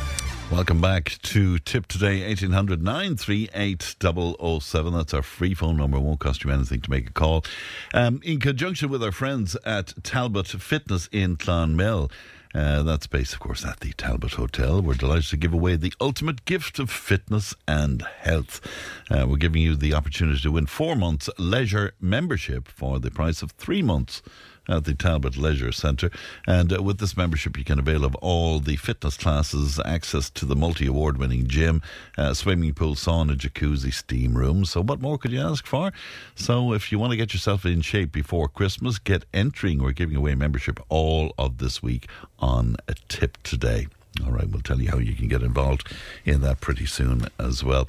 [0.51, 4.93] Welcome back to Tipp Today, 1800 938 007.
[4.93, 5.97] That's our free phone number.
[5.97, 7.45] Won't cost you anything to make a call.
[7.93, 12.11] Um, in conjunction with our friends at Talbot Fitness in Clonmel.
[12.53, 14.81] Uh, that's based, of course, at the Talbot Hotel.
[14.81, 18.59] We're delighted to give away the ultimate gift of fitness and health.
[19.09, 23.41] Uh, we're giving you the opportunity to win four months leisure membership for the price
[23.41, 24.21] of three months
[24.71, 26.09] at the Talbot Leisure Centre.
[26.47, 30.45] And uh, with this membership, you can avail of all the fitness classes, access to
[30.45, 31.81] the multi award winning gym,
[32.17, 34.65] uh, swimming pool, sauna, jacuzzi, steam room.
[34.65, 35.91] So, what more could you ask for?
[36.35, 39.83] So, if you want to get yourself in shape before Christmas, get entering.
[39.83, 42.07] We're giving away membership all of this week
[42.39, 43.87] on a Tipp today.
[44.25, 45.89] All right, we'll tell you how you can get involved
[46.25, 47.87] in that pretty soon as well.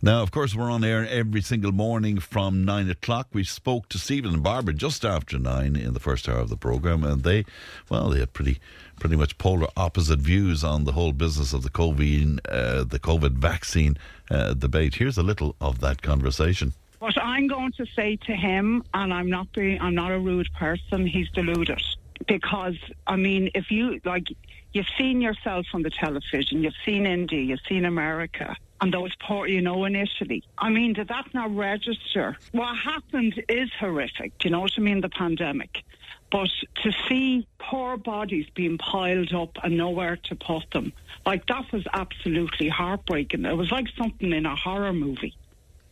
[0.00, 3.26] Now, of course, we're on air every single morning from nine o'clock.
[3.32, 6.56] We spoke to Stephen and Barbara just after nine in the first hour of the
[6.56, 7.44] program, and they,
[7.90, 8.60] well, they had pretty,
[9.00, 13.32] pretty much polar opposite views on the whole business of the COVID, uh, the COVID
[13.32, 13.96] vaccine
[14.30, 14.94] uh, debate.
[14.94, 16.72] Here's a little of that conversation.
[17.00, 20.48] What I'm going to say to him, and I'm not being, I'm not a rude
[20.54, 21.04] person.
[21.04, 21.82] He's deluded.
[22.26, 22.76] because
[23.06, 24.28] I mean, if you like,
[24.74, 29.46] you've seen yourself on the television, you've seen India, you've seen America, and those poor,
[29.46, 30.44] you know, in Italy.
[30.58, 32.36] I mean, did that not register?
[32.52, 34.36] What happened is horrific.
[34.38, 35.00] Do you know what I mean?
[35.00, 35.82] The pandemic.
[36.30, 36.50] But
[36.82, 40.92] to see poor bodies being piled up and nowhere to put them,
[41.24, 43.44] like that was absolutely heartbreaking.
[43.44, 45.36] It was like something in a horror movie.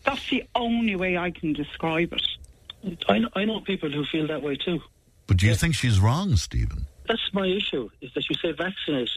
[0.04, 2.98] That's the only way I can describe it.
[3.08, 4.80] I know, I know people who feel that way too.
[5.28, 6.86] But do you think she's wrong, Stephen?
[7.08, 9.10] That's my issue, is that you say vaccinated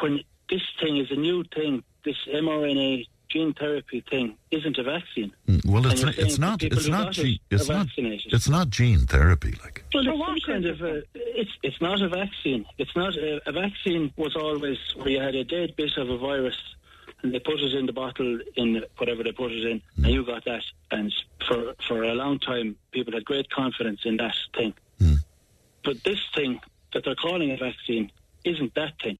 [0.00, 5.32] when this thing is a new thing, this mRNA gene therapy thing isn't a vaccine.
[5.46, 6.14] Mm, Well, it's not.
[6.14, 6.62] saying It's not.
[6.62, 7.04] It's not.
[7.06, 7.86] got Gene, it it's not.
[7.96, 9.52] It's not gene therapy.
[9.62, 12.66] Like Well, For it's what some kind of a, it's it's not a vaccine.
[12.78, 14.12] It's not a, a vaccine.
[14.16, 16.58] Was always where you had a dead bit of a virus,
[17.22, 20.04] and they put it in the bottle in whatever they put it in, Hmm.
[20.06, 20.64] and you got that.
[20.90, 21.14] And
[21.46, 24.74] for for a long time, people had great confidence in that thing.
[24.98, 25.14] Hmm.
[25.84, 26.60] But this thing
[26.92, 28.10] that they're calling a vaccine
[28.44, 29.18] isn't that thing.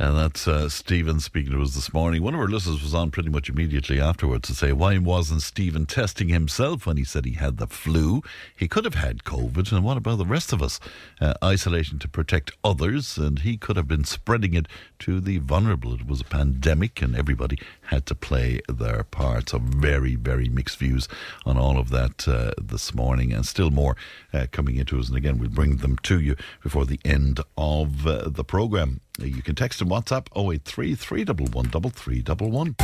[0.00, 2.22] And that's uh, Stephen speaking to us this morning.
[2.22, 5.86] One of our listeners was on pretty much immediately afterwards to say, why wasn't Stephen
[5.86, 8.22] testing himself when he said he had the flu?
[8.56, 9.72] He could have had COVID.
[9.72, 10.78] And what about the rest of us?
[11.20, 13.18] Uh, isolation to protect others.
[13.18, 14.66] And he could have been spreading it
[15.00, 15.94] to the vulnerable.
[15.94, 19.48] It was a pandemic and everybody had to play their part.
[19.48, 21.08] So, very, very mixed views
[21.44, 23.32] on all of that uh, this morning.
[23.32, 23.96] And still more
[24.32, 25.08] uh, coming into us.
[25.08, 29.00] And again, we'll bring them to you before the end of uh, the programme.
[29.18, 32.76] You can text and WhatsApp 083 311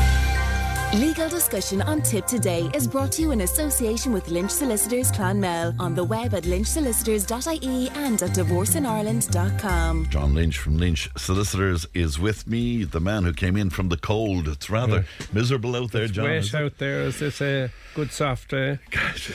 [0.95, 5.75] Legal discussion on Tipp Today is brought to you in association with Lynch Solicitors Clonmel
[5.81, 10.09] on the web at lynchsolicitors.ie and at divorceinireland.com.
[10.11, 13.97] John Lynch from Lynch Solicitors is with me, the man who came in from the
[13.97, 14.47] cold.
[14.47, 16.27] It's rather miserable out there, It's John.
[16.27, 17.71] wet out there, as they say.
[17.95, 18.79] Good soft day.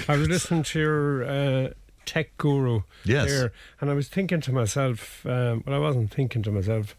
[0.07, 1.69] I was listening to your uh,
[2.09, 3.29] tech guru Yes.
[3.29, 6.95] there, and I was thinking to myself, um, well, I wasn't thinking to myself.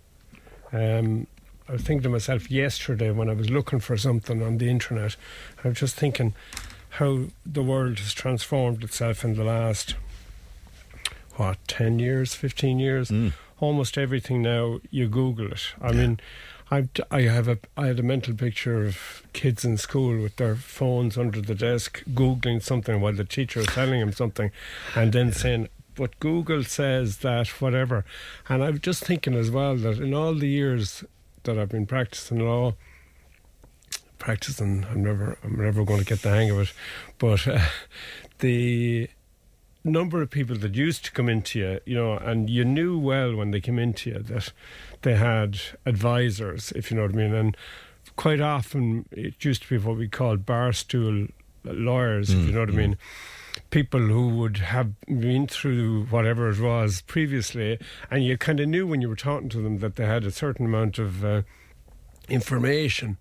[0.72, 1.26] Um,
[1.68, 5.16] I was thinking to myself yesterday when I was looking for something on the internet.
[5.64, 6.34] I was just thinking
[6.90, 9.94] how the world has transformed itself in the last,
[11.36, 13.12] what, 10 years, 15 years?
[13.60, 15.74] Almost everything now, you Google it.
[15.82, 16.20] I mean,
[16.70, 20.54] I, I have a I had a mental picture of kids in school with their
[20.54, 24.52] phones under the desk googling something while the teacher is telling them something,
[24.94, 28.04] and then saying, "But Google says that whatever."
[28.48, 31.02] And I was just thinking as well that in all the years
[31.42, 32.74] that I've been practicing law,
[34.18, 36.72] practicing, I'm never I'm never going to get the hang of it,
[37.18, 37.58] but uh,
[38.38, 39.10] the
[39.82, 43.34] number of people that used to come into you, you know, and you knew well
[43.34, 44.52] when they came into you that
[45.02, 47.34] they had advisors, if you know what I mean.
[47.34, 47.56] And
[48.16, 51.26] quite often it used to be what we called bar stool
[51.64, 52.98] lawyers, if you know what I mean.
[53.70, 57.78] People who would have been through whatever it was previously,
[58.10, 60.30] and you kind of knew when you were talking to them that they had a
[60.30, 61.42] certain amount of uh,
[62.28, 63.18] information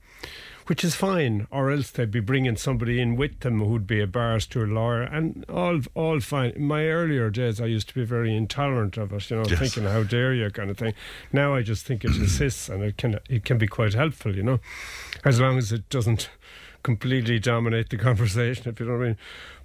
[0.69, 4.05] which is fine, or else they'd be bringing somebody in with them who'd be a
[4.05, 6.51] barrister, or a lawyer, and all all fine.
[6.51, 9.57] In my earlier days, I used to be very intolerant of it, you know, Yes.
[9.57, 10.93] thinking how dare you kind of thing.
[11.33, 14.43] Now I just think it assists and it can it can be quite helpful, you
[14.43, 14.59] know,
[15.25, 16.29] as long as it doesn't
[16.83, 19.17] completely dominate the conversation, if you know what I mean.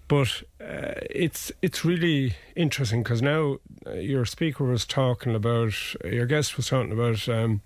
[0.08, 6.24] But uh, it's it's really interesting because now uh, your speaker was talking about your
[6.24, 7.28] guest was talking about.
[7.28, 7.60] Um,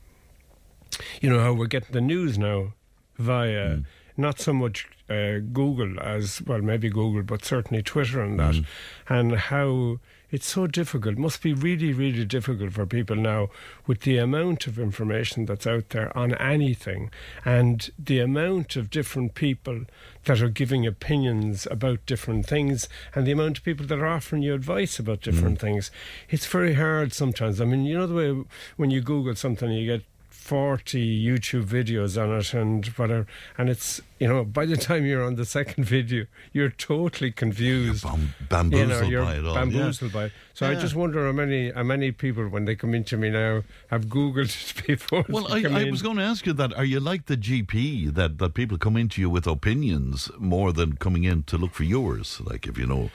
[1.21, 2.73] you know how we're getting the news now
[3.19, 3.85] via mm.
[4.17, 8.67] not so much uh, Google as well, maybe Google, but certainly Twitter and that, mm.
[9.09, 9.99] and how
[10.31, 11.17] it's so difficult.
[11.17, 13.49] Must be really, really difficult for people now
[13.87, 17.11] with the amount of information that's out there on anything,
[17.45, 19.85] and the amount of different people
[20.25, 24.43] that are giving opinions about different things, and the amount of people that are offering
[24.43, 25.63] you advice about different mm.
[25.63, 25.91] things.
[26.29, 27.61] It's very hard sometimes.
[27.61, 28.45] I mean, you know the way
[28.77, 30.05] when you Google something, you get
[30.49, 33.27] 40 YouTube videos on it and whatever.
[33.59, 38.07] And it's, you know, by the time you're on the second video, you're totally confused.
[38.49, 39.61] bamboozled you know, you're by it all, yeah.
[39.61, 40.33] Bamboozled by it.
[40.55, 43.63] So I just wonder how many how many people, when they come into me now,
[43.89, 45.27] have Googled it before.
[45.29, 46.73] Well, I, I was going to ask you that.
[46.79, 50.97] Are you like the GP that, that people come into you with opinions more than
[50.97, 52.41] coming in to look for yours?
[52.41, 53.11] Like if you know,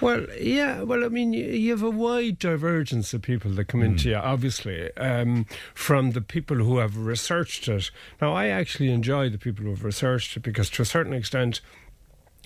[0.00, 0.82] Well, yeah.
[0.82, 4.94] Well, I mean, you, have a wide divergence of people that come into you, obviously,
[4.96, 7.90] um, from the people who have researched it.
[8.20, 11.60] Now, I actually enjoy the people who have researched it because, to a certain extent,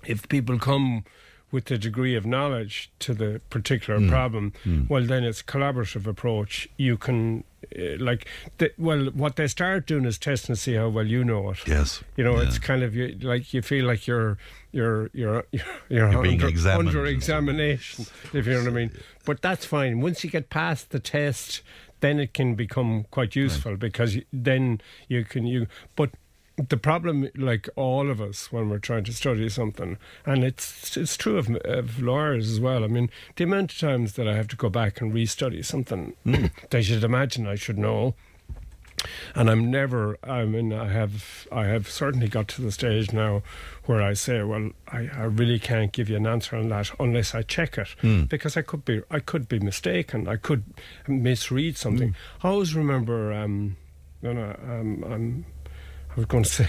[0.04, 1.04] if people come
[1.52, 4.08] with a degree of knowledge to the particular Mm.
[4.08, 4.88] problem, Mm.
[4.90, 6.68] well, then it's a collaborative approach.
[6.76, 7.44] You can
[7.78, 8.26] uh, like,
[8.58, 11.58] the, well, what they start doing is testing to see how well you know it.
[11.66, 12.02] Yes.
[12.16, 12.48] You know, Yeah.
[12.48, 14.36] it's kind of you, like you feel like you're
[14.74, 18.90] you're you're you're, You're under, examined under examination, if you know what I mean.
[19.24, 20.00] But that's fine.
[20.00, 21.62] Once you get past the test,
[22.00, 25.66] then it can become quite useful because then you can you.
[25.96, 26.10] But
[26.56, 29.96] the problem, like all of us, when we're trying to study something,
[30.26, 32.84] and it's it's true of, of lawyers as well.
[32.84, 36.14] I mean, the amount of times that I have to go back and restudy something,
[36.24, 36.46] hmm.
[36.70, 38.14] they should imagine I should know.
[39.34, 40.16] And I'm never.
[40.24, 41.46] I mean, I have.
[41.52, 43.42] I have certainly got to the stage now
[43.84, 47.34] where I say, "Well, I, I really can't give you an answer on that unless
[47.34, 48.22] I check it, Hmm.
[48.24, 49.02] because I could be.
[49.10, 50.26] I could be mistaken.
[50.28, 50.64] I could
[51.06, 52.14] misread something.
[52.42, 53.32] I always remember.
[53.32, 53.76] Um,
[54.22, 54.56] no, no.
[54.62, 55.44] Um, I'm.
[56.10, 56.68] I was going to say.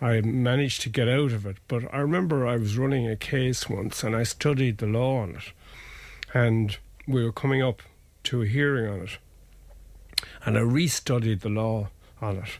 [0.00, 3.68] I managed to get out of it, but I remember I was running a case
[3.68, 5.52] once, and I studied the law on it,
[6.34, 6.76] and
[7.08, 7.82] we were coming up
[8.24, 9.18] to a hearing on it
[10.44, 11.88] and I restudied the law
[12.20, 12.58] on it,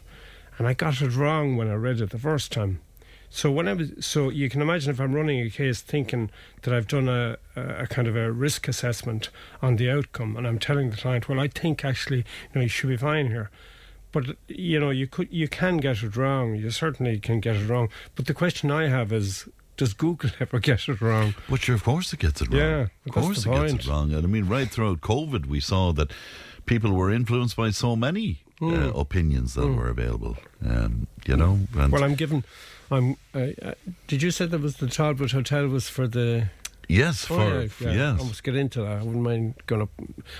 [0.57, 2.81] and I got it wrong when I read it the first time.
[3.29, 6.31] So when I was, so you can imagine if I'm running a case thinking
[6.61, 9.29] that I've done a, a, a kind of a risk assessment
[9.61, 12.69] on the outcome, and I'm telling the client, well, I think actually, you know, you
[12.69, 13.49] should be fine here.
[14.13, 16.55] But you know, you could, you can get it wrong.
[16.55, 17.89] You certainly can get it wrong.
[18.15, 21.35] But the question I have is, does Google ever get it wrong?
[21.49, 22.59] But sure, of course it gets it wrong.
[22.59, 24.13] Yeah, of course it gets it wrong.
[24.13, 26.11] And I mean, right throughout COVID, we saw that
[26.67, 28.99] people were influenced by so many uh, Mm.
[28.99, 29.75] opinions that Mm.
[29.77, 30.35] were available.
[30.65, 32.43] Um, you know, and Well, I'm given.
[32.89, 33.15] I'm.
[33.33, 33.73] Uh, uh,
[34.07, 36.49] did you say that was the Talbot Hotel was for the?
[36.89, 38.11] Yes, Oh, for- yeah, yeah.
[38.13, 38.21] yes.
[38.21, 38.99] I must get into that.
[38.99, 39.89] I wouldn't mind going up.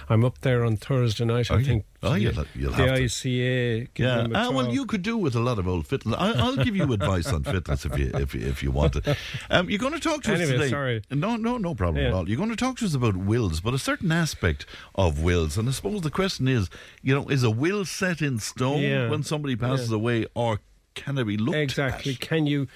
[0.09, 1.51] I'm up there on Thursday night.
[1.51, 1.65] Are I you?
[1.65, 1.85] think.
[2.01, 2.99] Oh, the, you'll- you'll the have.
[2.99, 3.87] ICA.
[3.97, 4.27] yeah.
[4.33, 6.15] Ah, well, you could do with a lot of old fitness.
[6.17, 9.17] I, I'll give you advice on fitness if you if you- if you want it.
[9.49, 10.69] Um, you're going to talk to us today.
[10.69, 11.01] sorry.
[11.11, 12.29] No, no, no problem at all.
[12.29, 14.65] You're going to talk to us about wills, but a certain aspect
[14.95, 16.69] of wills, and I suppose the question is,
[17.01, 19.09] you know, is a will set in stone Yeah.
[19.09, 19.95] when somebody passes Yeah.
[19.97, 20.61] away, or
[20.95, 22.15] can it be looked exactly.
[22.15, 22.67] Can you?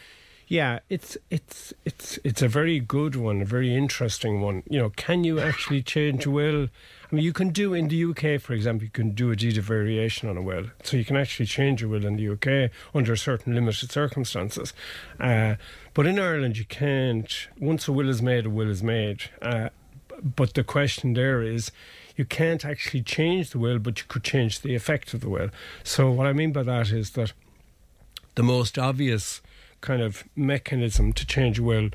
[0.52, 4.64] Yeah, it's it's it's it's a very good one, a very interesting one.
[4.70, 6.68] You know, can you actually change a will?
[7.10, 9.58] I mean, you can do in the UK, for example, you can do a deed
[9.58, 12.70] of variation on a will, so you can actually change a will in the UK
[12.94, 14.74] under certain limited circumstances.
[15.22, 15.56] Uh,
[15.94, 17.48] but in Ireland, you can't.
[17.58, 19.30] Once a will is made, a will is made.
[19.42, 19.70] Uh,
[20.22, 21.72] but the question there is
[22.18, 25.50] you can't actually change the will, but you could change the effect of the will.
[25.86, 27.32] So, what I mean by that is that
[28.36, 29.40] the most obvious
[29.82, 31.90] kind of mechanism to change a will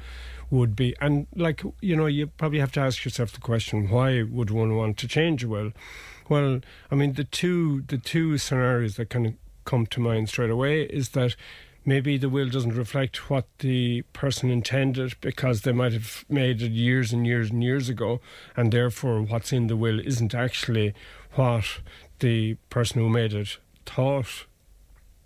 [0.51, 4.23] would be, and like, you know, you probably have to ask yourself the question why
[4.23, 5.73] would one want to change a will?
[6.29, 6.61] Well,
[6.91, 9.35] I mean, the two the two scenarios that kind of
[9.65, 11.35] come to mind straight away is that
[11.85, 16.73] maybe the will doesn't reflect what the person intended because they might have made it
[16.73, 18.21] years and years and years ago,
[18.57, 20.95] and therefore what's in the will isn't actually
[21.35, 21.81] what
[22.19, 24.47] the person who made it thought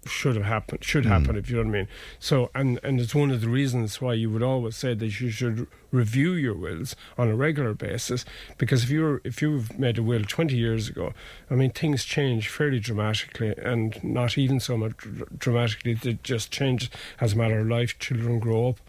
[0.07, 1.89] should have happened should happen if you know what I mean.
[2.19, 5.31] So and and it's one of the reasons why you would always say that you
[5.31, 8.25] should review your wills on a regular basis
[8.57, 11.13] because if you're if you've made a will 20 years ago
[11.51, 14.95] I mean things change fairly dramatically and not even so much
[15.37, 16.91] dramatically they just change
[17.21, 18.81] as a matter of life children grow up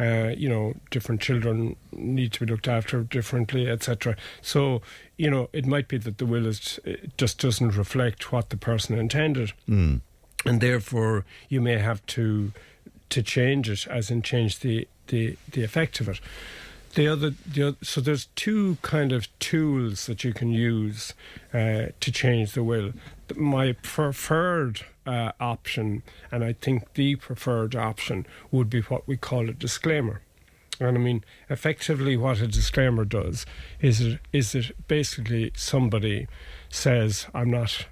[0.00, 4.16] uh, you know, different children need to be looked after differently, etc.
[4.40, 4.80] So,
[5.16, 8.56] you know, it might be that the will is it just doesn't reflect what the
[8.56, 10.00] person intended, Mm.
[10.44, 12.52] And therefore you may have to
[13.10, 16.20] to change it, as in change the the the effect of it.
[16.94, 21.14] The other, the other, so there's two kind of tools that you can use
[21.54, 22.92] uh, to change the will.
[23.34, 29.48] My preferred uh, option, and I think the preferred option, would be what we call
[29.48, 30.20] a disclaimer.
[30.80, 33.46] And I mean, effectively, what a disclaimer does
[33.80, 36.26] is it is it basically somebody
[36.68, 37.86] says, "I'm not."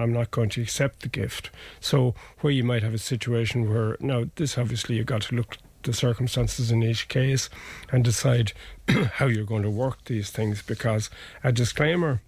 [0.00, 1.50] I'm not going to accept the gift.
[1.80, 5.58] So, where you might have a situation where, now, this obviously you've got to look
[5.82, 7.48] the circumstances in each case
[7.90, 8.52] and decide
[9.14, 11.08] how you're going to work these things because
[11.42, 12.20] a disclaimer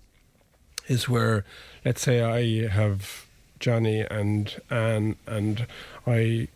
[0.89, 1.45] is where,
[1.85, 3.27] let's say, I have
[3.61, 5.67] Johnny and Anne, and
[6.07, 6.49] I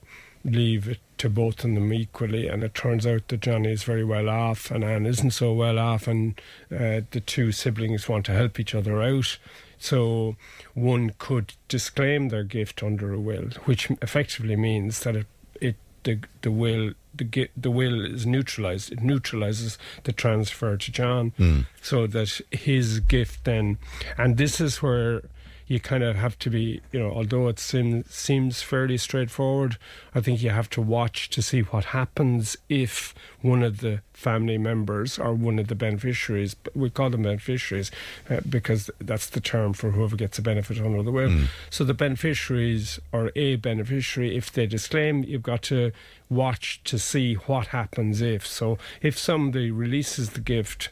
[0.44, 4.04] leave it to both of them equally, and it turns out that Johnny is very
[4.04, 6.40] well off and Anne isn't so well off, and
[6.70, 9.38] uh, the two siblings want to help each other out.
[9.78, 10.36] So
[10.74, 15.26] one could disclaim their gift under a will, which effectively means that it,
[15.60, 18.92] it the the will the the will is neutralized.
[18.92, 21.66] It neutralizes the transfer to John, Mm.
[21.82, 23.78] so that his gift then,
[24.18, 25.22] and this is where
[25.68, 29.76] you kind of have to be, you know, although it seem, seems fairly straightforward,
[30.14, 34.58] I think you have to watch to see what happens if one of the family
[34.58, 37.90] members or one of the beneficiaries, we call them beneficiaries
[38.30, 41.30] uh, because that's the term for whoever gets a benefit under the will.
[41.30, 41.46] Mm.
[41.68, 45.90] So the beneficiaries or a beneficiary, if they disclaim, you've got to
[46.30, 48.46] watch to see what happens if.
[48.46, 50.90] So if somebody releases the gift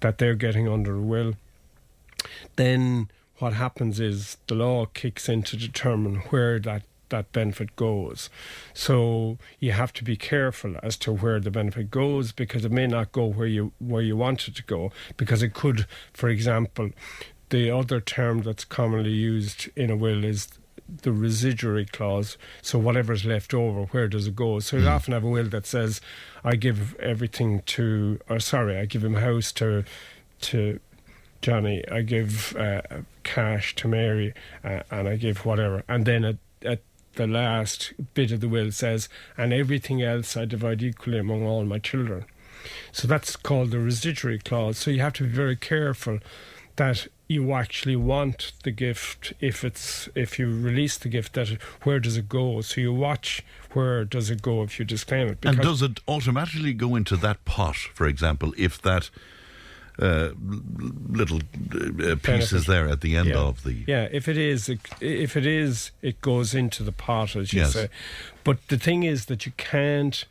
[0.00, 1.34] that they're getting under a will,
[2.56, 3.08] then
[3.40, 8.30] what happens is the law kicks in to determine where that that benefit goes.
[8.72, 12.86] So you have to be careful as to where the benefit goes because it may
[12.86, 16.90] not go where you where you want it to go because it could, for example,
[17.50, 20.48] the other term that's commonly used in a will is
[21.02, 22.36] the residuary clause.
[22.62, 24.60] So whatever's left over, where does it go?
[24.60, 24.88] So you hmm.
[24.88, 26.00] often have a will that says,
[26.44, 29.84] "I give everything to," or sorry, I give him house to
[30.42, 30.80] to
[31.42, 31.84] Johnny.
[31.90, 32.82] I give uh,
[33.22, 34.34] cash to Mary,
[34.64, 35.82] uh, and I give whatever.
[35.88, 36.82] And then at, at
[37.14, 41.64] the last bit of the will says, and everything else I divide equally among all
[41.64, 42.24] my children.
[42.92, 44.78] So that's called the residuary clause.
[44.78, 46.18] So you have to be very careful
[46.76, 51.48] that you actually want the gift if it's if you release the gift that
[51.82, 55.38] where does it go so you watch where does it go if you disclaim it
[55.44, 59.10] and does it automatically go into that pot for example if that
[60.00, 60.30] uh,
[61.08, 63.36] little uh, piece is there at the end yeah.
[63.38, 67.36] of the yeah if it is it, if it is it goes into the pot
[67.36, 67.72] as you Yes.
[67.74, 67.88] say
[68.44, 70.24] but the thing is that you can't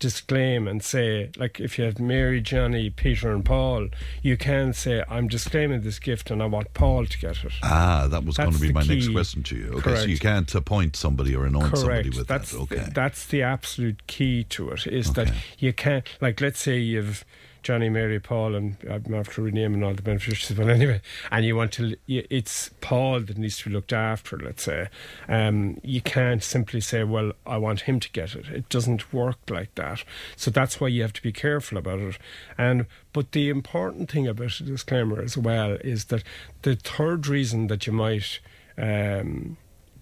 [0.00, 3.88] disclaim and say like if you have Mary Johnny Peter and Paul
[4.22, 8.06] you can say I'm disclaiming this gift and I want Paul to get it Ah,
[8.10, 9.68] that was going to be my next question to you.
[9.78, 12.58] Okay, so you can't appoint somebody or anoint somebody with that's that.
[12.58, 12.76] Okay.
[12.80, 14.86] the, that's the absolute key to it.
[14.86, 17.24] Is that you can't like let's say you've
[17.64, 21.00] Johnny, Mary, Paul, and I'm after renaming all the beneficiaries, but anyway,
[21.30, 24.38] and you want to, it's Paul that needs to be looked after.
[24.38, 24.88] Let's say,
[25.28, 29.38] um, you can't simply say, "Well, I want him to get it." It doesn't work
[29.48, 30.04] like that.
[30.36, 32.18] So that's why you have to be careful about it.
[32.58, 32.84] And
[33.14, 36.22] but the important thing about a disclaimer as well is that
[36.62, 38.40] the third reason that you might.
[38.76, 39.56] Um,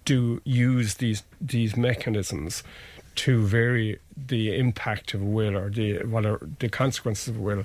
[0.04, 2.64] do use these these mechanisms
[3.14, 7.64] to vary the impact of will or the what are the consequences of will.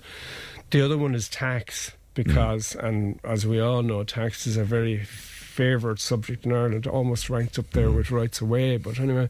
[0.69, 5.03] The other one is tax because, and as we all know, tax is a very
[5.03, 8.77] favoured subject in Ireland, almost ranked up there with rights away.
[8.77, 9.29] But anyway,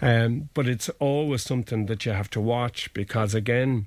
[0.00, 3.86] um, but it's always something that you have to watch because again,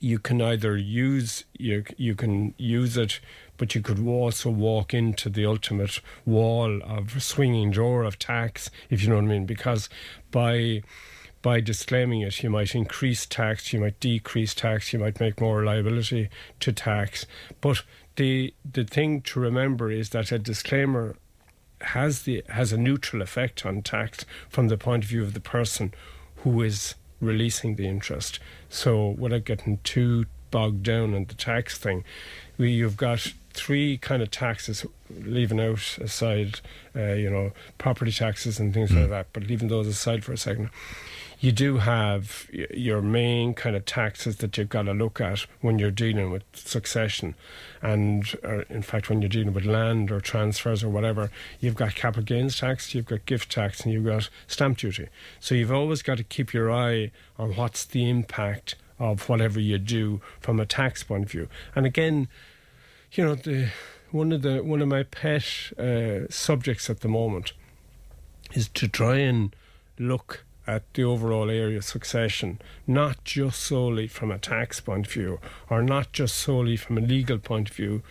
[0.00, 3.20] you can either use you you can use it,
[3.58, 9.02] but you could also walk into the ultimate wall of swinging door of tax, if
[9.02, 9.46] you know what I mean.
[9.46, 9.88] Because
[10.30, 10.82] by
[11.42, 15.64] by disclaiming it, you might increase tax, you might decrease tax, you might make more
[15.64, 16.28] liability
[16.60, 17.26] to tax.
[17.60, 17.82] But
[18.16, 21.16] the the thing to remember is that a disclaimer
[21.82, 25.40] has the has a neutral effect on tax from the point of view of the
[25.40, 25.92] person
[26.36, 28.38] who is releasing the interest.
[28.70, 32.04] So without getting too bogged down in the tax thing,
[32.56, 36.60] we, you've got three kind of taxes, leaving out aside,
[36.96, 39.26] uh, you know, property taxes and things like that.
[39.32, 40.70] But leaving those aside for a second,
[41.40, 45.78] you do have your main kind of taxes that you've got to look at when
[45.78, 47.34] you're dealing with succession,
[47.80, 48.38] and
[48.68, 52.58] in fact when you're dealing with land or transfers or whatever, you've got capital gains
[52.58, 55.08] tax, you've got gift tax, and you've got stamp duty.
[55.40, 59.78] So you've always got to keep your eye on what's the impact of whatever you
[59.78, 61.48] do from a tax point of view.
[61.74, 62.28] And again,
[63.12, 63.70] you know the
[64.10, 67.54] one of the one of my pet uh, subjects at the moment
[68.52, 69.56] is to try and
[69.98, 75.12] look at the overall area of succession, not just solely from a tax point of
[75.12, 78.02] view, or not just solely from a legal point of view,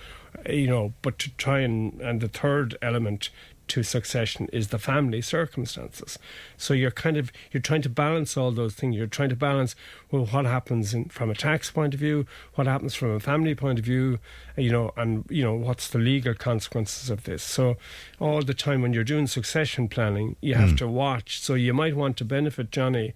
[0.48, 3.30] you know, but to try and and the third element
[3.70, 6.20] to succession is the family circumstances.
[6.58, 8.96] So you're kind of you're trying to balance all those things.
[8.96, 9.76] You're trying to balance
[10.12, 12.26] well what happens in, from a tax point of view,
[12.56, 14.20] what happens from a family point of view,
[14.58, 17.44] uh, you know, and you know what's the legal consequences of this.
[17.44, 17.78] So
[18.20, 20.78] all the time when you're doing succession planning, you have Mm.
[20.80, 21.40] to watch.
[21.42, 23.14] So you might want to benefit Johnny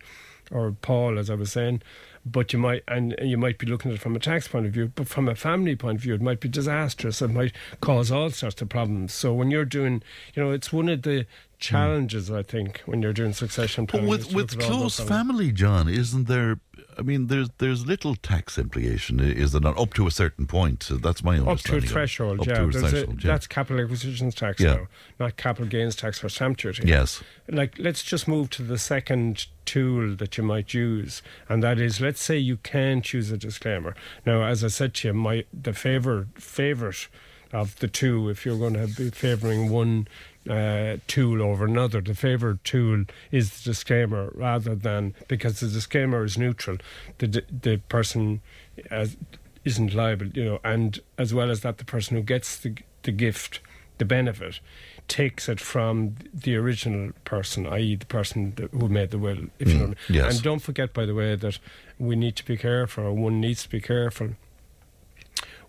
[0.51, 1.81] or Paul, as I was saying,
[2.25, 4.73] but you might and you might be looking at it from a tax point of
[4.73, 7.21] view, but from a family point of view, it might be disastrous.
[7.21, 9.13] It might cause all sorts of problems.
[9.13, 11.25] So when you're doing, you know, it's one of the
[11.63, 14.09] challenges I think when you're doing succession planning.
[14.09, 16.59] is with with look at all close family, John, isn't there?
[16.97, 19.77] I mean, there's there's little tax implication, is there not?
[19.79, 20.89] Up to a certain point.
[21.01, 21.89] That's my Up to a understanding.
[21.89, 22.53] threshold, Up yeah.
[22.55, 23.31] to a There's a- threshold, yeah.
[23.31, 24.73] That's capital acquisitions tax Yeah.
[24.75, 24.87] now,
[25.19, 26.83] not capital gains tax for stamp duty.
[26.85, 27.23] Yes.
[27.49, 31.99] Like, let's just move to the second tool that you might use, and that is,
[32.01, 33.95] let's say you can choose a disclaimer.
[34.25, 37.07] Now, as I said to you, my the favor favorite
[37.51, 38.29] of the two.
[38.29, 40.07] If you're going to be favouring one
[40.49, 46.23] uh, tool over another, the favoured tool is the disclaimer rather than because the disclaimer
[46.23, 46.77] is neutral.
[47.19, 48.41] The the person
[48.91, 49.07] uh,
[49.63, 53.11] isn't liable, you know, and as well as that, the person who gets the the
[53.11, 53.59] gift,
[53.97, 54.59] the benefit,
[55.07, 59.45] takes it from the original person, i.e., the person that, who made the will.
[59.59, 59.95] If you know mean.
[60.09, 60.35] yes.
[60.35, 61.59] And don't forget, by the way, that
[61.99, 63.05] we need to be careful.
[63.05, 64.35] Or one needs to be careful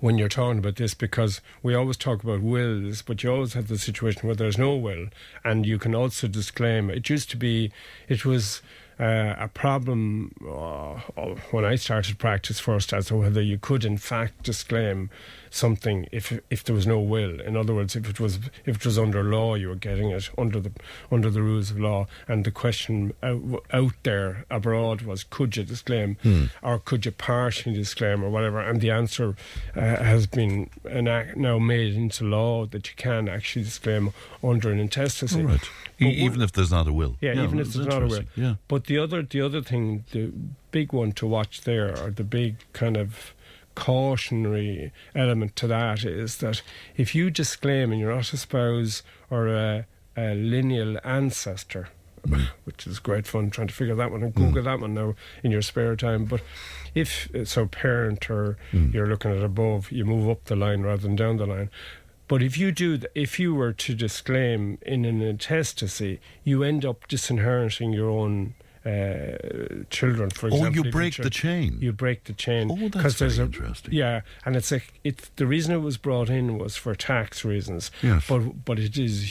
[0.00, 3.68] when you're talking about this because we always talk about wills, but you always have
[3.68, 5.08] the situation where there's no will,
[5.44, 6.90] and you can also disclaim.
[6.90, 7.72] It used to be,
[8.08, 8.62] it was.
[8.96, 11.00] Uh, a problem uh,
[11.50, 15.10] when I started practice first as to whether you could in fact disclaim
[15.54, 17.40] something if if there was no will.
[17.40, 20.28] In other words, if it was if it was under law, you were getting it
[20.36, 20.72] under the
[21.10, 22.06] under the rules of law.
[22.28, 26.44] And the question out, out there abroad was, could you disclaim, Hmm.
[26.62, 28.60] or could you partially disclaim, or whatever?
[28.60, 29.36] And the answer
[29.76, 34.12] uh, has been enact, now made into law that you can actually disclaim
[34.42, 35.40] under an intestacy.
[35.40, 35.70] All right.
[36.00, 37.16] But even if there's not a will.
[37.20, 38.24] yeah, even if there's not a will.
[38.36, 38.54] Yeah.
[38.68, 40.32] But the other, the other thing, the
[40.72, 43.33] big one to watch there, or the big kind of
[43.74, 46.62] cautionary element to that is that
[46.96, 49.86] if you disclaim and you're not a spouse or a,
[50.16, 51.88] a lineal ancestor,
[52.26, 52.48] mm.
[52.64, 54.64] which is great fun trying to figure that one and Google mm.
[54.64, 56.24] that one now in your spare time.
[56.24, 56.42] But
[56.94, 58.92] if uh, so, parent or mm.
[58.92, 61.70] you're looking at above, you move up the line rather than down the line.
[62.26, 66.84] But if you do, th- if you were to disclaim in an intestacy, you end
[66.84, 68.54] up disinheriting your own
[68.84, 70.30] uh, children.
[70.30, 71.78] For Oh, example, you if your break the chain.
[71.80, 72.70] You break the chain.
[72.70, 73.94] Oh, that's very a, interesting.
[73.94, 77.90] Yeah, and it's like it's the reason it was brought in was for tax reasons.
[78.02, 78.26] Yes.
[78.28, 79.22] But but it is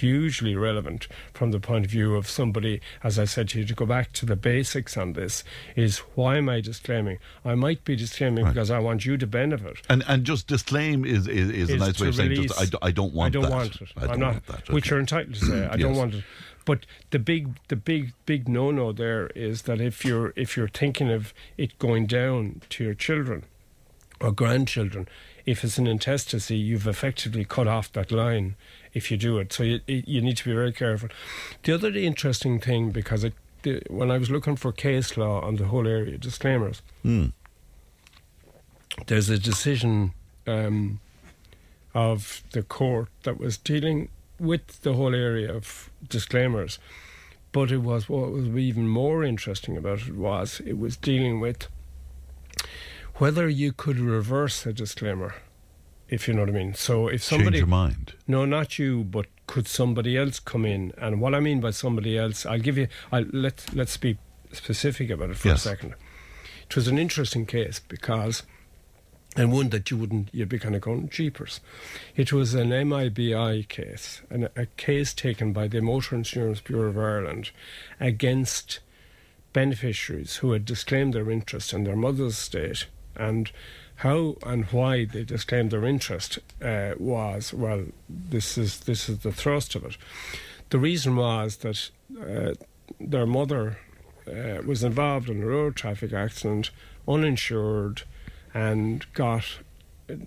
[0.00, 3.74] hugely relevant from the point of view of somebody, as I said to you, to
[3.74, 5.44] go back to the basics on this
[5.76, 7.18] is why am I disclaiming?
[7.44, 9.78] I might be disclaiming because I want you to benefit.
[9.88, 12.64] And and just disclaim is is, is a nice way of saying just release- I,
[12.66, 13.50] do, I don't want I don't that.
[13.52, 13.88] want it.
[13.96, 14.70] I don't I'm not, want that.
[14.70, 15.66] Which you're entitled to say.
[15.66, 16.24] I don't want it.
[16.64, 21.10] But the big, the big, big no-no there is that if you're if you're thinking
[21.10, 23.44] of it going down to your children
[24.20, 25.08] or grandchildren,
[25.46, 28.56] if it's an intestacy, you've effectively cut off that line
[28.92, 29.52] if you do it.
[29.52, 31.08] So you you need to be very careful.
[31.62, 35.56] The other interesting thing, because it, the, when I was looking for case law on
[35.56, 37.26] the whole area, of disclaimers, Hmm.
[39.06, 40.12] there's a decision
[40.46, 41.00] um,
[41.94, 44.08] of the court that was dealing
[44.38, 46.78] with the whole area of disclaimers.
[47.52, 51.66] But it was what was even more interesting about it was it was dealing with
[53.16, 55.34] whether you could reverse a disclaimer,
[56.10, 56.74] if you know what I mean.
[56.74, 58.14] So if somebody Change your mind.
[58.26, 60.92] no, not you, but could somebody else come in?
[60.98, 62.88] And what I mean by somebody else, I'll give you.
[63.10, 64.18] I'll, let let's be
[64.52, 65.64] specific about it for Yes.
[65.64, 65.94] a second.
[66.68, 68.42] It was an interesting case because,
[69.36, 71.60] and one that you wouldn't, you'd be kind of going jeepers.
[72.16, 76.98] It was an MIBI case, and a case taken by the Motor Insurance Bureau of
[76.98, 77.50] Ireland
[77.98, 78.78] against
[79.52, 83.50] beneficiaries who had disclaimed their interest in their mother's estate and
[84.00, 89.32] how and why they disclaimed their interest uh, was well this is this is the
[89.32, 89.96] thrust of it
[90.70, 91.90] the reason was that
[92.20, 92.54] uh,
[92.98, 93.78] their mother
[94.26, 96.70] uh, was involved in a road traffic accident
[97.06, 98.02] uninsured
[98.54, 99.58] and got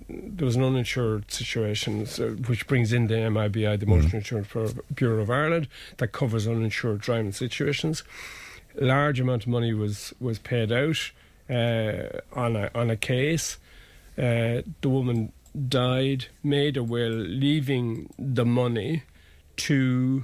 [0.08, 4.84] there was an uninsured situation, so, which brings in the MIBI, the Motor Insurance Bureau-
[4.94, 5.68] Bureau of Ireland,
[5.98, 8.04] that covers uninsured driving situations.
[8.76, 11.12] Large amount of money was was paid out
[11.50, 13.58] uh, on a on a case.
[14.18, 15.31] Uh, the woman
[15.68, 19.03] died, made a will, leaving the money
[19.57, 20.23] to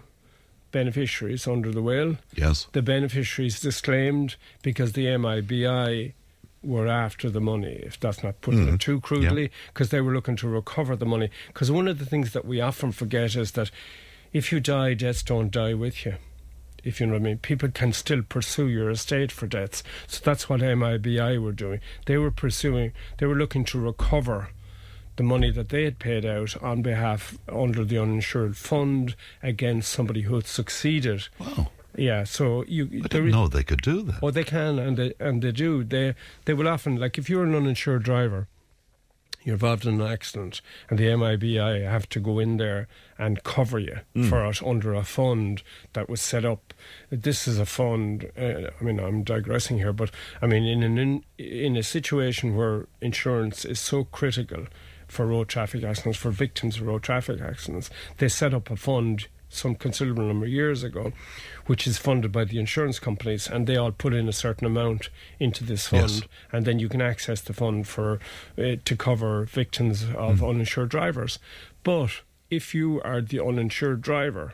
[0.72, 2.18] beneficiaries under the will.
[2.36, 2.68] Yes.
[2.74, 6.14] The beneficiaries disclaimed because the MIBI
[6.62, 8.74] were after the money, if that's not putting Mhm.
[8.76, 11.30] it too crudely, because they were looking to recover the money.
[11.48, 13.72] Because one of the things that we often forget is that
[14.34, 16.16] if you die, debts don't die with you.
[16.84, 19.84] If you know what I mean, people can still pursue your estate for debts.
[20.08, 21.80] So that's what MIBI were doing.
[22.06, 24.50] They were pursuing, they were looking to recover
[25.16, 30.22] the money that they had paid out on behalf under the uninsured fund against somebody
[30.22, 31.28] who had succeeded.
[31.40, 31.68] Wow.
[31.98, 32.86] Yeah, so you.
[33.04, 34.20] I didn't know they could do that.
[34.22, 35.84] Oh, they can, and they and they do.
[35.84, 36.14] They
[36.46, 38.48] they will often like if you're an uninsured driver,
[39.44, 42.88] you're involved in an accident, and the MIBI have to go in there
[43.18, 44.30] and cover you Mm.
[44.30, 46.69] for it under a fund that was set up.
[47.10, 48.30] This is a fund.
[48.38, 50.12] Uh, I mean, I'm digressing here, but
[50.42, 54.66] I mean, in an in, in a situation where insurance is so critical
[55.08, 59.28] for road traffic accidents, for victims of road traffic accidents, they set up a fund
[59.52, 61.12] some considerable number of years ago,
[61.66, 65.10] which is funded by the insurance companies, and they all put in a certain amount
[65.40, 66.22] into this fund, Yes.
[66.52, 68.20] and then you can access the fund for
[68.60, 70.50] uh, to cover victims of Mm.
[70.52, 71.40] uninsured drivers.
[71.84, 74.54] But if you are the uninsured driver,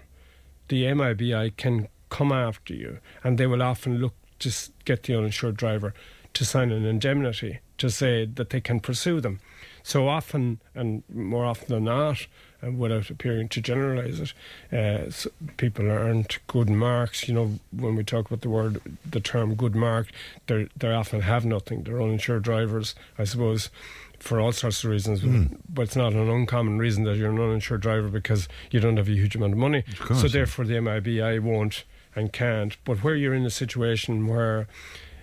[0.70, 4.52] the MIBI can come after you, and they will often look to
[4.84, 5.94] get the uninsured driver
[6.34, 9.40] to sign an indemnity to say that they can pursue them.
[9.84, 12.28] So often, and more often than not,
[12.62, 14.34] and without appearing to generalise it,
[14.74, 15.28] uh, s
[15.58, 17.28] people aren't good marks.
[17.28, 20.08] You know, when we talk about the word, the term "good mark,"
[20.48, 21.84] they they often have nothing.
[21.84, 23.70] They're uninsured drivers, I suppose,
[24.20, 25.22] for all sorts of reasons.
[25.22, 25.58] Mm.
[25.70, 29.08] But it's not an uncommon reason that you're an uninsured driver because you don't have
[29.08, 29.84] a huge amount of money.
[30.00, 31.84] course, so therefore, the MIBI won't
[32.16, 32.78] and can't.
[32.86, 34.68] But where you're in a situation where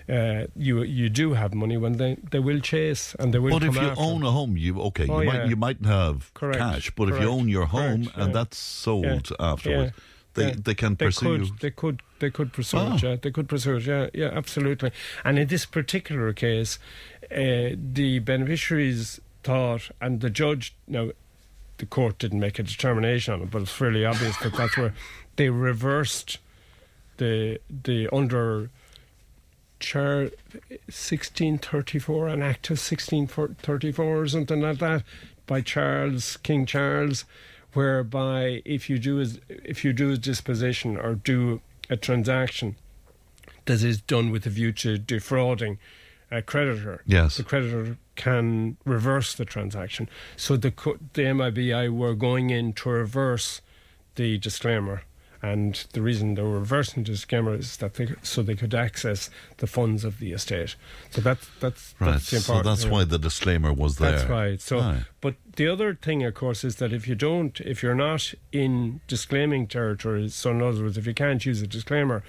[0.09, 3.59] uh, you you do have money, when they, they will chase and they will.
[3.59, 5.39] But if you own a home, you okay, Oh, you yeah.
[5.39, 8.33] might you might have Correct, cash, but if you own your home correct, and yeah.
[8.33, 9.93] that's sold Yeah, afterwards,
[10.35, 11.59] they they can They pursue could.
[11.61, 12.95] They could, they could pursue Ah.
[12.97, 13.03] it.
[13.03, 13.87] Yeah, they could pursue it.
[13.87, 14.91] Yeah, yeah, absolutely.
[15.25, 16.79] And in this particular case,
[17.31, 21.11] uh, the beneficiaries thought, and the judge now,
[21.79, 24.95] the court didn't make a determination on it, but it's fairly obvious that that's where
[25.37, 26.39] they reversed
[27.23, 27.59] the
[27.89, 28.71] the under.
[29.81, 30.31] Char
[30.87, 35.03] 1634, an act of 1634 or something like that,
[35.47, 37.25] by Charles King Charles,
[37.73, 42.77] whereby if you do as if you do a disposition or do a transaction
[43.65, 45.79] that is done with a view to defrauding
[46.31, 47.37] a creditor, Yes.
[47.37, 50.09] the creditor can reverse the transaction.
[50.37, 50.71] So the
[51.15, 53.61] the MIBI were going in to reverse
[54.15, 55.03] the disclaimer.
[55.43, 59.29] And the reason they were reversing the disclaimer is that they, so they could access
[59.57, 60.77] the funds of the estate.
[61.11, 64.13] So that's that's right, that's the so that's why the disclaimer was there.
[64.13, 64.61] That's right.
[64.61, 65.01] So, Aye.
[65.21, 69.01] but the other thing, of course, is that if you don't, if you're not in
[69.09, 72.23] disclaiming territory, so in other words, if you can't use a disclaimer,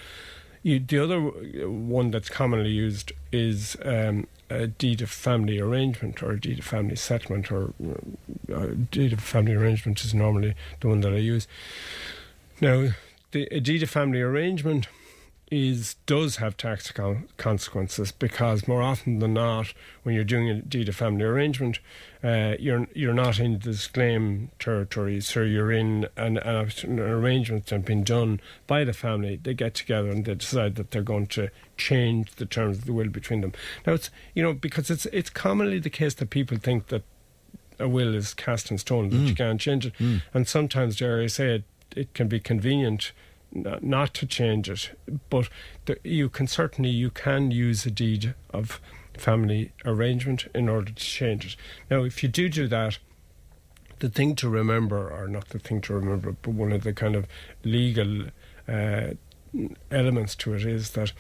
[0.64, 6.24] you, the other uh, one that's commonly used is um, a deed of family arrangement
[6.24, 7.74] or a deed of family settlement, or
[8.52, 11.48] uh, a deed of family arrangement is normally the one that I use.
[12.64, 12.92] Now,
[13.32, 14.88] the a deed of family arrangement
[15.52, 19.74] is does have tax con- consequences because more often than not,
[20.04, 21.80] when you're doing a deed of family arrangement,
[22.24, 27.86] uh, you're you're not in disclaim territory, so you're in an, an, an arrangement that's
[27.86, 29.40] been done by the family.
[29.44, 32.94] They get together and they decide that they're going to change the terms of the
[32.94, 33.52] will between them.
[33.86, 37.04] Now it's you know because it's it's commonly the case that people think that
[37.78, 39.94] a will is cast in stone that you can't change it,
[40.34, 41.64] and sometimes I say
[41.96, 43.12] it, can be convenient
[43.54, 44.98] not to change it,
[45.30, 45.48] but
[45.86, 48.82] the, you can certainly you can use a deed of
[49.16, 51.56] family arrangement in order to change it.
[51.90, 52.98] Now, if you do do that,
[54.00, 57.16] the thing to remember, or not the thing to remember, but one of the kind
[57.16, 57.28] of
[57.64, 58.26] legal
[58.68, 59.12] uh,
[59.92, 61.14] elements to it is that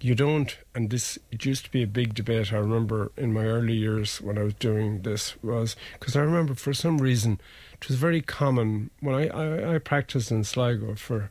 [0.00, 2.52] you don't, and this it used to be a big debate.
[2.52, 6.54] I remember in my early years when I was doing this was because I remember
[6.54, 7.40] for some reason
[7.80, 11.30] it was very common when I, I, I practiced in Sligo for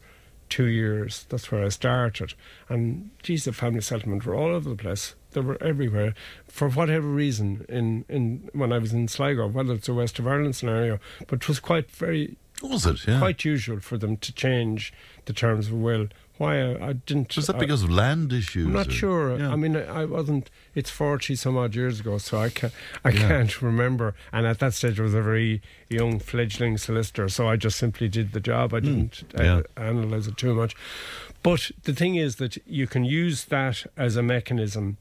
[0.49, 1.25] two years.
[1.29, 2.33] That's where I started,
[2.67, 5.15] and geez, the family settlement were all over the place.
[5.31, 6.15] They were everywhere
[6.47, 7.65] for whatever reason.
[7.69, 11.43] In in when I was in Sligo, whether it's a West of Ireland scenario, but
[11.43, 13.07] it was quite very Was it?
[13.07, 13.19] Yeah.
[13.19, 14.91] quite usual for them to change
[15.25, 16.07] the terms of will.
[16.39, 17.35] Why I, I didn't?
[17.35, 18.65] Was that I- because of land issues?
[18.65, 19.37] I'm not or- sure.
[19.37, 19.51] Yeah.
[19.51, 20.49] I mean, I I wasn't.
[20.73, 22.73] It's forty some odd years ago, so I can't.
[23.03, 23.27] I Yeah.
[23.27, 24.15] can't remember.
[24.31, 28.07] And at that stage, I was a very young fledgling solicitor, so I just simply
[28.07, 28.73] did the job.
[28.73, 29.43] I didn't uh, Hmm.
[29.43, 29.61] Yeah.
[29.89, 30.75] analyze it too much.
[31.43, 34.97] But the thing is that you can use that as a mechanism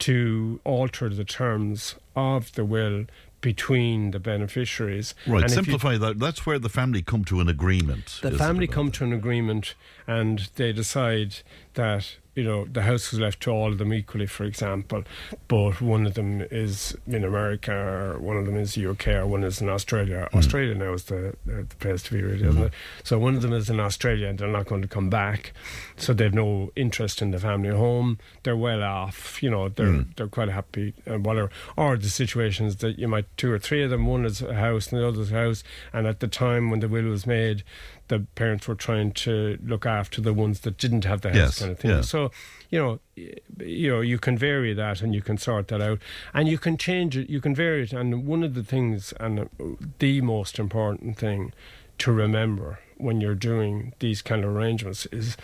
[0.00, 3.04] to alter the terms of the will
[3.40, 5.14] between the beneficiaries.
[5.26, 6.18] Right, And if you- simplify that.
[6.18, 8.18] That's where the family come to an agreement.
[8.22, 9.74] the family come to an agreement
[10.06, 11.36] and they decide
[11.74, 15.02] that you know the house was left to all of them equally for example
[15.48, 19.26] but one of them is in america or one of them is the uk or
[19.26, 20.28] one is in australia.
[20.30, 20.38] Hmm.
[20.38, 22.72] australia now is the, the, the place to be really isn't it?
[23.02, 25.52] So one of them is in australia and they're not going to come back.
[25.96, 28.18] So they've no interest in the family home.
[28.42, 30.02] They're well off you know they're Hmm.
[30.16, 31.50] they're quite happy and whatever.
[31.76, 34.92] Or the situations that you might two or three of them one is a house
[34.92, 37.64] and the other's a house and at the time when the will was made
[38.10, 41.58] the parents were trying to look after the ones that didn't have the house Yes,
[41.60, 42.00] kind of thing yeah.
[42.02, 42.30] so
[42.68, 43.00] you know
[43.58, 45.98] you know you can vary that and you can sort that out
[46.34, 49.48] and you can change it you can vary it and one of the things and
[49.98, 51.52] the most important thing
[51.98, 55.36] to remember when you're doing these kind of arrangements is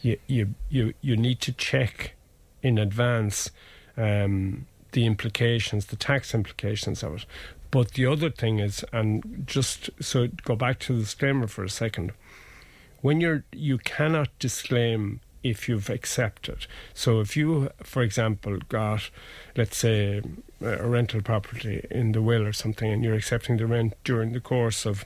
[0.00, 2.14] you you you, you need to check
[2.62, 3.50] in advance
[3.96, 7.26] um, the implications, the tax implications of it.
[7.72, 11.70] But the other thing is, and just so go back to the disclaimer for a
[11.70, 12.12] second,
[13.00, 16.66] when you're you cannot disclaim if you've accepted.
[16.94, 19.10] So if you, for example, got,
[19.56, 20.22] let's say,
[20.60, 24.40] a rental property in the will or something, and you're accepting the rent during the
[24.40, 25.04] course of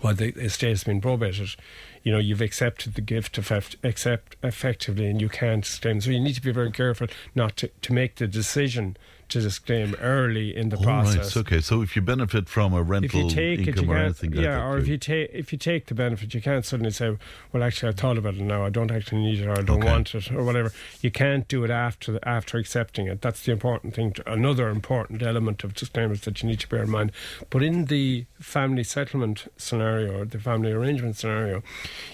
[0.00, 1.54] while the estate has been probated,
[2.02, 6.00] you know, you've accepted the gift effect, accept effectively and you can't claim.
[6.00, 8.96] So you need to be very careful not to, to make the decision
[9.28, 11.36] to disclaim early in the All process.
[11.36, 11.60] right, okay.
[11.60, 14.30] So if you benefit from a rental If you take it, income you or anything
[14.32, 17.16] like yeah, or if you take if you take the benefit, you can't suddenly say,
[17.52, 18.64] "Well, actually, I thought about it now.
[18.64, 19.88] I don't actually need it, or I don't Okay.
[19.88, 23.20] want it, or whatever." You can't do it after the, after accepting it.
[23.20, 24.12] That's the important thing.
[24.12, 27.12] To, another important element of disclaimers that you need to bear in mind.
[27.50, 31.62] But in the family settlement scenario or the family arrangement scenario,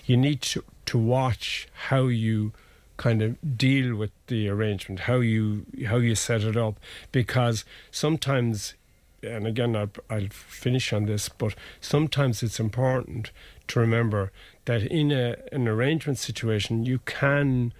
[0.07, 2.53] you need to to watch how you
[2.96, 6.78] kind of deal with the arrangement, how you how you set it up,
[7.12, 8.74] because sometimes,
[9.22, 13.30] and again I'll, I'll finish on this, but sometimes it's important
[13.68, 14.30] to remember
[14.66, 17.72] that in a an arrangement situation you can.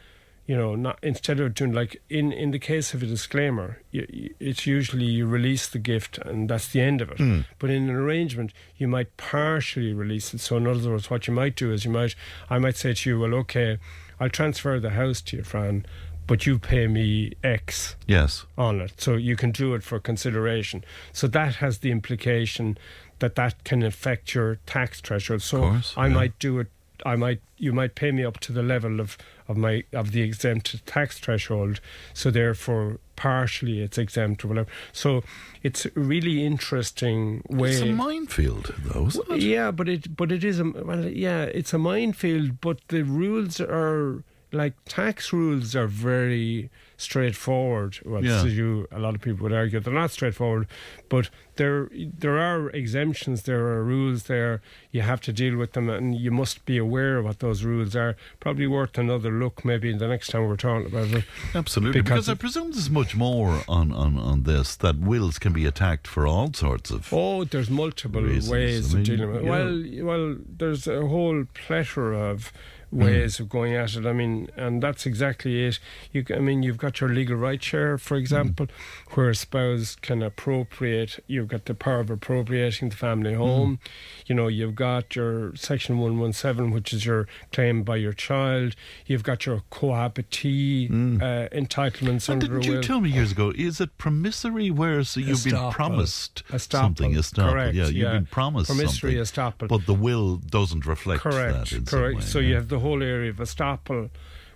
[0.47, 4.35] You know, not instead of doing like in in the case of a disclaimer, you,
[4.39, 7.17] it's usually you release the gift and that's the end of it.
[7.17, 7.41] Hmm.
[7.59, 10.41] But in an arrangement, you might partially release it.
[10.41, 12.15] So, in other words, what you might do is you might,
[12.51, 13.79] I might say to you, well, okay,
[14.21, 15.85] I'll transfer the house to you, Fran,
[16.27, 18.47] but you pay me X Yes.
[18.57, 19.01] on it.
[19.01, 20.85] So you can do it for consideration.
[21.13, 22.79] So that has the implication
[23.19, 25.43] that that can affect your tax threshold.
[25.43, 26.15] So course, I yeah.
[26.15, 26.69] might do it.
[27.05, 29.17] I might you might pay me up to the level of
[29.49, 31.81] of my of the exempt tax threshold.
[32.13, 34.71] So therefore, partially it's exempt or whatever.
[34.93, 35.23] So
[35.63, 37.71] it's a really interesting way.
[37.71, 39.43] It's a minefield, though, isn't it?
[39.43, 42.61] Yeah, but it but it is a well, yeah, it's a minefield.
[42.61, 44.23] But the rules are
[44.53, 47.99] like tax rules are very straightforward.
[48.05, 48.45] Well, Yeah.
[48.45, 50.67] you a lot of people would argue they're not straightforward,
[51.09, 53.43] but there there are exemptions.
[53.43, 54.61] There are rules there.
[54.91, 57.95] You have to deal with them, and you must be aware of what those rules
[57.97, 58.17] are.
[58.41, 61.25] Probably worth another look, maybe the next time we're talking about it.
[61.55, 65.67] Absolutely, because, I presume there's much more on, on, on this that wills can be
[65.67, 67.13] attacked for all sorts of.
[67.13, 68.51] Oh, there's multiple reasons.
[68.51, 69.49] ways I mean, of dealing with it.
[69.49, 72.53] Well, well, there's a whole plethora of
[72.95, 73.05] Mm.
[73.05, 74.07] ways of going at it.
[74.07, 75.79] I mean, and that's exactly it.
[76.13, 78.21] You, I mean, you've got your legal right share, for mm.
[78.21, 78.69] example,
[79.15, 81.23] where a spouse can appropriate.
[81.27, 83.79] You've got the power of appropriating the family home.
[84.27, 88.13] You know, you've got your Section One One Seven, which is your claim by your
[88.13, 88.75] child.
[89.07, 92.83] You've got your cohabitee uh, entitlements And didn't you will.
[92.83, 93.53] tell me years ago?
[93.57, 97.15] Is it promissory where so you've been promised Estoppel, something?
[97.15, 98.13] Estoppel, correct, yeah, you've yeah.
[98.13, 99.69] been promised Promissory something, estoppel.
[99.69, 101.73] but the will doesn't reflect correct, that.
[101.73, 102.17] In some correct.
[102.17, 102.49] way, so yeah.
[102.49, 104.11] you have the whole area of estoppel,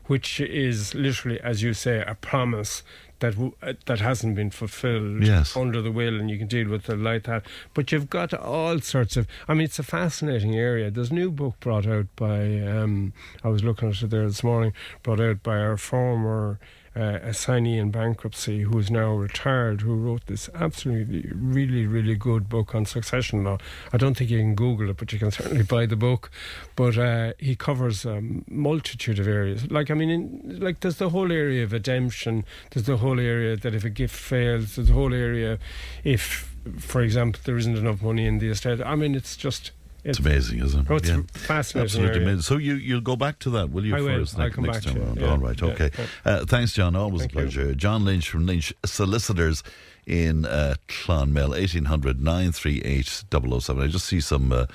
[0.07, 2.83] which is literally, as you say, a promise
[3.21, 5.57] that w- uh, that hasn't been fulfilled Yes.
[5.57, 7.45] under the will, and you can deal with it like that.
[7.75, 9.27] But you've got all sorts of.
[9.49, 10.91] I mean, it's a fascinating area.
[10.91, 12.61] There's a new book brought out by.
[12.61, 13.13] Um,
[13.45, 14.73] I was looking at it there this morning.
[15.03, 16.59] Brought out by our former.
[16.99, 22.49] Uh, assignee in bankruptcy who is now retired, who wrote this absolutely really, really good
[22.49, 23.57] book on succession law.
[23.93, 26.29] I don't think you can Google it, but you can certainly buy the book.
[26.75, 29.71] But uh, he covers a multitude of areas.
[29.71, 33.57] Like, I mean, in, like there's the whole area of redemption, there's the whole area
[33.57, 35.61] that if a gift fails, there's the whole area
[36.03, 38.81] if, for example, there isn't enough money in the estate.
[38.83, 39.71] I mean, it's just.
[40.05, 40.87] It's amazing, isn't it?
[40.91, 41.23] Oh, it's Yeah.
[41.33, 41.85] fascinating.
[41.85, 42.43] Absolutely amazing.
[42.43, 43.95] So you you'll go back to that, will you?
[43.95, 44.23] I for will.
[44.23, 45.21] us I'll next, next time around.
[45.21, 45.31] yeah.
[45.31, 45.63] All right.
[45.63, 45.91] Okay.
[45.99, 46.07] yeah.
[46.25, 46.95] Uh, thanks, John.
[46.97, 47.41] Always Thank a you.
[47.43, 47.75] pleasure.
[47.75, 49.63] John Lynch from Lynch Solicitors
[50.07, 53.25] in uh, Clonmel, 1800 938
[53.61, 53.83] 007.
[53.83, 54.53] I just see some.
[54.53, 54.67] Uh,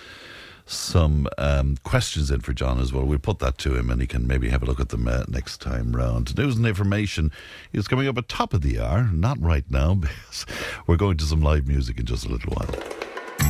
[0.65, 3.03] some um, questions in for John as well.
[3.03, 5.25] We'll put that to him and he can maybe have a look at them uh,
[5.27, 6.37] next time round.
[6.37, 7.33] News and information
[7.73, 9.09] is coming up at top of the hour.
[9.11, 10.45] Not right now because
[10.87, 13.02] we're going to some live music in just a little while.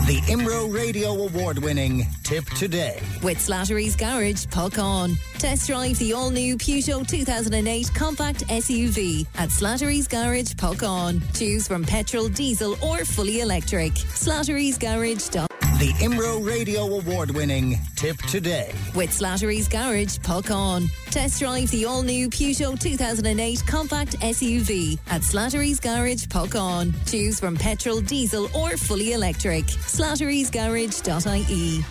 [0.05, 3.01] The Imro Radio Award winning Tipp Today.
[3.21, 5.15] With Slattery's Garage, Puckane.
[5.39, 11.21] Test drive the all new Peugeot 2008 compact SUV at Slattery's Garage, Puckane.
[11.33, 13.93] Choose from petrol, diesel, or fully electric.
[13.93, 15.29] Slattery's Garage.
[15.79, 18.71] The Imro Radio Award winning Tipp Today.
[18.93, 20.87] With Slattery's Garage, Puckane.
[21.09, 26.93] Test drive the all new Peugeot 2008 compact SUV at Slattery's Garage, Puckane.
[27.09, 29.65] Choose from petrol, diesel, or fully electric.
[29.65, 31.83] Slattery'sGarage.ie.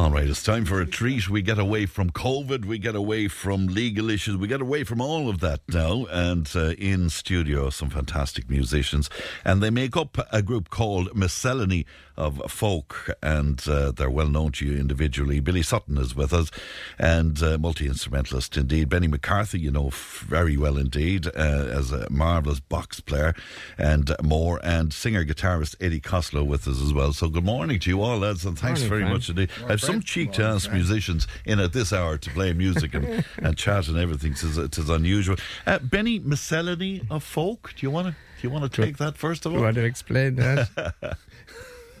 [0.00, 1.28] All right, it's time for a treat.
[1.28, 5.00] We get away from COVID, we get away from legal issues, we get away from
[5.00, 6.06] all of that now.
[6.10, 9.10] And uh, in studio, some fantastic musicians.
[9.44, 11.84] And they make up a group called Miscellany
[12.16, 13.10] of Folk.
[13.22, 15.40] And uh, they're well known to you individually.
[15.40, 16.50] Billy Sutton is with us,
[16.98, 18.88] and uh, multi instrumentalist indeed.
[18.88, 23.34] Benny McCarthy, you know very well indeed, uh, as a marvellous box player
[23.78, 24.60] and more.
[24.62, 27.12] And singer guitarist Eddie Costello with us as well.
[27.12, 29.12] So good morning to you all, lads, and thanks Morning, very Fran.
[29.12, 29.50] much indeed.
[29.50, 29.92] Morning, I've Fran.
[29.94, 33.88] some cheek to ask musicians in at this hour to play music and, and chat
[33.88, 34.32] and everything.
[34.32, 35.36] It is, it is unusual.
[35.66, 37.72] Uh, Benny, miscellany of folk.
[37.76, 38.12] Do you want to?
[38.12, 39.64] Do you want to take that first of You all?
[39.64, 40.68] want to explain that?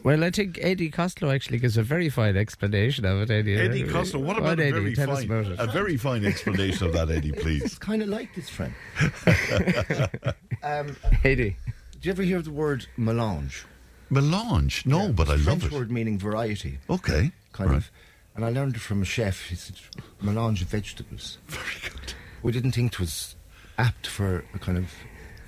[0.02, 3.30] well, I think Eddie Costello actually gives a very fine explanation of it.
[3.30, 4.70] Eddie, Eddie Costello, what about a Eddie?
[4.72, 5.58] very Tell us fine, about it.
[5.60, 7.62] a very fine explanation of that, Eddie, please?
[7.64, 8.74] It's kind of like this, friend.
[10.62, 11.56] um, Eddie.
[12.00, 13.64] Do you ever hear the word melange?
[14.10, 14.84] Melange?
[14.86, 15.44] No, but I love it.
[15.44, 15.72] French it.
[15.72, 16.78] word meaning variety.
[16.88, 17.76] Okay, Kind right.
[17.76, 17.90] of.
[18.36, 19.48] And I learned it from a chef.
[19.48, 19.76] He said
[20.22, 21.38] melange of vegetables.
[21.48, 22.14] Very good.
[22.42, 23.36] We didn't think it was
[23.76, 24.92] apt for a kind of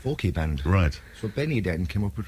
[0.05, 0.65] folky band.
[0.67, 1.01] Right.
[1.21, 2.27] So Benny then came up with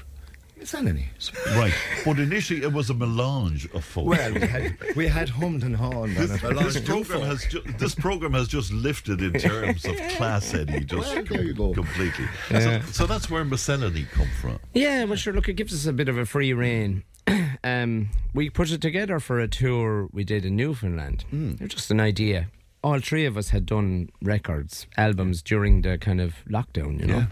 [0.65, 1.09] miscellany.
[1.55, 1.73] Right,
[2.03, 4.07] but initially it was a melange of folk.
[4.07, 7.93] Well, we had, we had hummed and hawed on This, this program has ju- this
[7.93, 10.83] program has just lifted in terms of class, Eddie.
[10.85, 11.73] Just Well, there you go.
[11.73, 12.25] completely.
[12.49, 12.81] Yeah.
[12.81, 14.59] So, so that's where miscellany come from.
[14.73, 15.33] Yeah, well, sure.
[15.33, 17.03] Look, it gives us a bit of a free rein.
[17.63, 21.25] um, we put it together for a tour we did in Newfoundland.
[21.31, 22.47] It was just an idea.
[22.83, 27.17] All three of us had done records, albums during the kind of lockdown, you know,
[27.17, 27.27] Yeah.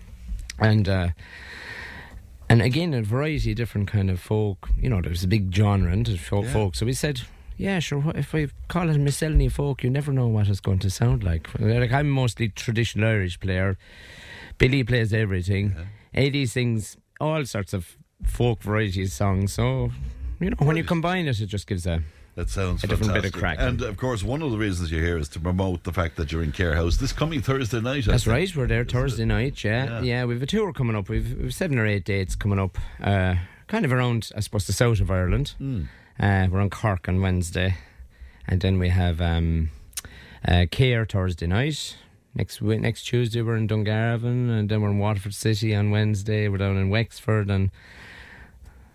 [0.67, 1.07] and uh,
[2.53, 4.69] and again a variety of different kind of folk.
[4.81, 6.45] You know, there was a big genre into folk.
[6.45, 6.53] Yeah.
[6.53, 6.75] folk.
[6.75, 7.21] So we said.
[7.57, 7.99] Yeah, sure.
[7.99, 11.23] what- If we call it miscellany folk, you never know what it's going to sound
[11.23, 11.47] like.
[11.59, 13.77] Like I'm mostly traditional Irish player.
[14.57, 15.75] Billy plays everything.
[16.13, 19.53] Eddie sings all sorts of folk variety songs.
[19.53, 19.91] So,
[20.39, 22.01] you know, when you combine it, it just gives a
[22.35, 23.39] That sounds a different bit of fantastic.
[23.39, 23.57] crack.
[23.59, 26.31] And of course, one of the reasons you're here is to promote the fact that
[26.31, 28.07] you're in Cahir House this coming Thursday night.
[28.07, 28.33] I That's think.
[28.33, 28.55] right.
[28.55, 29.63] We're there Thursday night.
[29.63, 29.85] Yeah.
[29.85, 30.01] Yeah.
[30.01, 31.09] yeah, We've a tour coming up.
[31.09, 32.77] We've, we've seven or eight dates coming up.
[33.01, 33.35] Uh,
[33.67, 35.53] kind of around, I suppose, the south of Ireland.
[35.61, 35.87] Mm.
[36.19, 37.75] Uh, we're on Cork on Wednesday,
[38.47, 39.69] and then we have um,
[40.47, 41.97] uh, Cahir Thursday night.
[42.35, 46.47] Next next Tuesday we're in Dungarvan, and then we're in Waterford City on Wednesday.
[46.47, 47.69] We're down in Wexford, and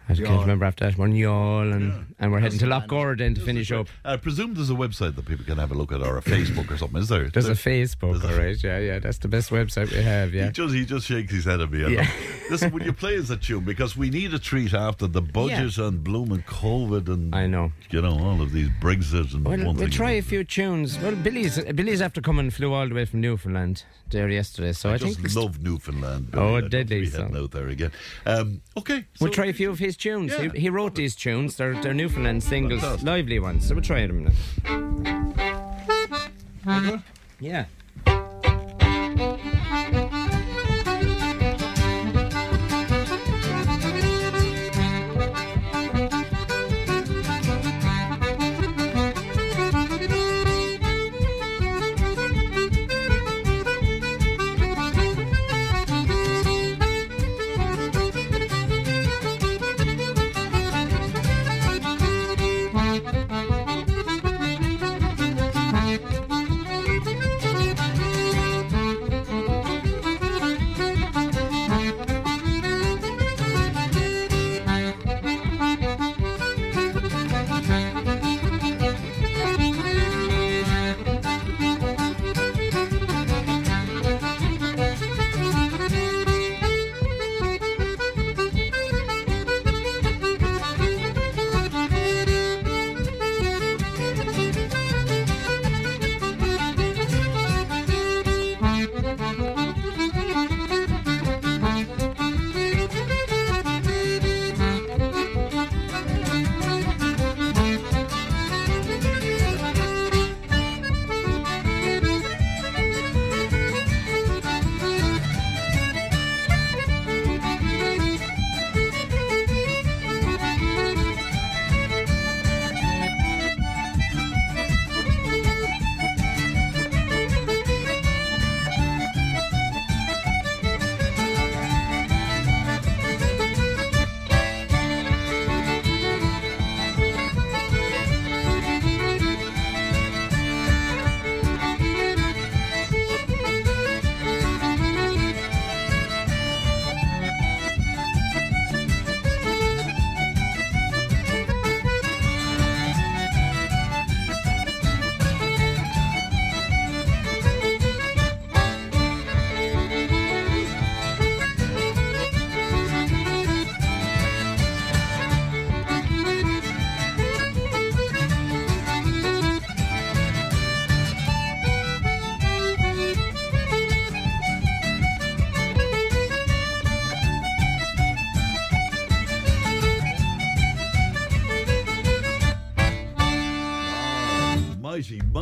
[0.08, 0.96] I can't remember after that.
[0.96, 3.88] We're in Youghal, and, and we're heading to Lough Gur then to finish up.
[4.04, 6.70] I presume there's a website that people can have a look at, or a Facebook
[6.70, 7.00] or something.
[7.00, 7.28] Is there?
[7.28, 8.62] There's a There- Facebook, all right.
[8.62, 8.98] Yeah, yeah.
[8.98, 10.32] That's the best website we have.
[10.32, 10.46] Yeah.
[10.46, 11.94] He just he just shakes his head at me.
[11.94, 12.10] Yeah.
[12.50, 15.76] Listen, will you play us a tune because we need a treat after the budget
[15.76, 19.76] and blooming COVID and I know you know all of these Brexit and Well, one
[19.76, 20.98] we'll try a few tunes.
[20.98, 24.94] Well, Billy's Billy's after coming flew all the way from Newfoundland there yesterday, so I,
[24.94, 26.30] I, just we love Newfoundland.
[26.32, 27.36] Oh, I'd love to deadly be heading song.
[27.44, 27.92] out there again.
[28.24, 30.32] Um, okay, we'll try a few of his tunes.
[30.32, 30.50] Yeah.
[30.52, 31.56] He, he wrote these tunes.
[31.56, 33.06] They're they're Newfoundland singles, Fantastic.
[33.06, 33.66] lively ones.
[33.68, 34.34] So we'll try a minute.
[37.40, 37.66] Yeah.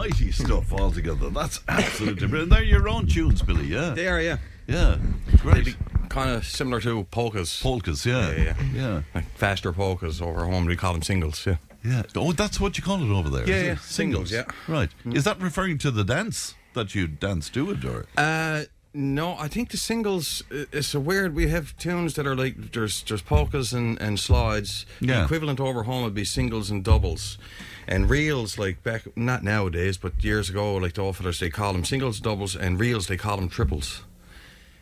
[0.08, 1.30] Mighty, mighty stuff altogether.
[1.30, 2.50] That's absolutely brilliant.
[2.52, 3.90] They're your own tunes, Billy, yeah?
[3.90, 4.38] They are, yeah.
[4.66, 4.98] Yeah,
[5.38, 5.76] great.
[6.08, 7.60] Kind of similar to polkas.
[7.62, 8.30] Polkas, yeah.
[8.32, 8.54] Yeah, yeah.
[8.74, 9.02] Yeah.
[9.14, 11.56] Like faster polkas over home, we call them singles, yeah.
[11.84, 12.02] Yeah.
[12.16, 13.46] Oh, that's what you call it over there.
[13.48, 13.66] Yeah, is it?
[13.66, 14.44] yeah, singles, yeah.
[14.66, 14.90] Right.
[15.04, 18.06] Is that referring to the dance that you dance to it, or?
[18.16, 20.42] Uh, no, I think the singles.
[20.50, 21.34] uh, It's a weird.
[21.36, 24.84] We have tunes that are like there's there's polkas and, and slides.
[25.00, 25.24] The Yeah.
[25.24, 27.38] equivalent over home would be singles and doubles,
[27.86, 31.84] and reels like back not nowadays, but years ago, like the offers they call them
[31.84, 34.02] singles, doubles, and reels they call them triples.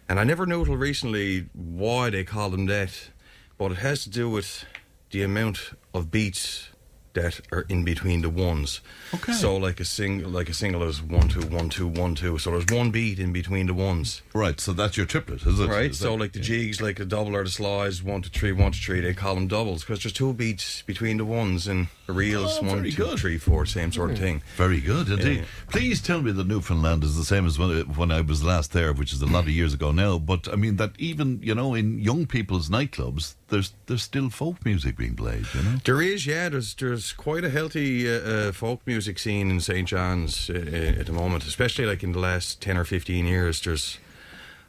[0.09, 3.11] And I never knew till recently why they call them that,
[3.59, 4.65] but it has to do with
[5.11, 6.69] the amount of beats
[7.15, 8.81] that are in between the ones.
[9.15, 9.33] Okay.
[9.33, 12.39] So like a sing like a single is one two one two one two.
[12.39, 14.23] So there's one beat in between the ones.
[14.35, 14.61] Right.
[14.61, 15.69] So that's your triplet, is it?
[15.69, 15.91] Right.
[15.91, 18.53] Is so that- like the jigs, like the double or the slides, one to three,
[18.53, 19.01] one to three.
[19.01, 22.59] They call them doubles because there's two beats between the ones and the reels.
[22.59, 23.19] Oh, one, very two, good.
[23.19, 24.25] three, four, same sort of hmm.
[24.25, 24.43] thing.
[24.57, 25.39] Very good indeed.
[25.39, 25.45] Yeah.
[25.71, 28.93] Please tell me that Newfoundland is the same as when, when I was last there,
[28.93, 30.19] which is a lot of years ago now.
[30.19, 34.65] But I mean that even you know in young people's nightclubs, there's there's still folk
[34.65, 35.47] music being played.
[35.55, 35.77] You know.
[35.85, 36.49] There is, yeah.
[36.49, 41.01] There's there's quite a healthy uh, uh, folk music scene in St John's uh, uh,
[41.01, 43.61] at the moment, especially like in the last ten or fifteen years.
[43.61, 43.99] There's,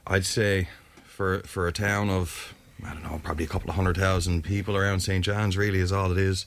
[0.07, 0.70] I'd say,
[1.06, 2.53] for for a town of
[2.86, 5.57] I don't know, probably a couple of hundred thousand people around St John's.
[5.57, 6.45] Really, is all it is.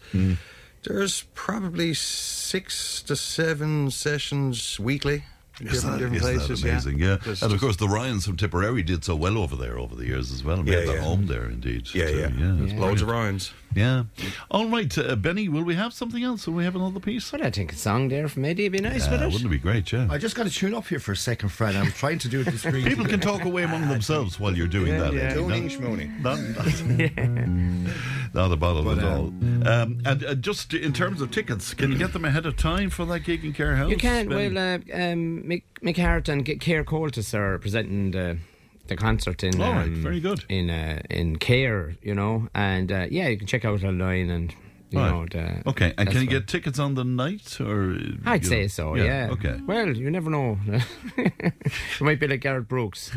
[0.85, 5.25] There's probably six to seven sessions weekly.
[5.59, 6.99] different, that, different is that places, amazing?
[7.01, 9.97] Yeah, There's and of course the Ryans from Tipperary did so well over there over
[9.97, 10.59] the years as well.
[10.59, 11.03] Yeah, made their yeah.
[11.03, 11.93] home there indeed.
[11.93, 12.29] Yeah, yeah.
[12.29, 12.55] yeah.
[12.55, 12.81] Yeah.
[12.81, 13.09] Loads of.
[13.09, 13.53] Ryans.
[13.75, 14.05] Yeah.
[14.51, 15.49] All right, uh, Benny.
[15.49, 16.47] Will we have something else?
[16.47, 17.31] Will we have another piece?
[17.33, 19.27] Well, I think a song there from Eddie would be nice, Yeah, would it?
[19.27, 19.93] wouldn't it be great?
[19.93, 20.09] Yeah.
[20.11, 21.77] I just got to tune up here for a second, Fred.
[21.77, 22.89] I'm trying to do it discreetly.
[22.91, 25.13] People can talk away among themselves while you're doing Yeah, that.
[25.13, 25.21] yeah.
[25.21, 25.35] Eddie.
[25.69, 27.15] Tuning, Not- schmooning.
[27.15, 27.95] Not,
[28.35, 29.27] not about it But, at all.
[29.27, 32.91] Um, and uh, just in terms of tickets, can you get them ahead of time
[32.91, 33.91] for that gig in Cahir House?
[33.91, 34.29] You can.
[34.29, 34.55] Benny?
[34.55, 34.75] Well, uh,
[35.13, 38.39] um, Mick, Mick Hart and K- Keir Coltis are presenting the
[38.89, 39.61] the concert in.
[39.61, 40.45] All right, um, very good.
[40.49, 44.55] In uh, in Cahir, you know, and uh, yeah, you can check out online and
[44.91, 45.11] you Right.
[45.11, 45.27] know.
[45.31, 47.93] The, Okay, and can you get tickets on the night or?
[47.93, 48.67] uh, I'd say know?
[48.69, 48.95] so.
[48.97, 49.29] Yeah.
[49.33, 49.61] Okay.
[49.67, 50.59] Well, you never know.
[51.17, 53.11] it might be like Garth Brooks.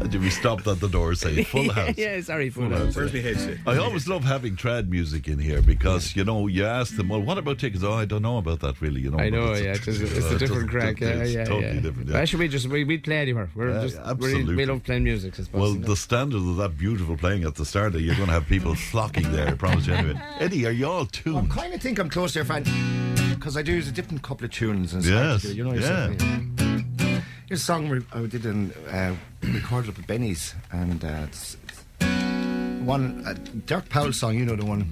[0.00, 1.96] And you be stopped at the door saying full house.
[1.96, 2.84] yeah, sorry, full, Full house.
[2.86, 2.96] house.
[2.96, 3.58] Where's my headset?
[3.66, 7.20] I always love having trad music in here because you know you ask them, well,
[7.22, 7.82] what about tickets?
[7.84, 9.00] Oh, I don't know about that really.
[9.02, 11.00] You know, I know, it's yeah, it's, a, you it's know, a different crack.
[11.00, 11.80] Yeah, it's yeah, totally yeah.
[11.80, 12.08] different.
[12.10, 12.18] Yeah.
[12.18, 13.50] Actually, we just we we play anywhere.
[13.54, 14.44] We're Yeah, just absolutely.
[14.44, 15.34] we, we love playing music.
[15.38, 15.60] I suppose.
[15.60, 18.74] Well, the standard of that beautiful playing at the start, you're going to have people
[18.76, 19.48] flocking there.
[19.48, 19.94] I promise you.
[19.94, 21.36] Anyway, Eddie, are you all tuned?
[21.36, 21.52] I tuned?
[21.52, 22.64] kind of think I'm close there, Fred,
[23.34, 25.42] because I do use a different couple of tunes and stuff.
[25.44, 26.08] Yes, You know, yeah.
[27.48, 31.56] Here's a song we, I did in uh, recorded up at Benny's, and uh, it's,
[31.68, 31.82] it's
[32.84, 33.34] one uh,
[33.66, 34.34] Dirk Powell song.
[34.36, 34.82] You know the one,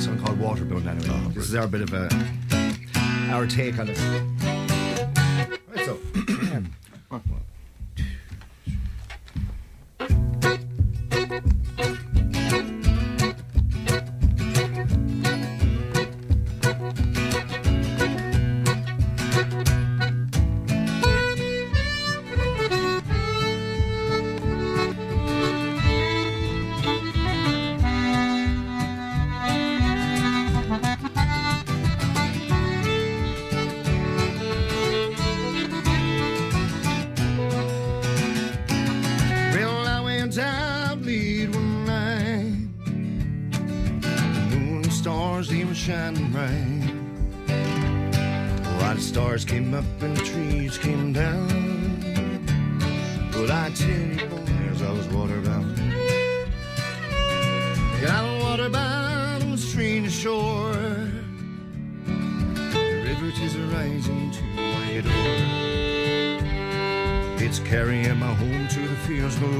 [0.00, 0.86] song called Waterbound.
[0.86, 2.08] Anyway, Oh, this is our bit of a
[3.30, 4.57] our take on it.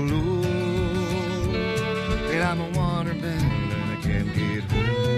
[0.08, 0.46] Fields.
[2.32, 5.17] And I'm a waterbound and I can't get home.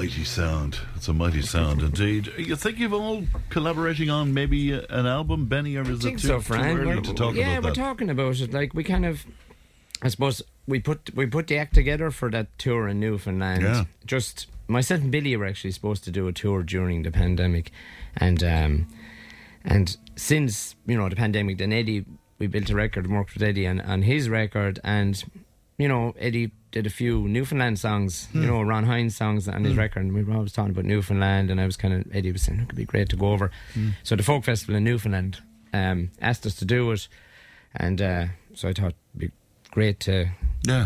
[0.00, 0.78] Mighty sound.
[0.96, 2.32] It's a mighty sound indeed.
[2.38, 6.12] You think you're all collaborating on maybe uh, an album, Benny, or is I it
[6.12, 7.74] too, so, too early We're- to talk yeah, about we're that?
[7.76, 8.52] talking about it.
[8.52, 9.26] Like we kind of,
[10.00, 13.62] I suppose we put we put the act together for that tour in Newfoundland.
[13.62, 13.84] Yeah.
[14.06, 17.70] Just myself and Billy were actually supposed to do a tour during the pandemic,
[18.16, 18.86] and um,
[19.64, 22.06] and since you know the pandemic, then Eddie
[22.38, 25.22] we built a record, and worked with Eddie on, on his record, and
[25.76, 28.46] you know Eddie did a few Newfoundland songs, you Hmm.
[28.46, 29.78] know Ron Hynes songs on his Hmm.
[29.80, 32.42] record, and we were always talking about Newfoundland, and I was kind of Eddie was
[32.42, 33.50] saying it could be great to go over.
[33.74, 33.90] Hmm.
[34.02, 35.38] So the folk festival in Newfoundland
[35.72, 37.08] um, asked us to do it,
[37.74, 39.30] and uh, so I thought it'd be
[39.70, 40.26] great to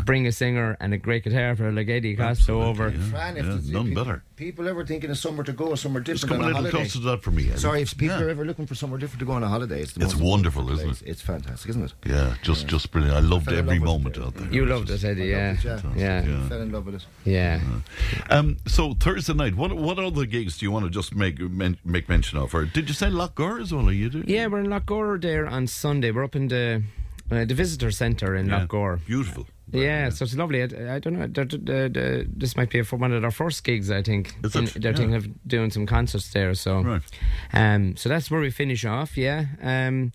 [0.05, 2.91] bring a singer and a great guitar player like Eddie Costa over.
[2.93, 6.41] Fran, if there's- if pe- People ever thinking of somewhere to go, somewhere different come
[6.41, 6.77] on a a little holiday.
[6.79, 7.59] closer to that for me, Eddie.
[7.59, 8.25] Sorry, if people Yeah.
[8.25, 10.23] are ever looking for somewhere different to go on a holiday, it's, the It's most
[10.23, 11.03] wonderful, isn't place.
[11.07, 11.93] It's fantastic, isn't it?
[12.05, 13.17] Yeah, just just brilliant.
[13.17, 14.53] I loved fell in every love moment out there.
[14.53, 15.57] You loved it, Eddie, yeah.
[15.65, 16.25] Loved it, Yeah.
[16.27, 16.49] yeah.
[16.49, 17.07] Fell in love with it.
[17.25, 17.61] Yeah.
[18.31, 21.79] Um, so Thursday night, what what other gigs do you want to just make men,
[21.85, 22.55] make mention of?
[22.55, 23.89] Or did you say Lough Gur as well?
[23.89, 24.25] Are you doing?
[24.29, 26.11] Yeah, we're in Lough Gur there on Sunday.
[26.11, 26.83] We're up in the
[27.37, 28.61] uh, the visitor centre in Yeah.
[29.07, 29.47] Beautiful.
[29.73, 30.63] Yeah, so it's lovely.
[30.63, 31.27] I, I don't know.
[31.27, 34.35] the- the- the- the- this might be one of their first gigs, I think.
[34.43, 34.67] In-?
[34.83, 34.97] They're Yeah.
[34.97, 36.55] thinking of doing some concerts there.
[36.55, 37.03] So, Right.
[37.53, 39.17] um, so that's where we finish off.
[39.17, 40.13] Yeah, um,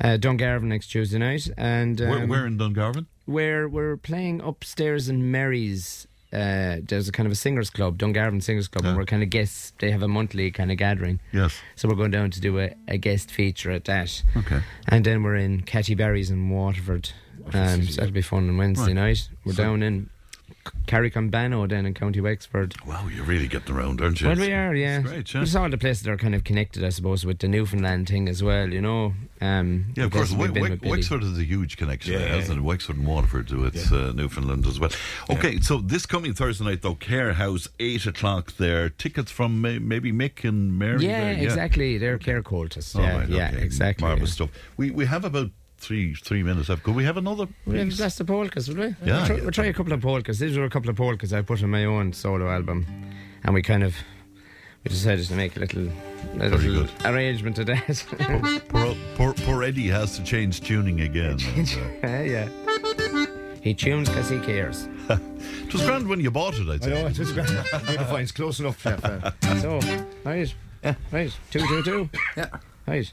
[0.00, 3.06] uh, Dungarvan next Tuesday night, and um, Where, where in Dungarvan?
[3.26, 6.06] where we're playing upstairs in Mary's.
[6.32, 9.30] Uh, there's a kind of a singers club, Dungarvan Singers Club, and we're kind of
[9.30, 9.72] guests.
[9.80, 11.20] They have a monthly kind of gathering.
[11.32, 11.60] Yes.
[11.74, 14.22] So we're going down to do a, a guest feature at that.
[14.36, 14.60] Okay.
[14.86, 17.10] And then we're in Katty Barry's in Waterford.
[17.52, 18.94] Um, so that'll be fun on Wednesday Right.
[18.94, 19.28] night.
[19.44, 20.08] We're So- down in
[20.86, 22.74] Carrig-on-Bannow down in County Wexford.
[22.86, 24.28] Wow, you're really getting around, aren't you?
[24.28, 24.98] Well, we are, yeah.
[25.00, 25.42] It's great, yeah.
[25.42, 28.28] It's all the places that are kind of connected, I suppose, with the Newfoundland thing
[28.28, 29.14] as well, you know.
[29.40, 30.30] Um, Yeah, of course.
[30.30, 30.90] we've We- been We- with Billy.
[30.98, 32.18] Wexford is a huge connection, Yeah.
[32.20, 32.62] there, isn't it?
[32.62, 34.90] Wexford and Waterford with uh, Newfoundland as well.
[35.30, 38.88] Okay, so this coming Thursday night, though, Cahir House, 8 o'clock there.
[38.90, 41.98] Tickets from may- maybe Mick and Mary Yeah, there, exactly.
[41.98, 42.94] They're care cultists.
[42.96, 43.62] All Yeah, right, yeah, okay.
[43.62, 44.06] exactly.
[44.06, 44.46] Marvellous yeah.
[44.46, 44.50] stuff.
[44.76, 45.50] We, we have about
[45.80, 46.82] three three minutes left.
[46.82, 47.46] Could we have another?
[47.66, 47.98] We'll have piece?
[47.98, 48.94] that's the polkas, would we?
[49.04, 49.42] Yeah, We'll try, yeah.
[49.42, 50.38] we'll try a couple of polkas.
[50.38, 52.86] These were a couple of polkas I put on my own solo album,
[53.44, 53.94] and we kind of
[54.84, 55.88] we decided to make a little,
[56.40, 58.04] a little arrangement of that.
[58.68, 61.38] Poor, poor, poor Eddie has to change tuning again.
[62.02, 62.48] Uh, yeah.
[63.62, 64.88] He tunes because he cares.
[65.10, 66.90] it was grand when you bought it, I'd I say.
[66.94, 67.50] know, it is grand.
[67.86, 68.82] Beautiful, it's close enough.
[68.86, 69.58] Yeah, Fran.
[69.60, 69.80] So,
[70.24, 70.94] right, Yeah.
[71.12, 72.10] right, two, two, two.
[72.38, 72.46] Yeah.
[72.86, 73.12] Right.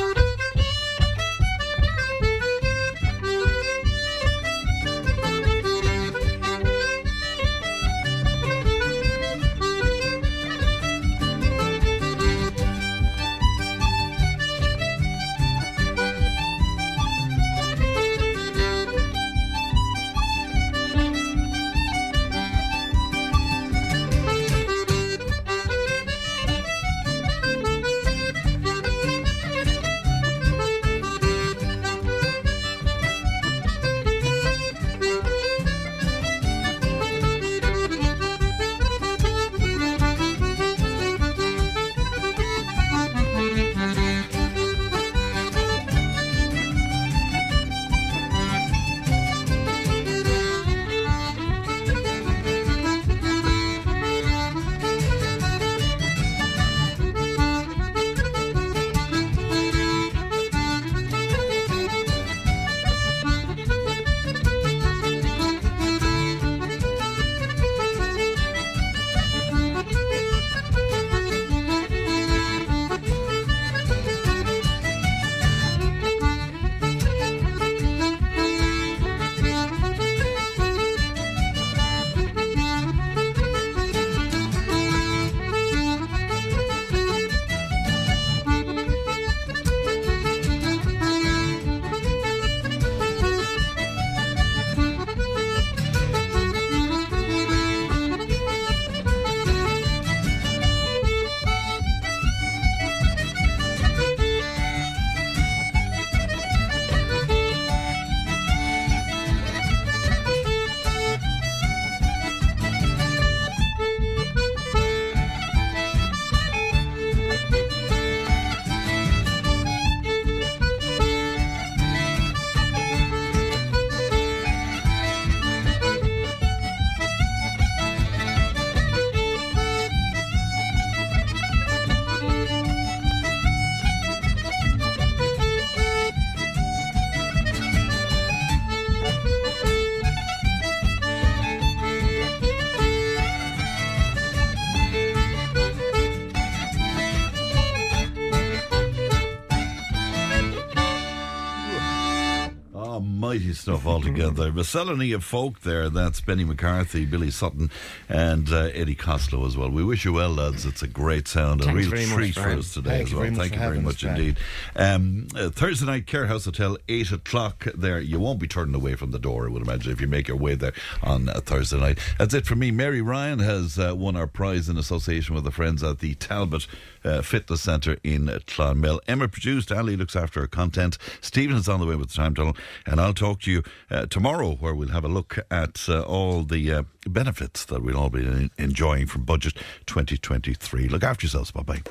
[153.91, 154.51] Altogether.
[154.51, 155.89] Miscellany of folk there.
[155.89, 157.69] That's Benny McCarthy, Billy Sutton,
[158.07, 159.69] and uh, Eddie Costello as well.
[159.69, 160.65] We wish you well, lads.
[160.65, 162.59] It's a great sound, a real treat for Brian.
[162.59, 163.33] us today Thank as well.
[163.33, 164.37] Thank you very much indeed.
[164.75, 167.99] Um, uh, Thursday night, Cahir House Hotel, 8 o'clock there.
[167.99, 170.37] You won't be turning away from the door, I would imagine, if you make your
[170.37, 171.99] way there on uh, Thursday night.
[172.17, 172.71] That's it for me.
[172.71, 176.67] Mary Ryan has uh, won our prize in association with the friends at the Talbot
[177.03, 179.01] uh, Fitness Centre in Clonmel.
[179.07, 180.97] Emma produced, Ali looks after her content.
[181.19, 182.55] Stephen is on the way with the time tunnel,
[182.85, 186.43] and I'll talk to you uh, tomorrow where we'll have a look at uh, all
[186.43, 189.53] the uh, benefits that we'll all be enjoying from Budget
[189.85, 190.87] 2023.
[190.87, 191.51] Look after yourselves.
[191.51, 191.81] Bye bye.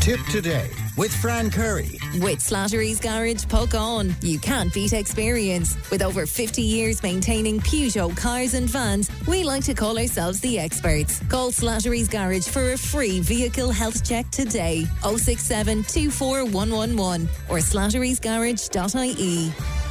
[0.00, 1.96] Tipp today with Fran Curry.
[2.14, 4.12] With Slattery's Garage, Puckane.
[4.20, 5.76] You can't beat experience.
[5.92, 10.58] With over 50 years maintaining Peugeot cars and vans, we like to call ourselves the
[10.58, 11.20] experts.
[11.28, 14.86] Call Slattery's Garage for a free vehicle health check today.
[15.02, 19.81] 067 24111 or slatterysgarage.ie.